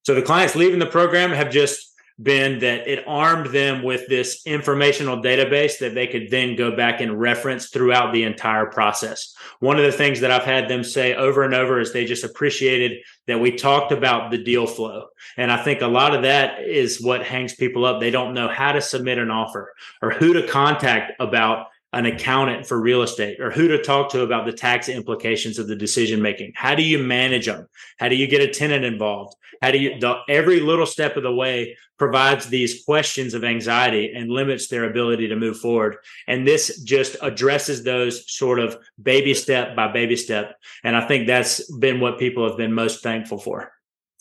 So 0.04 0.16
the 0.16 0.22
clients 0.22 0.56
leaving 0.56 0.80
the 0.80 0.86
program 0.86 1.32
have 1.32 1.50
just 1.50 1.94
been 2.22 2.60
that 2.60 2.88
it 2.88 3.04
armed 3.08 3.48
them 3.48 3.84
with 3.84 4.08
this 4.08 4.42
informational 4.46 5.18
database 5.18 5.78
that 5.80 5.94
they 5.94 6.08
could 6.08 6.32
then 6.32 6.56
go 6.56 6.76
back 6.76 7.00
and 7.00 7.20
reference 7.20 7.70
throughout 7.70 8.12
the 8.12 8.24
entire 8.24 8.66
process. 8.66 9.36
One 9.60 9.78
of 9.78 9.86
the 9.86 9.92
things 9.92 10.22
that 10.22 10.32
I've 10.32 10.44
had 10.44 10.68
them 10.68 10.84
say 10.84 11.14
over 11.14 11.44
and 11.44 11.54
over 11.54 11.80
is 11.80 11.94
they 11.94 12.06
just 12.06 12.24
appreciated 12.24 13.00
that 13.28 13.40
we 13.40 13.52
talked 13.52 13.92
about 13.92 14.32
the 14.32 14.44
deal 14.44 14.66
flow. 14.66 15.08
And 15.38 15.52
I 15.52 15.64
think 15.64 15.82
a 15.82 15.88
lot 15.88 16.16
of 16.16 16.24
that 16.24 16.64
is 16.64 17.02
what 17.02 17.24
hangs 17.24 17.54
people 17.54 17.86
up. 17.86 18.00
They 18.00 18.12
don't 18.12 18.34
know 18.34 18.48
how 18.48 18.72
to 18.72 18.82
submit 18.82 19.20
an 19.20 19.30
offer 19.30 19.74
or 20.02 20.12
who 20.12 20.34
to 20.34 20.48
contact 20.48 21.14
about 21.20 21.68
an 21.98 22.06
accountant 22.06 22.68
for 22.68 22.80
real 22.80 23.02
estate 23.02 23.40
or 23.40 23.50
who 23.50 23.68
to 23.68 23.82
talk 23.82 24.12
to 24.12 24.22
about 24.22 24.46
the 24.46 24.54
tax 24.54 24.88
implications 24.88 25.58
of 25.58 25.68
the 25.68 25.76
decision 25.76 26.22
making. 26.22 26.52
How 26.56 26.76
do 26.76 26.84
you 26.84 27.00
manage 27.00 27.48
them? 27.48 27.68
How 27.98 28.08
do 28.08 28.16
you 28.16 28.28
get 28.28 28.42
a 28.42 28.54
tenant 28.54 28.86
involved? 28.86 29.36
How 29.64 29.72
do 29.72 29.80
you, 29.80 30.00
the, 30.00 30.20
every 30.30 30.60
little 30.60 30.86
step 30.86 31.18
of 31.18 31.24
the 31.24 31.34
way 31.34 31.76
provides 31.98 32.46
these 32.48 32.84
questions 32.84 33.34
of 33.34 33.44
anxiety 33.44 34.14
and 34.16 34.30
limits 34.30 34.68
their 34.68 34.84
ability 34.84 35.28
to 35.30 35.36
move 35.36 35.58
forward. 35.58 35.98
And 36.28 36.48
this 36.48 36.80
just 36.84 37.18
addresses 37.24 37.84
those 37.84 38.32
sort 38.32 38.60
of 38.60 38.78
baby 39.02 39.34
step 39.34 39.76
by 39.76 39.92
baby 39.92 40.16
step. 40.16 40.56
And 40.84 40.96
I 40.96 41.08
think 41.08 41.26
that's 41.26 41.72
been 41.78 42.00
what 42.00 42.20
people 42.20 42.48
have 42.48 42.58
been 42.58 42.74
most 42.74 43.02
thankful 43.02 43.40
for. 43.40 43.72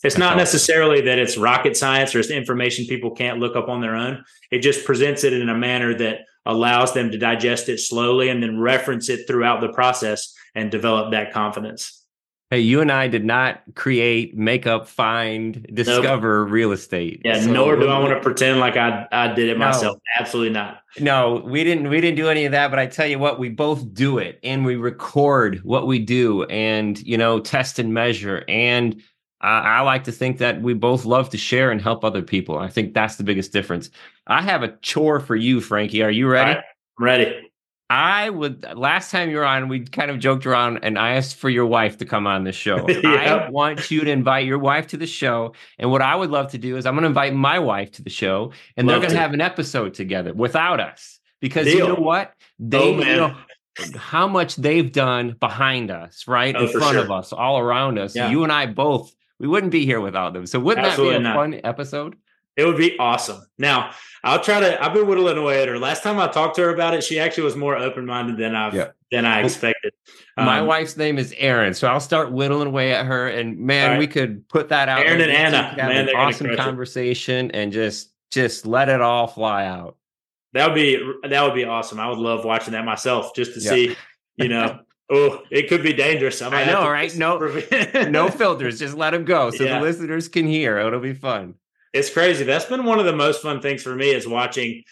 It's 0.03 0.17
not 0.17 0.37
necessarily 0.37 1.01
that 1.01 1.19
it's 1.19 1.37
rocket 1.37 1.75
science 1.75 2.13
or 2.13 2.19
it's 2.19 2.29
information 2.29 2.85
people 2.85 3.11
can't 3.11 3.39
look 3.39 3.55
up 3.55 3.67
on 3.67 3.81
their 3.81 3.95
own. 3.95 4.23
It 4.51 4.59
just 4.59 4.85
presents 4.85 5.23
it 5.23 5.33
in 5.33 5.49
a 5.49 5.57
manner 5.57 5.95
that 5.95 6.19
allows 6.47 6.93
them 6.93 7.11
to 7.11 7.17
digest 7.17 7.69
it 7.69 7.79
slowly 7.79 8.29
and 8.29 8.41
then 8.41 8.59
reference 8.59 9.09
it 9.09 9.27
throughout 9.27 9.61
the 9.61 9.69
process 9.69 10.33
and 10.55 10.71
develop 10.71 11.11
that 11.11 11.31
confidence. 11.31 12.03
Hey, 12.49 12.61
you 12.61 12.79
and 12.79 12.89
I 12.89 13.09
did 13.09 13.25
not 13.25 13.61
create, 13.75 14.37
make 14.37 14.65
up, 14.65 14.87
find, 14.87 15.67
discover 15.73 16.45
nope. 16.45 16.53
real 16.53 16.71
estate. 16.71 17.21
Yeah, 17.25 17.41
so 17.41 17.51
nor 17.51 17.75
do 17.75 17.89
I 17.89 17.99
want 17.99 18.13
to 18.13 18.21
pretend 18.21 18.61
like 18.61 18.77
I 18.77 19.05
I 19.11 19.33
did 19.33 19.49
it 19.49 19.57
no, 19.57 19.65
myself. 19.65 19.97
Absolutely 20.17 20.53
not. 20.53 20.79
No, 20.97 21.41
we 21.45 21.65
didn't 21.65 21.89
we 21.89 21.99
didn't 21.99 22.15
do 22.15 22.29
any 22.29 22.45
of 22.45 22.53
that, 22.53 22.69
but 22.69 22.79
I 22.79 22.87
tell 22.87 23.05
you 23.05 23.19
what, 23.19 23.37
we 23.37 23.49
both 23.49 23.93
do 23.93 24.17
it 24.17 24.39
and 24.43 24.63
we 24.63 24.77
record 24.77 25.59
what 25.65 25.87
we 25.87 25.99
do 25.99 26.45
and, 26.45 26.97
you 26.99 27.17
know, 27.17 27.41
test 27.41 27.79
and 27.79 27.93
measure 27.93 28.45
and 28.47 29.01
I, 29.41 29.59
I 29.59 29.81
like 29.81 30.03
to 30.05 30.11
think 30.11 30.39
that 30.39 30.61
we 30.61 30.73
both 30.73 31.05
love 31.05 31.29
to 31.31 31.37
share 31.37 31.71
and 31.71 31.81
help 31.81 32.03
other 32.03 32.21
people. 32.21 32.57
I 32.57 32.69
think 32.69 32.93
that's 32.93 33.15
the 33.15 33.23
biggest 33.23 33.51
difference. 33.51 33.89
I 34.27 34.41
have 34.41 34.63
a 34.63 34.75
chore 34.77 35.19
for 35.19 35.35
you, 35.35 35.61
Franky. 35.61 36.03
Are 36.03 36.11
you 36.11 36.27
ready? 36.27 36.55
Right, 36.55 36.63
I'm 36.97 37.03
ready. 37.03 37.47
I 37.89 38.29
would 38.29 38.65
last 38.75 39.11
time 39.11 39.29
you 39.29 39.37
were 39.37 39.45
on, 39.45 39.69
we 39.69 39.85
kind 39.85 40.11
of 40.11 40.19
joked 40.19 40.45
around 40.45 40.79
and 40.83 40.99
I 40.99 41.13
asked 41.13 41.37
for 41.37 41.49
your 41.49 41.65
wife 41.65 41.97
to 41.99 42.05
come 42.05 42.27
on 42.27 42.43
the 42.43 42.51
show. 42.51 42.85
I 42.89 43.49
want 43.49 43.89
you 43.89 44.01
to 44.01 44.11
invite 44.11 44.45
your 44.45 44.59
wife 44.59 44.87
to 44.87 44.97
the 44.97 45.07
show. 45.07 45.53
And 45.79 45.89
what 45.89 46.01
I 46.01 46.15
would 46.15 46.29
love 46.29 46.51
to 46.51 46.57
do 46.57 46.75
is 46.75 46.85
I'm 46.85 46.95
going 46.95 47.03
to 47.03 47.07
invite 47.07 47.33
my 47.33 47.59
wife 47.59 47.91
to 47.93 48.01
the 48.01 48.09
show 48.09 48.51
and 48.75 48.87
love 48.87 48.95
they're 48.95 49.09
going 49.09 49.13
to 49.13 49.21
have 49.21 49.33
an 49.33 49.39
episode 49.39 49.93
together 49.93 50.33
without 50.33 50.81
us. 50.81 51.19
Because 51.39 51.65
Deal. 51.65 51.77
you 51.77 51.87
know 51.93 52.01
what? 52.01 52.33
They 52.59 52.95
oh, 52.95 52.97
know 52.97 53.37
how 53.95 54.27
much 54.27 54.55
they've 54.55 54.91
done 54.91 55.37
behind 55.39 55.91
us, 55.91 56.27
right? 56.27 56.55
Oh, 56.55 56.65
In 56.65 56.71
front 56.71 56.95
sure. 56.95 57.03
of 57.03 57.11
us, 57.11 57.31
all 57.31 57.59
around 57.59 57.99
us. 57.99 58.15
Yeah. 58.15 58.29
You 58.29 58.43
and 58.43 58.51
I 58.51 58.65
both, 58.65 59.13
we 59.39 59.47
wouldn't 59.47 59.71
be 59.71 59.85
here 59.85 60.01
without 60.01 60.33
them. 60.33 60.45
So 60.45 60.59
wouldn't 60.59 60.87
Absolutely 60.87 61.15
that 61.15 61.19
be 61.19 61.25
a 61.25 61.29
not. 61.29 61.35
fun 61.35 61.61
episode? 61.63 62.15
It 62.57 62.65
would 62.65 62.77
be 62.77 62.97
awesome. 62.97 63.45
Now, 63.59 63.91
I'll 64.23 64.41
try 64.41 64.59
to. 64.59 64.83
I've 64.83 64.93
been 64.93 65.05
whittling 65.05 65.37
away 65.37 65.61
at 65.61 65.67
her. 65.67 65.77
Last 65.77 66.01
time 66.01 66.19
I 66.19 66.27
talked 66.27 66.55
to 66.55 66.63
her 66.63 66.73
about 66.73 66.95
it, 66.95 67.03
she 67.03 67.19
actually 67.19 67.43
was 67.43 67.55
more 67.55 67.75
open 67.77 68.05
minded 68.07 68.37
than 68.37 68.55
I've 68.55 68.73
yeah. 68.73 68.87
than 69.11 69.25
I 69.25 69.43
expected. 69.43 69.93
My 70.35 70.59
um, 70.59 70.67
wife's 70.67 70.97
name 70.97 71.19
is 71.19 71.35
Erin, 71.37 71.75
so 71.75 71.87
I'll 71.87 71.99
start 71.99 72.31
whittling 72.31 72.69
away 72.69 72.93
at 72.93 73.05
her. 73.05 73.27
And 73.27 73.59
man, 73.59 73.91
right. 73.91 73.99
we 73.99 74.07
could 74.07 74.47
put 74.49 74.69
that 74.69 74.89
out. 74.89 75.05
Erin 75.05 75.21
and 75.21 75.31
Anna, 75.31 75.75
man, 75.77 76.09
an 76.09 76.15
awesome 76.15 76.55
conversation, 76.55 77.51
it. 77.51 77.55
and 77.55 77.71
just 77.71 78.09
just 78.31 78.65
let 78.65 78.89
it 78.89 79.01
all 79.01 79.27
fly 79.27 79.65
out. 79.65 79.95
That 80.53 80.67
would 80.67 80.75
be 80.75 80.99
that 81.29 81.43
would 81.43 81.53
be 81.53 81.65
awesome. 81.65 81.99
I 81.99 82.09
would 82.09 82.17
love 82.17 82.43
watching 82.43 82.73
that 82.73 82.85
myself, 82.85 83.35
just 83.35 83.53
to 83.53 83.59
yeah. 83.59 83.69
see, 83.69 83.95
you 84.37 84.49
know. 84.49 84.79
Oh, 85.09 85.41
it 85.49 85.69
could 85.69 85.83
be 85.83 85.93
dangerous. 85.93 86.41
I, 86.41 86.63
I 86.63 86.65
know, 86.65 86.89
right? 86.89 87.13
No, 87.17 87.37
no 88.09 88.29
filters. 88.29 88.79
Just 88.79 88.95
let 88.95 89.11
them 89.11 89.25
go, 89.25 89.51
so 89.51 89.63
yeah. 89.63 89.79
the 89.79 89.85
listeners 89.85 90.27
can 90.27 90.47
hear. 90.47 90.77
It'll 90.79 90.99
be 90.99 91.13
fun. 91.13 91.55
It's 91.93 92.09
crazy. 92.09 92.43
That's 92.43 92.65
been 92.65 92.83
one 92.83 92.99
of 92.99 93.05
the 93.05 93.15
most 93.15 93.41
fun 93.41 93.61
things 93.61 93.81
for 93.83 93.95
me 93.95 94.11
is 94.11 94.27
watching. 94.27 94.83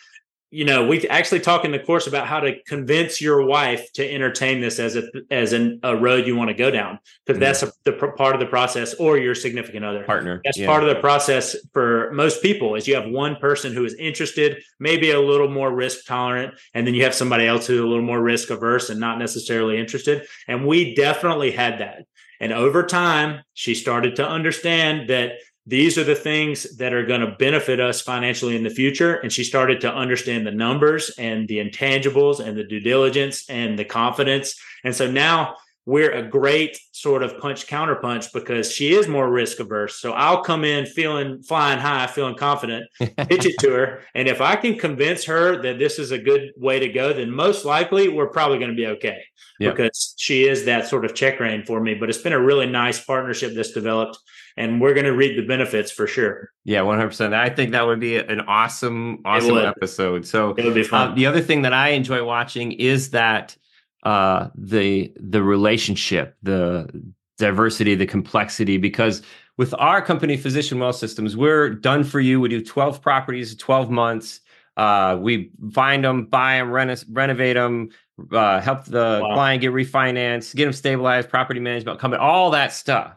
You 0.52 0.64
know, 0.64 0.88
we 0.88 1.06
actually 1.10 1.41
talk 1.41 1.66
in 1.66 1.72
the 1.72 1.80
course 1.80 2.08
about 2.08 2.28
how 2.28 2.39
to 2.39 2.62
convince 2.64 3.20
your 3.20 3.46
wife 3.46 3.91
to 3.93 4.10
entertain 4.10 4.62
this 4.62 4.80
as 4.80 4.96
a 4.96 5.04
as 5.30 5.52
an, 5.52 5.80
a 5.84 5.98
road 5.98 6.28
you 6.28 6.36
want 6.36 6.50
to 6.50 6.54
go 6.54 6.72
down 6.72 7.00
because 7.26 7.38
mm-hmm. 7.38 7.43
that's 7.43 7.64
a, 7.64 7.72
the 7.84 7.93
part 8.16 8.36
of 8.36 8.39
the 8.39 8.46
process, 8.46 8.93
or 8.93 9.18
your 9.18 9.36
significant 9.36 9.84
other 9.84 10.04
partner. 10.04 10.41
That's 10.46 10.58
yeah. 10.58 10.68
part 10.68 10.84
of 10.84 10.89
the 10.89 11.02
process 11.02 11.56
for 11.74 12.12
most 12.14 12.41
people. 12.41 12.76
Is 12.76 12.88
you 12.88 12.96
have 12.96 13.10
one 13.10 13.36
person 13.38 13.74
who 13.74 13.84
is 13.84 13.96
interested, 13.96 14.64
maybe 14.80 15.12
a 15.12 15.20
little 15.20 15.50
more 15.50 15.74
risk 15.74 16.06
tolerant, 16.06 16.54
and 16.74 16.88
then 16.88 16.93
you 16.93 17.04
have 17.04 17.16
somebody 17.16 17.48
else 17.48 17.68
who's 17.68 17.80
a 17.80 17.86
little 17.86 18.06
more 18.06 18.22
risk 18.22 18.50
averse 18.50 18.89
and 18.89 19.00
not 19.00 19.20
necessarily 19.20 19.78
interested. 19.78 20.26
And 20.48 20.66
we 20.66 20.96
definitely 20.96 21.52
had 21.52 21.80
that. 21.80 22.06
And 22.39 22.54
over 22.54 22.84
time, 22.84 23.41
she 23.54 23.76
started 23.76 24.18
to 24.18 24.28
understand 24.28 25.10
that 25.10 25.34
these 25.68 25.97
are 25.97 26.03
the 26.03 26.16
things 26.16 26.78
that 26.78 26.93
are 26.93 27.05
going 27.05 27.22
to 27.22 27.36
benefit 27.38 27.80
us 27.80 28.01
financially 28.01 28.55
in 28.55 28.63
the 28.63 28.70
future. 28.70 29.16
And 29.16 29.32
she 29.32 29.43
started 29.43 29.82
to 29.82 29.93
understand 29.93 30.45
the 30.45 30.51
numbers 30.51 31.11
and 31.18 31.47
the 31.47 31.57
intangibles 31.57 32.39
and 32.39 32.55
the 32.55 32.63
due 32.63 32.80
diligence 32.80 33.49
and 33.49 33.78
the 33.78 33.86
confidence. 33.86 34.55
And 34.84 34.95
so 34.95 35.09
now 35.09 35.55
we're 35.88 36.11
a 36.11 36.28
great 36.28 36.80
sort 36.91 37.22
of 37.22 37.38
punch 37.39 37.68
counterpunch 37.68 38.34
because 38.34 38.72
she 38.72 38.93
is 38.93 39.07
more 39.07 39.30
risk 39.30 39.59
averse. 39.59 39.99
So 39.99 40.13
I'll 40.13 40.41
come 40.41 40.63
in 40.63 40.86
feeling 40.86 41.43
flying 41.43 41.80
high, 41.80 42.07
feeling 42.07 42.36
confident, 42.36 42.89
pitch 42.99 43.45
it 43.45 43.55
to 43.59 43.72
her. 43.72 44.03
And 44.16 44.28
if 44.28 44.41
I 44.41 44.55
can 44.55 44.78
convince 44.78 45.26
her 45.26 45.61
that 45.61 45.78
this 45.78 45.99
is 45.99 46.11
a 46.11 46.18
good 46.18 46.53
way 46.57 46.80
to 46.80 46.89
go, 46.89 47.13
then 47.13 47.30
most 47.30 47.66
likely 47.66 48.07
we're 48.07 48.30
probably 48.30 48.57
going 48.57 48.72
to 48.72 48.76
be 48.76 48.88
okay 48.88 49.22
yep. 49.59 49.76
because 49.76 50.16
she 50.18 50.47
is 50.47 50.66
that 50.66 50.88
sort 50.88 51.05
of 51.05 51.13
check 51.13 51.39
rein 51.39 51.63
for 51.63 51.80
me. 51.80 51.93
But 51.93 52.09
it's 52.09 52.22
been 52.22 52.34
a 52.34 52.41
really 52.41 52.68
nice 52.68 53.03
partnership 53.03 53.53
that's 53.53 53.72
developed 53.72 54.18
and 54.58 54.80
we're 54.80 54.93
going 54.93 55.06
to 55.06 55.14
read 55.14 55.38
the 55.38 55.45
benefits 55.45 55.91
for 55.91 56.08
sure. 56.08 56.51
Yeah, 56.64 56.80
100%. 56.80 57.34
I 57.34 57.49
think 57.49 57.72
that 57.72 57.86
would 57.86 57.99
be 57.99 58.18
an 58.18 58.41
awesome, 58.41 59.22
awesome 59.26 59.58
episode. 59.58 60.26
So 60.26 60.51
it 60.51 60.64
would 60.64 60.74
be 60.74 60.84
fun. 60.84 61.12
Uh, 61.12 61.16
the 61.16 61.26
other 61.26 61.41
thing 61.41 61.62
that 61.64 61.74
I 61.74 61.89
enjoy 61.89 62.24
watching 62.24 62.72
is 62.74 63.12
that 63.12 63.56
uh, 64.03 64.49
the 64.56 65.12
the 65.20 65.41
relationship, 65.41 66.38
the 66.43 66.88
diversity, 67.38 67.95
the 67.95 68.06
complexity, 68.06 68.78
because 68.78 69.24
with 69.58 69.74
our 69.78 70.01
company, 70.01 70.38
Physician 70.38 70.80
Wealth 70.80 70.97
Systems, 70.97 71.36
we're 71.36 71.70
done 71.70 72.03
for 72.03 72.20
you. 72.20 72.39
We 72.39 72.49
do 72.49 72.64
12 72.64 73.01
properties, 73.01 73.56
12 73.56 73.89
months. 73.89 74.41
Uh, 74.78 75.18
we 75.20 75.51
find 75.72 76.03
them, 76.03 76.26
buy 76.26 76.58
them, 76.58 76.70
reno- 76.70 76.95
renovate 77.10 77.56
them, 77.56 77.89
uh, 78.32 78.60
help 78.60 78.84
the 78.86 79.22
wow. 79.24 79.34
client 79.34 79.62
get 79.62 79.72
refinanced, 79.72 80.53
get 80.56 80.66
them 80.66 80.74
stabilized, 80.74 81.30
property 81.30 81.62
management, 81.62 81.99
company, 81.99 82.22
all 82.22 82.51
that 82.51 82.74
stuff. 82.74 83.16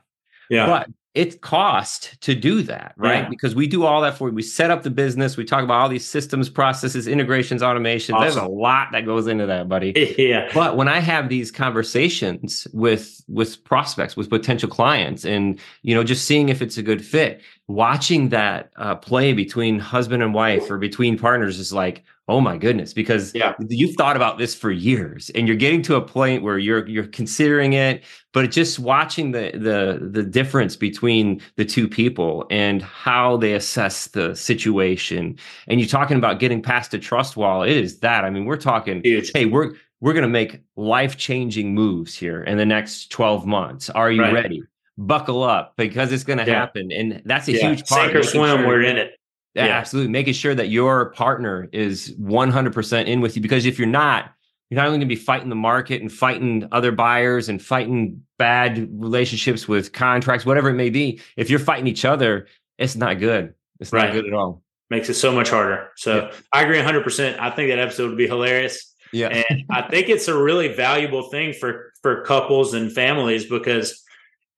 Yeah. 0.48 0.66
But 0.66 0.88
it 1.18 1.40
cost 1.40 2.16
to 2.20 2.32
do 2.32 2.62
that, 2.62 2.94
right? 2.96 3.24
Yeah. 3.24 3.28
Because 3.28 3.52
we 3.52 3.66
do 3.66 3.84
all 3.84 4.02
that 4.02 4.16
for 4.16 4.28
you. 4.28 4.34
We 4.36 4.42
set 4.42 4.70
up 4.70 4.84
the 4.84 4.90
business. 4.90 5.36
We 5.36 5.44
talk 5.44 5.64
about 5.64 5.80
all 5.80 5.88
these 5.88 6.06
systems, 6.06 6.48
processes, 6.48 7.08
integrations, 7.08 7.60
automation. 7.60 8.14
Awesome. 8.14 8.22
There's 8.22 8.36
a 8.36 8.46
lot 8.46 8.92
that 8.92 9.04
goes 9.04 9.26
into 9.26 9.44
that, 9.46 9.68
buddy. 9.68 9.94
Yeah. 10.18 10.50
But 10.52 10.76
when 10.76 10.88
I 10.88 10.98
have 11.00 11.28
these 11.28 11.50
conversations 11.50 12.66
with 12.72 13.22
with 13.28 13.62
prospects, 13.64 14.16
with 14.16 14.30
potential 14.30 14.68
clients, 14.68 15.24
and 15.24 15.58
you 15.82 15.94
know, 15.94 16.04
just 16.04 16.24
seeing 16.24 16.48
if 16.48 16.60
it's 16.62 16.76
a 16.76 16.82
good 16.82 17.04
fit, 17.04 17.40
watching 17.66 18.28
that 18.28 18.70
uh, 18.76 18.94
play 18.94 19.32
between 19.32 19.78
husband 19.78 20.22
and 20.22 20.34
wife 20.34 20.70
or 20.70 20.78
between 20.78 21.18
partners 21.18 21.58
is 21.58 21.72
like, 21.72 22.04
oh 22.28 22.40
my 22.40 22.56
goodness 22.56 22.92
because 22.92 23.34
yeah. 23.34 23.54
you've 23.68 23.94
thought 23.96 24.16
about 24.16 24.38
this 24.38 24.54
for 24.54 24.70
years 24.70 25.30
and 25.30 25.48
you're 25.48 25.56
getting 25.56 25.82
to 25.82 25.96
a 25.96 26.00
point 26.00 26.42
where 26.42 26.58
you're 26.58 26.86
you're 26.86 27.06
considering 27.06 27.72
it 27.72 28.04
but 28.32 28.50
just 28.50 28.78
watching 28.78 29.32
the 29.32 29.50
the 29.54 30.06
the 30.10 30.22
difference 30.22 30.76
between 30.76 31.40
the 31.56 31.64
two 31.64 31.88
people 31.88 32.46
and 32.50 32.82
how 32.82 33.36
they 33.36 33.54
assess 33.54 34.08
the 34.08 34.34
situation 34.36 35.36
and 35.66 35.80
you're 35.80 35.88
talking 35.88 36.16
about 36.16 36.38
getting 36.38 36.62
past 36.62 36.92
a 36.94 36.98
trust 36.98 37.36
wall 37.36 37.62
it 37.62 37.76
is 37.76 37.98
that 38.00 38.24
i 38.24 38.30
mean 38.30 38.44
we're 38.44 38.56
talking 38.56 39.00
Huge. 39.02 39.30
hey 39.32 39.46
we're 39.46 39.72
we're 40.00 40.12
going 40.12 40.22
to 40.22 40.28
make 40.28 40.60
life-changing 40.76 41.74
moves 41.74 42.14
here 42.14 42.44
in 42.44 42.56
the 42.58 42.66
next 42.66 43.10
12 43.10 43.46
months 43.46 43.90
are 43.90 44.12
you 44.12 44.22
right. 44.22 44.34
ready 44.34 44.62
buckle 44.98 45.44
up 45.44 45.74
because 45.76 46.12
it's 46.12 46.24
going 46.24 46.38
to 46.38 46.44
yeah. 46.44 46.54
happen 46.54 46.90
and 46.92 47.22
that's 47.24 47.46
a 47.48 47.52
yeah. 47.52 47.68
huge 47.68 47.86
part 47.86 48.10
sink 48.10 48.16
or 48.16 48.22
swim 48.22 48.58
sure 48.58 48.66
we're 48.66 48.82
in 48.82 48.96
it 48.96 49.17
yeah, 49.54 49.66
yeah, 49.66 49.72
absolutely. 49.72 50.12
Making 50.12 50.34
sure 50.34 50.54
that 50.54 50.68
your 50.68 51.10
partner 51.10 51.68
is 51.72 52.14
100% 52.16 53.06
in 53.06 53.20
with 53.20 53.36
you 53.36 53.42
because 53.42 53.66
if 53.66 53.78
you're 53.78 53.88
not, 53.88 54.32
you're 54.70 54.76
not 54.76 54.86
only 54.86 54.98
going 54.98 55.08
to 55.08 55.14
be 55.14 55.20
fighting 55.20 55.48
the 55.48 55.54
market 55.54 56.02
and 56.02 56.12
fighting 56.12 56.68
other 56.72 56.92
buyers 56.92 57.48
and 57.48 57.60
fighting 57.60 58.22
bad 58.38 58.88
relationships 58.92 59.66
with 59.66 59.92
contracts, 59.92 60.44
whatever 60.44 60.68
it 60.68 60.74
may 60.74 60.90
be. 60.90 61.20
If 61.36 61.50
you're 61.50 61.58
fighting 61.58 61.86
each 61.86 62.04
other, 62.04 62.46
it's 62.76 62.94
not 62.94 63.18
good. 63.18 63.54
It's 63.80 63.92
right. 63.92 64.04
not 64.04 64.12
good 64.12 64.26
at 64.26 64.32
all. 64.32 64.62
Makes 64.90 65.08
it 65.08 65.14
so 65.14 65.32
much 65.32 65.50
harder. 65.50 65.90
So 65.96 66.26
yeah. 66.26 66.32
I 66.52 66.62
agree 66.62 66.78
100%. 66.78 67.38
I 67.38 67.50
think 67.50 67.70
that 67.70 67.78
episode 67.78 68.08
would 68.08 68.18
be 68.18 68.26
hilarious. 68.26 68.94
Yeah. 69.12 69.28
And 69.28 69.64
I 69.70 69.82
think 69.82 70.08
it's 70.08 70.28
a 70.28 70.36
really 70.36 70.68
valuable 70.68 71.30
thing 71.30 71.52
for 71.52 71.92
for 72.02 72.22
couples 72.22 72.74
and 72.74 72.92
families 72.92 73.46
because 73.46 74.04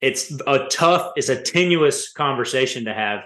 it's 0.01 0.33
a 0.47 0.67
tough, 0.71 1.13
it's 1.17 1.29
a 1.29 1.41
tenuous 1.41 2.13
conversation 2.13 2.85
to 2.85 2.95
have 2.95 3.21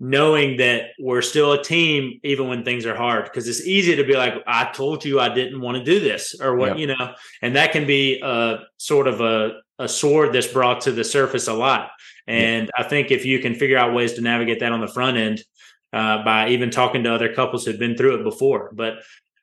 knowing 0.00 0.56
that 0.56 0.90
we're 0.98 1.22
still 1.22 1.52
a 1.52 1.62
team 1.62 2.18
even 2.24 2.48
when 2.48 2.64
things 2.64 2.84
are 2.84 2.96
hard 2.96 3.24
because 3.24 3.46
it's 3.46 3.64
easy 3.64 3.94
to 3.94 4.04
be 4.04 4.14
like 4.14 4.34
i 4.46 4.64
told 4.72 5.04
you 5.04 5.20
i 5.20 5.32
didn't 5.32 5.60
want 5.60 5.78
to 5.78 5.84
do 5.84 6.00
this 6.00 6.34
or 6.40 6.56
what 6.56 6.78
you 6.78 6.86
know? 6.88 7.14
And 7.42 7.54
that 7.56 7.72
can 7.72 7.86
be 7.86 8.20
a 8.20 8.58
sort 8.76 9.06
of 9.06 9.20
a, 9.20 9.60
a 9.78 9.88
sword 9.88 10.32
that's 10.32 10.48
brought 10.48 10.80
to 10.82 10.92
the 10.92 11.04
surface 11.04 11.46
a 11.46 11.54
lot. 11.54 11.90
And 12.26 12.70
i 12.76 12.82
think 12.82 13.10
if 13.10 13.24
you 13.24 13.38
can 13.38 13.54
figure 13.54 13.78
out 13.78 13.94
ways 13.94 14.14
to 14.14 14.20
navigate 14.20 14.60
that 14.60 14.72
on 14.72 14.80
the 14.80 14.88
front 14.88 15.16
end 15.16 15.44
uh, 15.92 16.24
by 16.24 16.48
even 16.48 16.70
talking 16.70 17.04
to 17.04 17.14
other 17.14 17.32
couples 17.32 17.64
who've 17.64 17.78
been 17.78 17.96
through 17.96 18.18
it 18.18 18.24
before. 18.24 18.70
But 18.74 18.94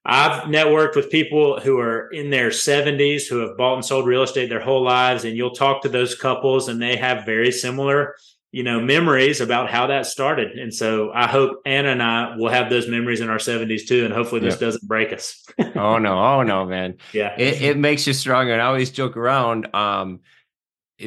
I've 0.04 0.44
networked 0.44 0.96
with 0.96 1.12
people 1.12 1.60
who 1.60 1.80
are 1.80 2.10
in 2.10 2.30
their 2.30 2.50
70s 2.50 3.28
who 3.28 3.38
have 3.38 3.56
bought 3.56 3.76
and 3.76 3.86
sold 3.86 4.08
real 4.08 4.24
estate 4.24 4.50
their 4.50 4.60
whole 4.60 4.84
lives, 4.84 5.26
and 5.26 5.38
you'll 5.38 5.52
talk 5.52 5.84
to 5.84 5.90
those 5.90 6.16
couples, 6.16 6.68
and 6.68 6.82
they 6.82 6.96
have 6.96 7.26
very 7.26 7.52
similar 7.52 8.16
you 8.52 8.64
know, 8.64 8.82
memories 8.82 9.40
about 9.40 9.70
how 9.70 9.88
that 9.88 10.06
started. 10.06 10.52
And 10.58 10.74
so 10.74 11.12
I 11.14 11.28
hope 11.28 11.62
Anna 11.66 11.90
and 11.90 12.04
I 12.04 12.36
will 12.36 12.50
have 12.50 12.70
those 12.70 12.88
memories 12.88 13.22
in 13.22 13.30
our 13.30 13.38
70s 13.38 13.88
too. 13.88 14.04
And 14.04 14.14
hopefully 14.14 14.42
this 14.42 14.58
doesn't 14.58 14.86
break 14.86 15.14
us. 15.14 15.46
oh, 15.76 15.98
no. 15.98 16.20
Oh, 16.20 16.44
no, 16.44 16.66
man. 16.66 16.98
Yeah. 17.14 17.34
It, 17.38 17.62
it 17.62 17.78
makes 17.78 18.06
you 18.08 18.14
stronger. 18.14 18.54
And 18.54 18.62
I 18.62 18.66
always 18.66 18.92
joke 18.92 19.16
around. 19.16 19.74
Um, 19.74 20.20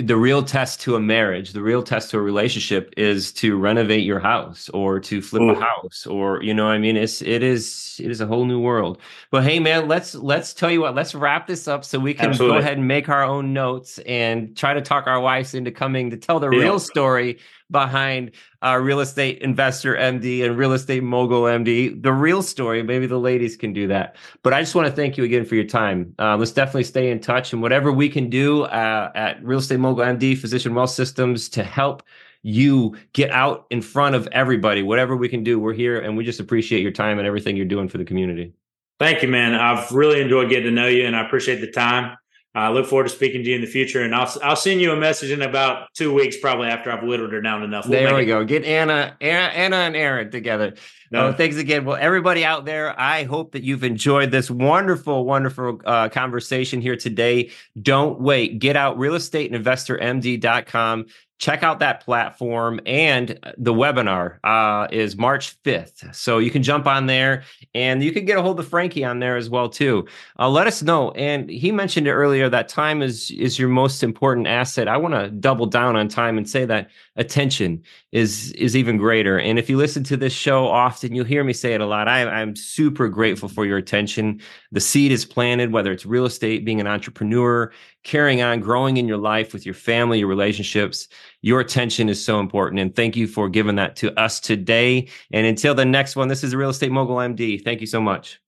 the 0.02 0.16
real 0.16 0.42
test 0.42 0.80
to 0.82 0.96
a 0.96 1.00
marriage, 1.00 1.52
the 1.52 1.62
real 1.62 1.82
test 1.82 2.10
to 2.10 2.18
a 2.18 2.20
relationship 2.20 2.92
is 2.96 3.32
to 3.34 3.56
renovate 3.56 4.04
your 4.04 4.18
house 4.18 4.68
or 4.70 5.00
to 5.00 5.22
flip 5.22 5.42
Ooh. 5.42 5.50
a 5.50 5.56
mm. 5.56 5.60
house 5.60 6.06
or 6.06 6.42
you 6.42 6.54
know 6.54 6.66
I 6.66 6.78
mean 6.78 6.96
it's 6.96 7.22
it 7.22 7.42
is 7.42 8.00
it 8.02 8.10
is 8.10 8.20
a 8.20 8.26
whole 8.26 8.44
new 8.44 8.60
world. 8.60 8.98
But 9.30 9.44
hey 9.44 9.60
man, 9.60 9.88
let's 9.88 10.14
let's 10.14 10.54
tell 10.54 10.70
you 10.70 10.80
what, 10.80 10.94
let's 10.94 11.14
wrap 11.14 11.46
this 11.46 11.68
up 11.68 11.84
so 11.84 11.98
we 11.98 12.14
can 12.14 12.30
Absolutely. 12.30 12.56
go 12.56 12.60
ahead 12.60 12.78
and 12.78 12.88
make 12.88 13.08
our 13.08 13.22
own 13.22 13.52
notes 13.52 13.98
and 14.00 14.56
try 14.56 14.74
to 14.74 14.80
talk 14.80 15.06
our 15.06 15.20
wives 15.20 15.54
into 15.54 15.70
coming 15.70 16.10
to 16.10 16.16
tell 16.16 16.40
the 16.40 16.50
yeah. 16.50 16.60
real 16.60 16.78
story 16.78 17.38
behind 17.74 18.30
uh, 18.62 18.78
real 18.80 19.00
estate 19.00 19.40
investor 19.40 19.96
MD 19.96 20.44
and 20.44 20.56
real 20.56 20.72
estate 20.72 21.02
mogul 21.02 21.42
MD. 21.42 22.00
The 22.00 22.12
real 22.12 22.40
story, 22.40 22.84
maybe 22.84 23.06
the 23.06 23.18
ladies 23.18 23.56
can 23.56 23.72
do 23.72 23.88
that. 23.88 24.14
But 24.44 24.54
I 24.54 24.62
just 24.62 24.76
want 24.76 24.86
to 24.86 24.94
thank 24.94 25.18
you 25.18 25.24
again 25.24 25.44
for 25.44 25.56
your 25.56 25.64
time. 25.64 26.14
Uh, 26.20 26.36
let's 26.36 26.52
definitely 26.52 26.84
stay 26.84 27.10
in 27.10 27.18
touch 27.18 27.52
and 27.52 27.60
whatever 27.60 27.92
we 27.92 28.08
can 28.08 28.30
do 28.30 28.62
uh, 28.62 29.10
at 29.16 29.44
Real 29.44 29.58
Estate 29.58 29.80
Mogul 29.80 30.04
MD, 30.04 30.38
Physician 30.38 30.72
Wealth 30.72 30.90
Systems 30.90 31.48
to 31.50 31.64
help 31.64 32.04
you 32.42 32.96
get 33.12 33.32
out 33.32 33.66
in 33.70 33.82
front 33.82 34.14
of 34.14 34.28
everybody. 34.30 34.84
Whatever 34.84 35.16
we 35.16 35.28
can 35.28 35.42
do, 35.42 35.58
we're 35.58 35.72
here, 35.72 35.98
and 35.98 36.16
we 36.16 36.24
just 36.24 36.38
appreciate 36.38 36.80
your 36.80 36.92
time 36.92 37.18
and 37.18 37.26
everything 37.26 37.56
you're 37.56 37.66
doing 37.66 37.88
for 37.88 37.98
the 37.98 38.04
community. 38.04 38.52
Thank 39.00 39.22
you, 39.22 39.28
man. 39.28 39.54
I've 39.54 39.90
really 39.90 40.20
enjoyed 40.20 40.48
getting 40.48 40.66
to 40.66 40.70
know 40.70 40.86
you, 40.86 41.06
and 41.06 41.16
I 41.16 41.26
appreciate 41.26 41.60
the 41.60 41.72
time. 41.72 42.16
I 42.56 42.68
look 42.68 42.86
forward 42.86 43.04
to 43.04 43.08
speaking 43.08 43.42
to 43.42 43.48
you 43.50 43.56
in 43.56 43.60
the 43.62 43.66
future, 43.66 44.02
and 44.02 44.14
I'll 44.14 44.32
I'll 44.42 44.54
send 44.56 44.80
you 44.80 44.92
a 44.92 44.96
message 44.96 45.30
in 45.32 45.42
about 45.42 45.92
two 45.94 46.14
weeks, 46.14 46.36
probably 46.36 46.68
after 46.68 46.92
I've 46.92 47.02
whittled 47.02 47.32
her 47.32 47.40
down 47.40 47.64
enough. 47.64 47.88
We'll 47.88 48.00
there 48.00 48.14
we 48.14 48.22
it. 48.22 48.26
go. 48.26 48.44
Get 48.44 48.64
Anna, 48.64 49.16
Anna, 49.20 49.52
Anna, 49.52 49.76
and 49.76 49.96
Erin 49.96 50.30
together. 50.30 50.74
No. 51.14 51.28
Oh, 51.28 51.32
thanks 51.32 51.56
again. 51.56 51.84
Well, 51.84 51.96
everybody 51.96 52.44
out 52.44 52.64
there, 52.64 52.98
I 52.98 53.22
hope 53.22 53.52
that 53.52 53.62
you've 53.62 53.84
enjoyed 53.84 54.32
this 54.32 54.50
wonderful, 54.50 55.24
wonderful 55.24 55.80
uh, 55.84 56.08
conversation 56.08 56.80
here 56.80 56.96
today. 56.96 57.52
Don't 57.80 58.20
wait. 58.20 58.58
Get 58.58 58.76
out 58.76 58.98
realestateinvestormd.com 58.98 61.06
check 61.38 61.62
out 61.62 61.80
that 61.80 62.00
platform 62.00 62.80
and 62.86 63.38
the 63.58 63.74
webinar 63.74 64.38
uh, 64.44 64.86
is 64.92 65.16
march 65.16 65.60
5th 65.64 66.14
so 66.14 66.38
you 66.38 66.50
can 66.50 66.62
jump 66.62 66.86
on 66.86 67.06
there 67.06 67.42
and 67.74 68.04
you 68.04 68.12
can 68.12 68.24
get 68.24 68.38
a 68.38 68.42
hold 68.42 68.58
of 68.60 68.68
franky 68.68 69.04
on 69.04 69.18
there 69.18 69.36
as 69.36 69.50
well 69.50 69.68
too 69.68 70.06
uh, 70.38 70.48
let 70.48 70.66
us 70.66 70.82
know 70.82 71.10
and 71.12 71.50
he 71.50 71.72
mentioned 71.72 72.06
it 72.06 72.12
earlier 72.12 72.48
that 72.48 72.68
time 72.68 73.02
is 73.02 73.30
is 73.32 73.58
your 73.58 73.68
most 73.68 74.02
important 74.02 74.46
asset 74.46 74.86
i 74.86 74.96
want 74.96 75.12
to 75.12 75.28
double 75.32 75.66
down 75.66 75.96
on 75.96 76.08
time 76.08 76.38
and 76.38 76.48
say 76.48 76.64
that 76.64 76.88
attention 77.16 77.82
is 78.12 78.52
is 78.52 78.76
even 78.76 78.96
greater 78.96 79.38
and 79.38 79.58
if 79.58 79.70
you 79.70 79.76
listen 79.76 80.02
to 80.02 80.16
this 80.16 80.32
show 80.32 80.66
often 80.66 81.14
you'll 81.14 81.24
hear 81.24 81.44
me 81.44 81.52
say 81.52 81.72
it 81.72 81.80
a 81.80 81.86
lot 81.86 82.08
I, 82.08 82.28
i'm 82.28 82.56
super 82.56 83.08
grateful 83.08 83.48
for 83.48 83.64
your 83.64 83.78
attention 83.78 84.40
the 84.72 84.80
seed 84.80 85.12
is 85.12 85.24
planted 85.24 85.72
whether 85.72 85.92
it's 85.92 86.04
real 86.04 86.26
estate 86.26 86.64
being 86.64 86.80
an 86.80 86.88
entrepreneur 86.88 87.70
carrying 88.04 88.42
on, 88.42 88.60
growing 88.60 88.98
in 88.98 89.08
your 89.08 89.16
life 89.16 89.52
with 89.52 89.66
your 89.66 89.74
family, 89.74 90.20
your 90.20 90.28
relationships. 90.28 91.08
Your 91.42 91.60
attention 91.60 92.08
is 92.08 92.22
so 92.22 92.38
important. 92.38 92.80
And 92.80 92.94
thank 92.94 93.16
you 93.16 93.26
for 93.26 93.48
giving 93.48 93.76
that 93.76 93.96
to 93.96 94.18
us 94.20 94.38
today. 94.38 95.08
And 95.32 95.46
until 95.46 95.74
the 95.74 95.84
next 95.84 96.14
one, 96.14 96.28
this 96.28 96.44
is 96.44 96.54
Real 96.54 96.70
Estate 96.70 96.92
Mogul 96.92 97.16
MD. 97.16 97.62
Thank 97.64 97.80
you 97.80 97.86
so 97.86 98.00
much. 98.00 98.40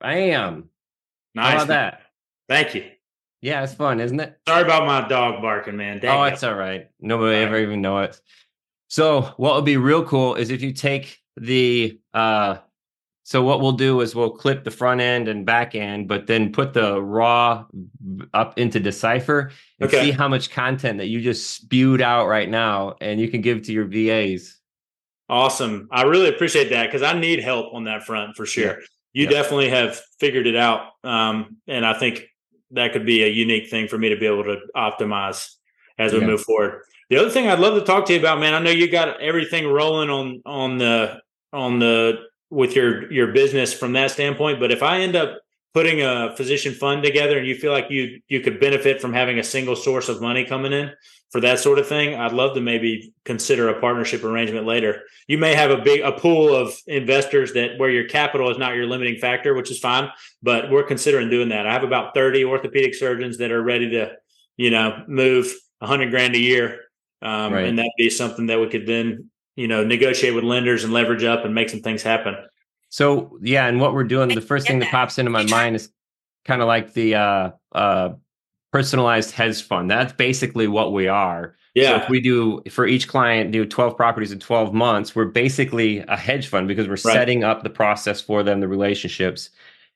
Bam. 0.00 0.70
Nice. 1.34 1.48
How 1.48 1.56
about 1.56 1.68
that? 1.68 2.00
Thank 2.48 2.74
you. 2.74 2.93
Yeah, 3.44 3.62
it's 3.62 3.74
fun, 3.74 4.00
isn't 4.00 4.18
it? 4.18 4.38
Sorry 4.48 4.62
about 4.62 4.86
my 4.86 5.06
dog 5.06 5.42
barking, 5.42 5.76
man. 5.76 5.98
Dang 5.98 6.18
oh, 6.18 6.22
it's 6.22 6.42
all 6.42 6.54
right. 6.54 6.88
Nobody 6.98 7.36
all 7.36 7.42
ever 7.42 7.52
right. 7.56 7.62
even 7.62 7.82
know 7.82 7.98
it. 7.98 8.18
So, 8.88 9.34
what 9.36 9.54
would 9.54 9.66
be 9.66 9.76
real 9.76 10.02
cool 10.02 10.34
is 10.34 10.48
if 10.48 10.62
you 10.62 10.72
take 10.72 11.18
the 11.36 12.00
uh 12.14 12.56
so 13.24 13.42
what 13.42 13.60
we'll 13.60 13.72
do 13.72 14.00
is 14.00 14.14
we'll 14.14 14.30
clip 14.30 14.64
the 14.64 14.70
front 14.70 15.02
end 15.02 15.28
and 15.28 15.44
back 15.44 15.74
end, 15.74 16.08
but 16.08 16.26
then 16.26 16.52
put 16.52 16.72
the 16.72 17.00
raw 17.02 17.66
up 18.32 18.58
into 18.58 18.80
Deciphr 18.80 19.50
and 19.78 19.88
okay. 19.92 20.04
see 20.04 20.10
how 20.10 20.28
much 20.28 20.50
content 20.50 20.98
that 20.98 21.08
you 21.08 21.20
just 21.20 21.50
spewed 21.50 22.00
out 22.00 22.28
right 22.28 22.48
now, 22.48 22.96
and 23.02 23.20
you 23.20 23.28
can 23.28 23.42
give 23.42 23.62
to 23.62 23.72
your 23.72 23.84
VAs. 23.84 24.58
Awesome. 25.28 25.88
I 25.90 26.04
really 26.04 26.30
appreciate 26.30 26.70
that 26.70 26.86
because 26.86 27.02
I 27.02 27.18
need 27.18 27.40
help 27.40 27.74
on 27.74 27.84
that 27.84 28.04
front 28.04 28.36
for 28.36 28.46
sure. 28.46 28.64
Yeah. 28.64 28.86
You 29.12 29.24
yeah. 29.24 29.30
definitely 29.30 29.68
have 29.68 30.00
figured 30.18 30.46
it 30.46 30.56
out, 30.56 30.92
um, 31.02 31.58
and 31.66 31.84
I 31.84 31.98
think 31.98 32.26
that 32.74 32.92
could 32.92 33.06
be 33.06 33.24
a 33.24 33.28
unique 33.28 33.70
thing 33.70 33.88
for 33.88 33.98
me 33.98 34.08
to 34.08 34.16
be 34.16 34.26
able 34.26 34.44
to 34.44 34.58
optimize 34.76 35.54
as 35.98 36.12
we 36.12 36.20
yeah. 36.20 36.26
move 36.26 36.42
forward. 36.42 36.82
The 37.10 37.16
other 37.18 37.30
thing 37.30 37.48
I'd 37.48 37.60
love 37.60 37.78
to 37.78 37.84
talk 37.84 38.06
to 38.06 38.12
you 38.12 38.18
about, 38.18 38.40
man, 38.40 38.54
I 38.54 38.58
know 38.58 38.70
you 38.70 38.90
got 38.90 39.20
everything 39.20 39.66
rolling 39.66 40.10
on 40.10 40.42
on 40.46 40.78
the 40.78 41.20
on 41.52 41.78
the 41.78 42.20
with 42.50 42.74
your 42.74 43.10
your 43.12 43.32
business 43.32 43.74
from 43.74 43.92
that 43.92 44.10
standpoint. 44.10 44.60
But 44.60 44.72
if 44.72 44.82
I 44.82 45.00
end 45.00 45.16
up 45.16 45.38
putting 45.74 46.00
a 46.02 46.34
physician 46.36 46.72
fund 46.72 47.02
together 47.02 47.36
and 47.36 47.46
you 47.46 47.54
feel 47.54 47.72
like 47.72 47.90
you 47.90 48.20
you 48.28 48.40
could 48.40 48.60
benefit 48.60 49.00
from 49.00 49.12
having 49.12 49.38
a 49.38 49.44
single 49.44 49.76
source 49.76 50.08
of 50.08 50.20
money 50.20 50.44
coming 50.44 50.72
in 50.72 50.92
for 51.30 51.40
that 51.40 51.58
sort 51.58 51.80
of 51.80 51.88
thing, 51.88 52.14
I'd 52.14 52.32
love 52.32 52.54
to 52.54 52.60
maybe 52.60 53.12
consider 53.24 53.68
a 53.68 53.80
partnership 53.80 54.22
arrangement 54.22 54.66
later. 54.66 55.02
You 55.26 55.36
may 55.36 55.52
have 55.56 55.72
a 55.72 55.78
big 55.78 56.00
a 56.00 56.12
pool 56.12 56.54
of 56.54 56.72
investors 56.86 57.54
that 57.54 57.76
where 57.76 57.90
your 57.90 58.06
capital 58.08 58.50
is 58.50 58.58
not 58.58 58.76
your 58.76 58.86
limiting 58.86 59.18
factor, 59.18 59.52
which 59.52 59.68
is 59.68 59.80
fine, 59.80 60.10
but 60.44 60.70
we're 60.70 60.84
considering 60.84 61.30
doing 61.30 61.48
that. 61.48 61.66
I 61.66 61.72
have 61.72 61.82
about 61.82 62.14
30 62.14 62.44
orthopedic 62.44 62.94
surgeons 62.94 63.38
that 63.38 63.50
are 63.50 63.62
ready 63.62 63.90
to, 63.90 64.12
you 64.56 64.70
know, 64.70 65.02
move 65.08 65.52
100 65.80 66.10
grand 66.10 66.36
a 66.36 66.38
year. 66.38 66.82
Um, 67.20 67.54
right. 67.54 67.64
and 67.64 67.78
that'd 67.78 67.90
be 67.96 68.10
something 68.10 68.46
that 68.46 68.60
we 68.60 68.68
could 68.68 68.86
then 68.86 69.30
you 69.56 69.68
know, 69.68 69.84
negotiate 69.84 70.34
with 70.34 70.44
lenders 70.44 70.84
and 70.84 70.92
leverage 70.92 71.24
up 71.24 71.44
and 71.44 71.54
make 71.54 71.70
some 71.70 71.80
things 71.80 72.02
happen. 72.02 72.34
So 72.94 73.36
yeah, 73.42 73.66
and 73.66 73.80
what 73.80 73.92
we're 73.92 74.04
doing, 74.04 74.28
the 74.28 74.40
first 74.40 74.68
thing 74.68 74.78
that 74.78 74.88
pops 74.92 75.18
into 75.18 75.28
my 75.28 75.42
mind 75.46 75.74
is 75.74 75.90
kind 76.44 76.62
of 76.62 76.68
like 76.68 76.92
the 76.92 77.16
uh, 77.16 77.50
uh, 77.72 78.10
personalized 78.70 79.32
hedge 79.32 79.60
fund. 79.64 79.90
That's 79.90 80.12
basically 80.12 80.68
what 80.68 80.92
we 80.92 81.08
are. 81.08 81.56
Yeah. 81.74 81.88
So 81.88 82.04
if 82.04 82.08
we 82.08 82.20
do 82.20 82.62
for 82.70 82.86
each 82.86 83.08
client 83.08 83.50
do 83.50 83.66
12 83.66 83.96
properties 83.96 84.30
in 84.30 84.38
12 84.38 84.72
months, 84.72 85.16
we're 85.16 85.24
basically 85.24 86.04
a 86.06 86.16
hedge 86.16 86.46
fund 86.46 86.68
because 86.68 86.86
we're 86.86 86.92
right. 86.92 87.14
setting 87.14 87.42
up 87.42 87.64
the 87.64 87.68
process 87.68 88.20
for 88.20 88.44
them, 88.44 88.60
the 88.60 88.68
relationships, 88.68 89.50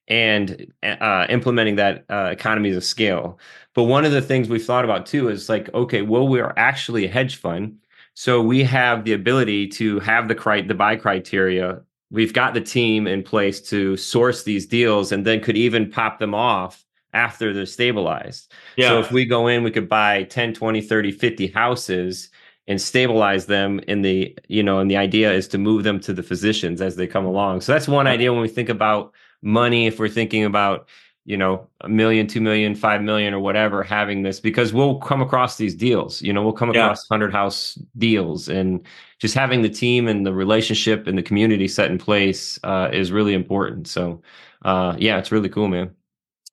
and 0.09 0.67
uh, 0.83 1.25
implementing 1.29 1.77
that 1.77 2.05
uh, 2.11 2.31
economies 2.33 2.77
of 2.77 2.83
scale. 2.83 3.39
But 3.75 3.85
one 3.85 4.07
of 4.07 4.11
the 4.11 4.23
things 4.23 4.49
we've 4.49 4.65
thought 4.65 4.85
about 4.85 5.07
too 5.07 5.29
is 5.29 5.49
like, 5.49 5.73
okay, 5.73 6.03
well, 6.03 6.27
we're 6.27 6.53
actually 6.57 7.05
a 7.05 7.09
hedge 7.09 7.37
fund 7.37 7.79
so 8.19 8.43
we 8.43 8.65
have 8.65 9.05
the 9.05 9.13
ability 9.13 9.69
to 9.69 10.01
have 10.01 10.27
the 10.27 10.35
cri- 10.35 10.63
the 10.63 10.75
buy 10.75 10.97
criteria. 10.97 11.81
We've 12.11 12.33
got 12.33 12.55
the 12.55 12.61
team 12.61 13.07
in 13.07 13.23
place 13.23 13.61
to 13.69 13.97
source 13.97 14.43
these 14.43 14.67
deals 14.67 15.13
and 15.13 15.27
then 15.27 15.41
could 15.41 15.57
even 15.57 15.91
pop 15.91 16.19
them 16.19 16.35
off 16.35 16.85
after 17.13 17.53
they're 17.53 17.67
stabilized. 17.67 18.53
Yeah. 18.77 18.89
So 18.89 19.01
if 19.01 19.13
we 19.13 19.25
go 19.25 19.47
in, 19.47 19.63
we 19.63 19.71
could 19.71 19.89
buy 19.89 20.25
10, 20.25 20.55
20, 20.55 20.81
30, 20.81 21.13
50 21.13 21.47
houses 21.49 22.31
and 22.67 22.81
stabilize 22.81 23.47
them 23.47 23.81
in 23.89 24.03
the, 24.03 24.37
you 24.49 24.63
know, 24.63 24.79
and 24.79 24.91
the 24.91 24.97
idea 24.97 25.33
is 25.33 25.49
to 25.49 25.59
move 25.59 25.85
them 25.85 26.01
to 26.01 26.13
the 26.13 26.23
physicians 26.23 26.81
as 26.81 26.97
they 26.97 27.07
come 27.07 27.25
along. 27.25 27.63
So 27.63 27.73
that's 27.73 27.89
one 27.89 28.07
idea 28.07 28.33
when 28.33 28.43
we 28.43 28.49
think 28.49 28.69
about 28.69 29.15
money, 29.43 29.87
if 29.87 29.99
we're 29.99 30.09
thinking 30.09 30.45
about, 30.45 30.89
you 31.29 31.37
know 31.37 31.69
a 31.83 31.89
million 31.91 32.27
two 32.27 32.41
million 32.41 32.75
five 32.75 33.03
million 33.03 33.35
or 33.35 33.39
whatever 33.39 33.83
having 33.83 34.23
this 34.23 34.41
because 34.41 34.73
we'll 34.73 34.99
come 34.99 35.21
across 35.21 35.59
these 35.59 35.75
deals 35.75 36.23
you 36.23 36.33
know 36.33 36.43
we'll 36.43 36.55
come 36.55 36.71
across 36.71 37.05
yeah. 37.11 37.17
100 37.17 37.33
house 37.33 37.79
deals 37.99 38.49
and 38.49 38.81
just 39.19 39.35
having 39.35 39.61
the 39.61 39.69
team 39.69 40.09
and 40.09 40.25
the 40.25 40.33
relationship 40.33 41.07
and 41.07 41.19
the 41.19 41.23
community 41.23 41.69
set 41.69 41.91
in 41.91 41.99
place 41.99 42.59
uh, 42.65 42.89
is 42.95 43.13
really 43.13 43.35
important 43.35 43.87
so 43.87 44.23
uh, 44.65 44.97
yeah 44.99 45.19
it's 45.19 45.31
really 45.31 45.51
cool 45.51 45.69
man 45.69 45.91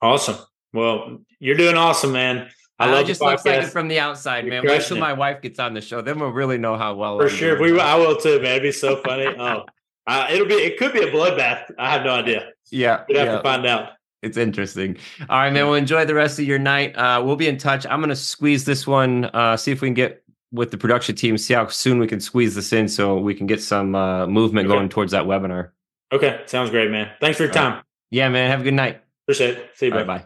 awesome 0.01 0.35
well 0.73 1.19
you're 1.39 1.55
doing 1.55 1.77
awesome 1.77 2.11
man 2.11 2.49
I, 2.77 2.91
love 2.91 3.07
just 3.07 3.21
looks 3.21 3.45
like 3.45 3.63
it 3.63 3.67
from 3.67 3.87
the 3.87 3.99
outside, 3.99 4.43
You're 4.43 4.61
man. 4.61 4.69
Wait 4.69 4.81
till 4.81 4.97
my 4.97 5.13
wife 5.13 5.41
gets 5.41 5.59
on 5.59 5.73
the 5.73 5.79
show, 5.79 6.01
then 6.01 6.19
we'll 6.19 6.31
really 6.31 6.57
know 6.57 6.75
how 6.75 6.93
well. 6.93 7.17
For 7.17 7.27
I'm 7.27 7.29
sure, 7.29 7.57
we 7.57 7.79
I 7.79 7.95
will 7.95 8.17
too, 8.17 8.41
man. 8.41 8.51
It'd 8.57 8.63
be 8.63 8.73
so 8.73 9.01
funny. 9.01 9.27
oh, 9.39 9.63
uh, 10.07 10.27
it'll 10.29 10.45
be. 10.45 10.55
It 10.55 10.77
could 10.77 10.91
be 10.91 10.99
a 10.99 11.09
bloodbath. 11.09 11.71
I 11.79 11.89
have 11.89 12.03
no 12.03 12.11
idea. 12.11 12.49
Yeah, 12.71 13.05
we'd 13.07 13.15
have 13.15 13.27
yeah. 13.27 13.37
to 13.37 13.43
find 13.43 13.65
out 13.65 13.91
it's 14.21 14.37
interesting. 14.37 14.97
All 15.29 15.39
right, 15.39 15.51
man. 15.51 15.65
We'll 15.65 15.75
enjoy 15.75 16.05
the 16.05 16.15
rest 16.15 16.39
of 16.39 16.45
your 16.45 16.59
night. 16.59 16.95
Uh, 16.95 17.21
we'll 17.23 17.35
be 17.35 17.47
in 17.47 17.57
touch. 17.57 17.85
I'm 17.85 18.01
gonna 18.01 18.15
squeeze 18.15 18.65
this 18.65 18.87
one. 18.87 19.25
Uh, 19.25 19.57
see 19.57 19.71
if 19.71 19.81
we 19.81 19.87
can 19.87 19.93
get 19.93 20.23
with 20.51 20.71
the 20.71 20.77
production 20.77 21.15
team. 21.15 21.37
See 21.37 21.53
how 21.53 21.67
soon 21.67 21.99
we 21.99 22.07
can 22.07 22.19
squeeze 22.19 22.55
this 22.55 22.73
in, 22.73 22.87
so 22.87 23.17
we 23.17 23.35
can 23.35 23.47
get 23.47 23.61
some 23.61 23.95
uh, 23.95 24.27
movement 24.27 24.67
okay. 24.67 24.75
going 24.75 24.89
towards 24.89 25.11
that 25.11 25.25
webinar. 25.25 25.71
Okay, 26.11 26.41
sounds 26.45 26.69
great, 26.69 26.91
man. 26.91 27.11
Thanks 27.19 27.37
for 27.37 27.43
your 27.43 27.53
time. 27.53 27.83
Yeah, 28.11 28.29
man. 28.29 28.49
Have 28.49 28.61
a 28.61 28.63
good 28.63 28.73
night. 28.73 29.01
Appreciate 29.25 29.57
it. 29.57 29.71
See 29.75 29.87
you. 29.87 29.91
Bye. 29.91 30.03
Bye. 30.03 30.25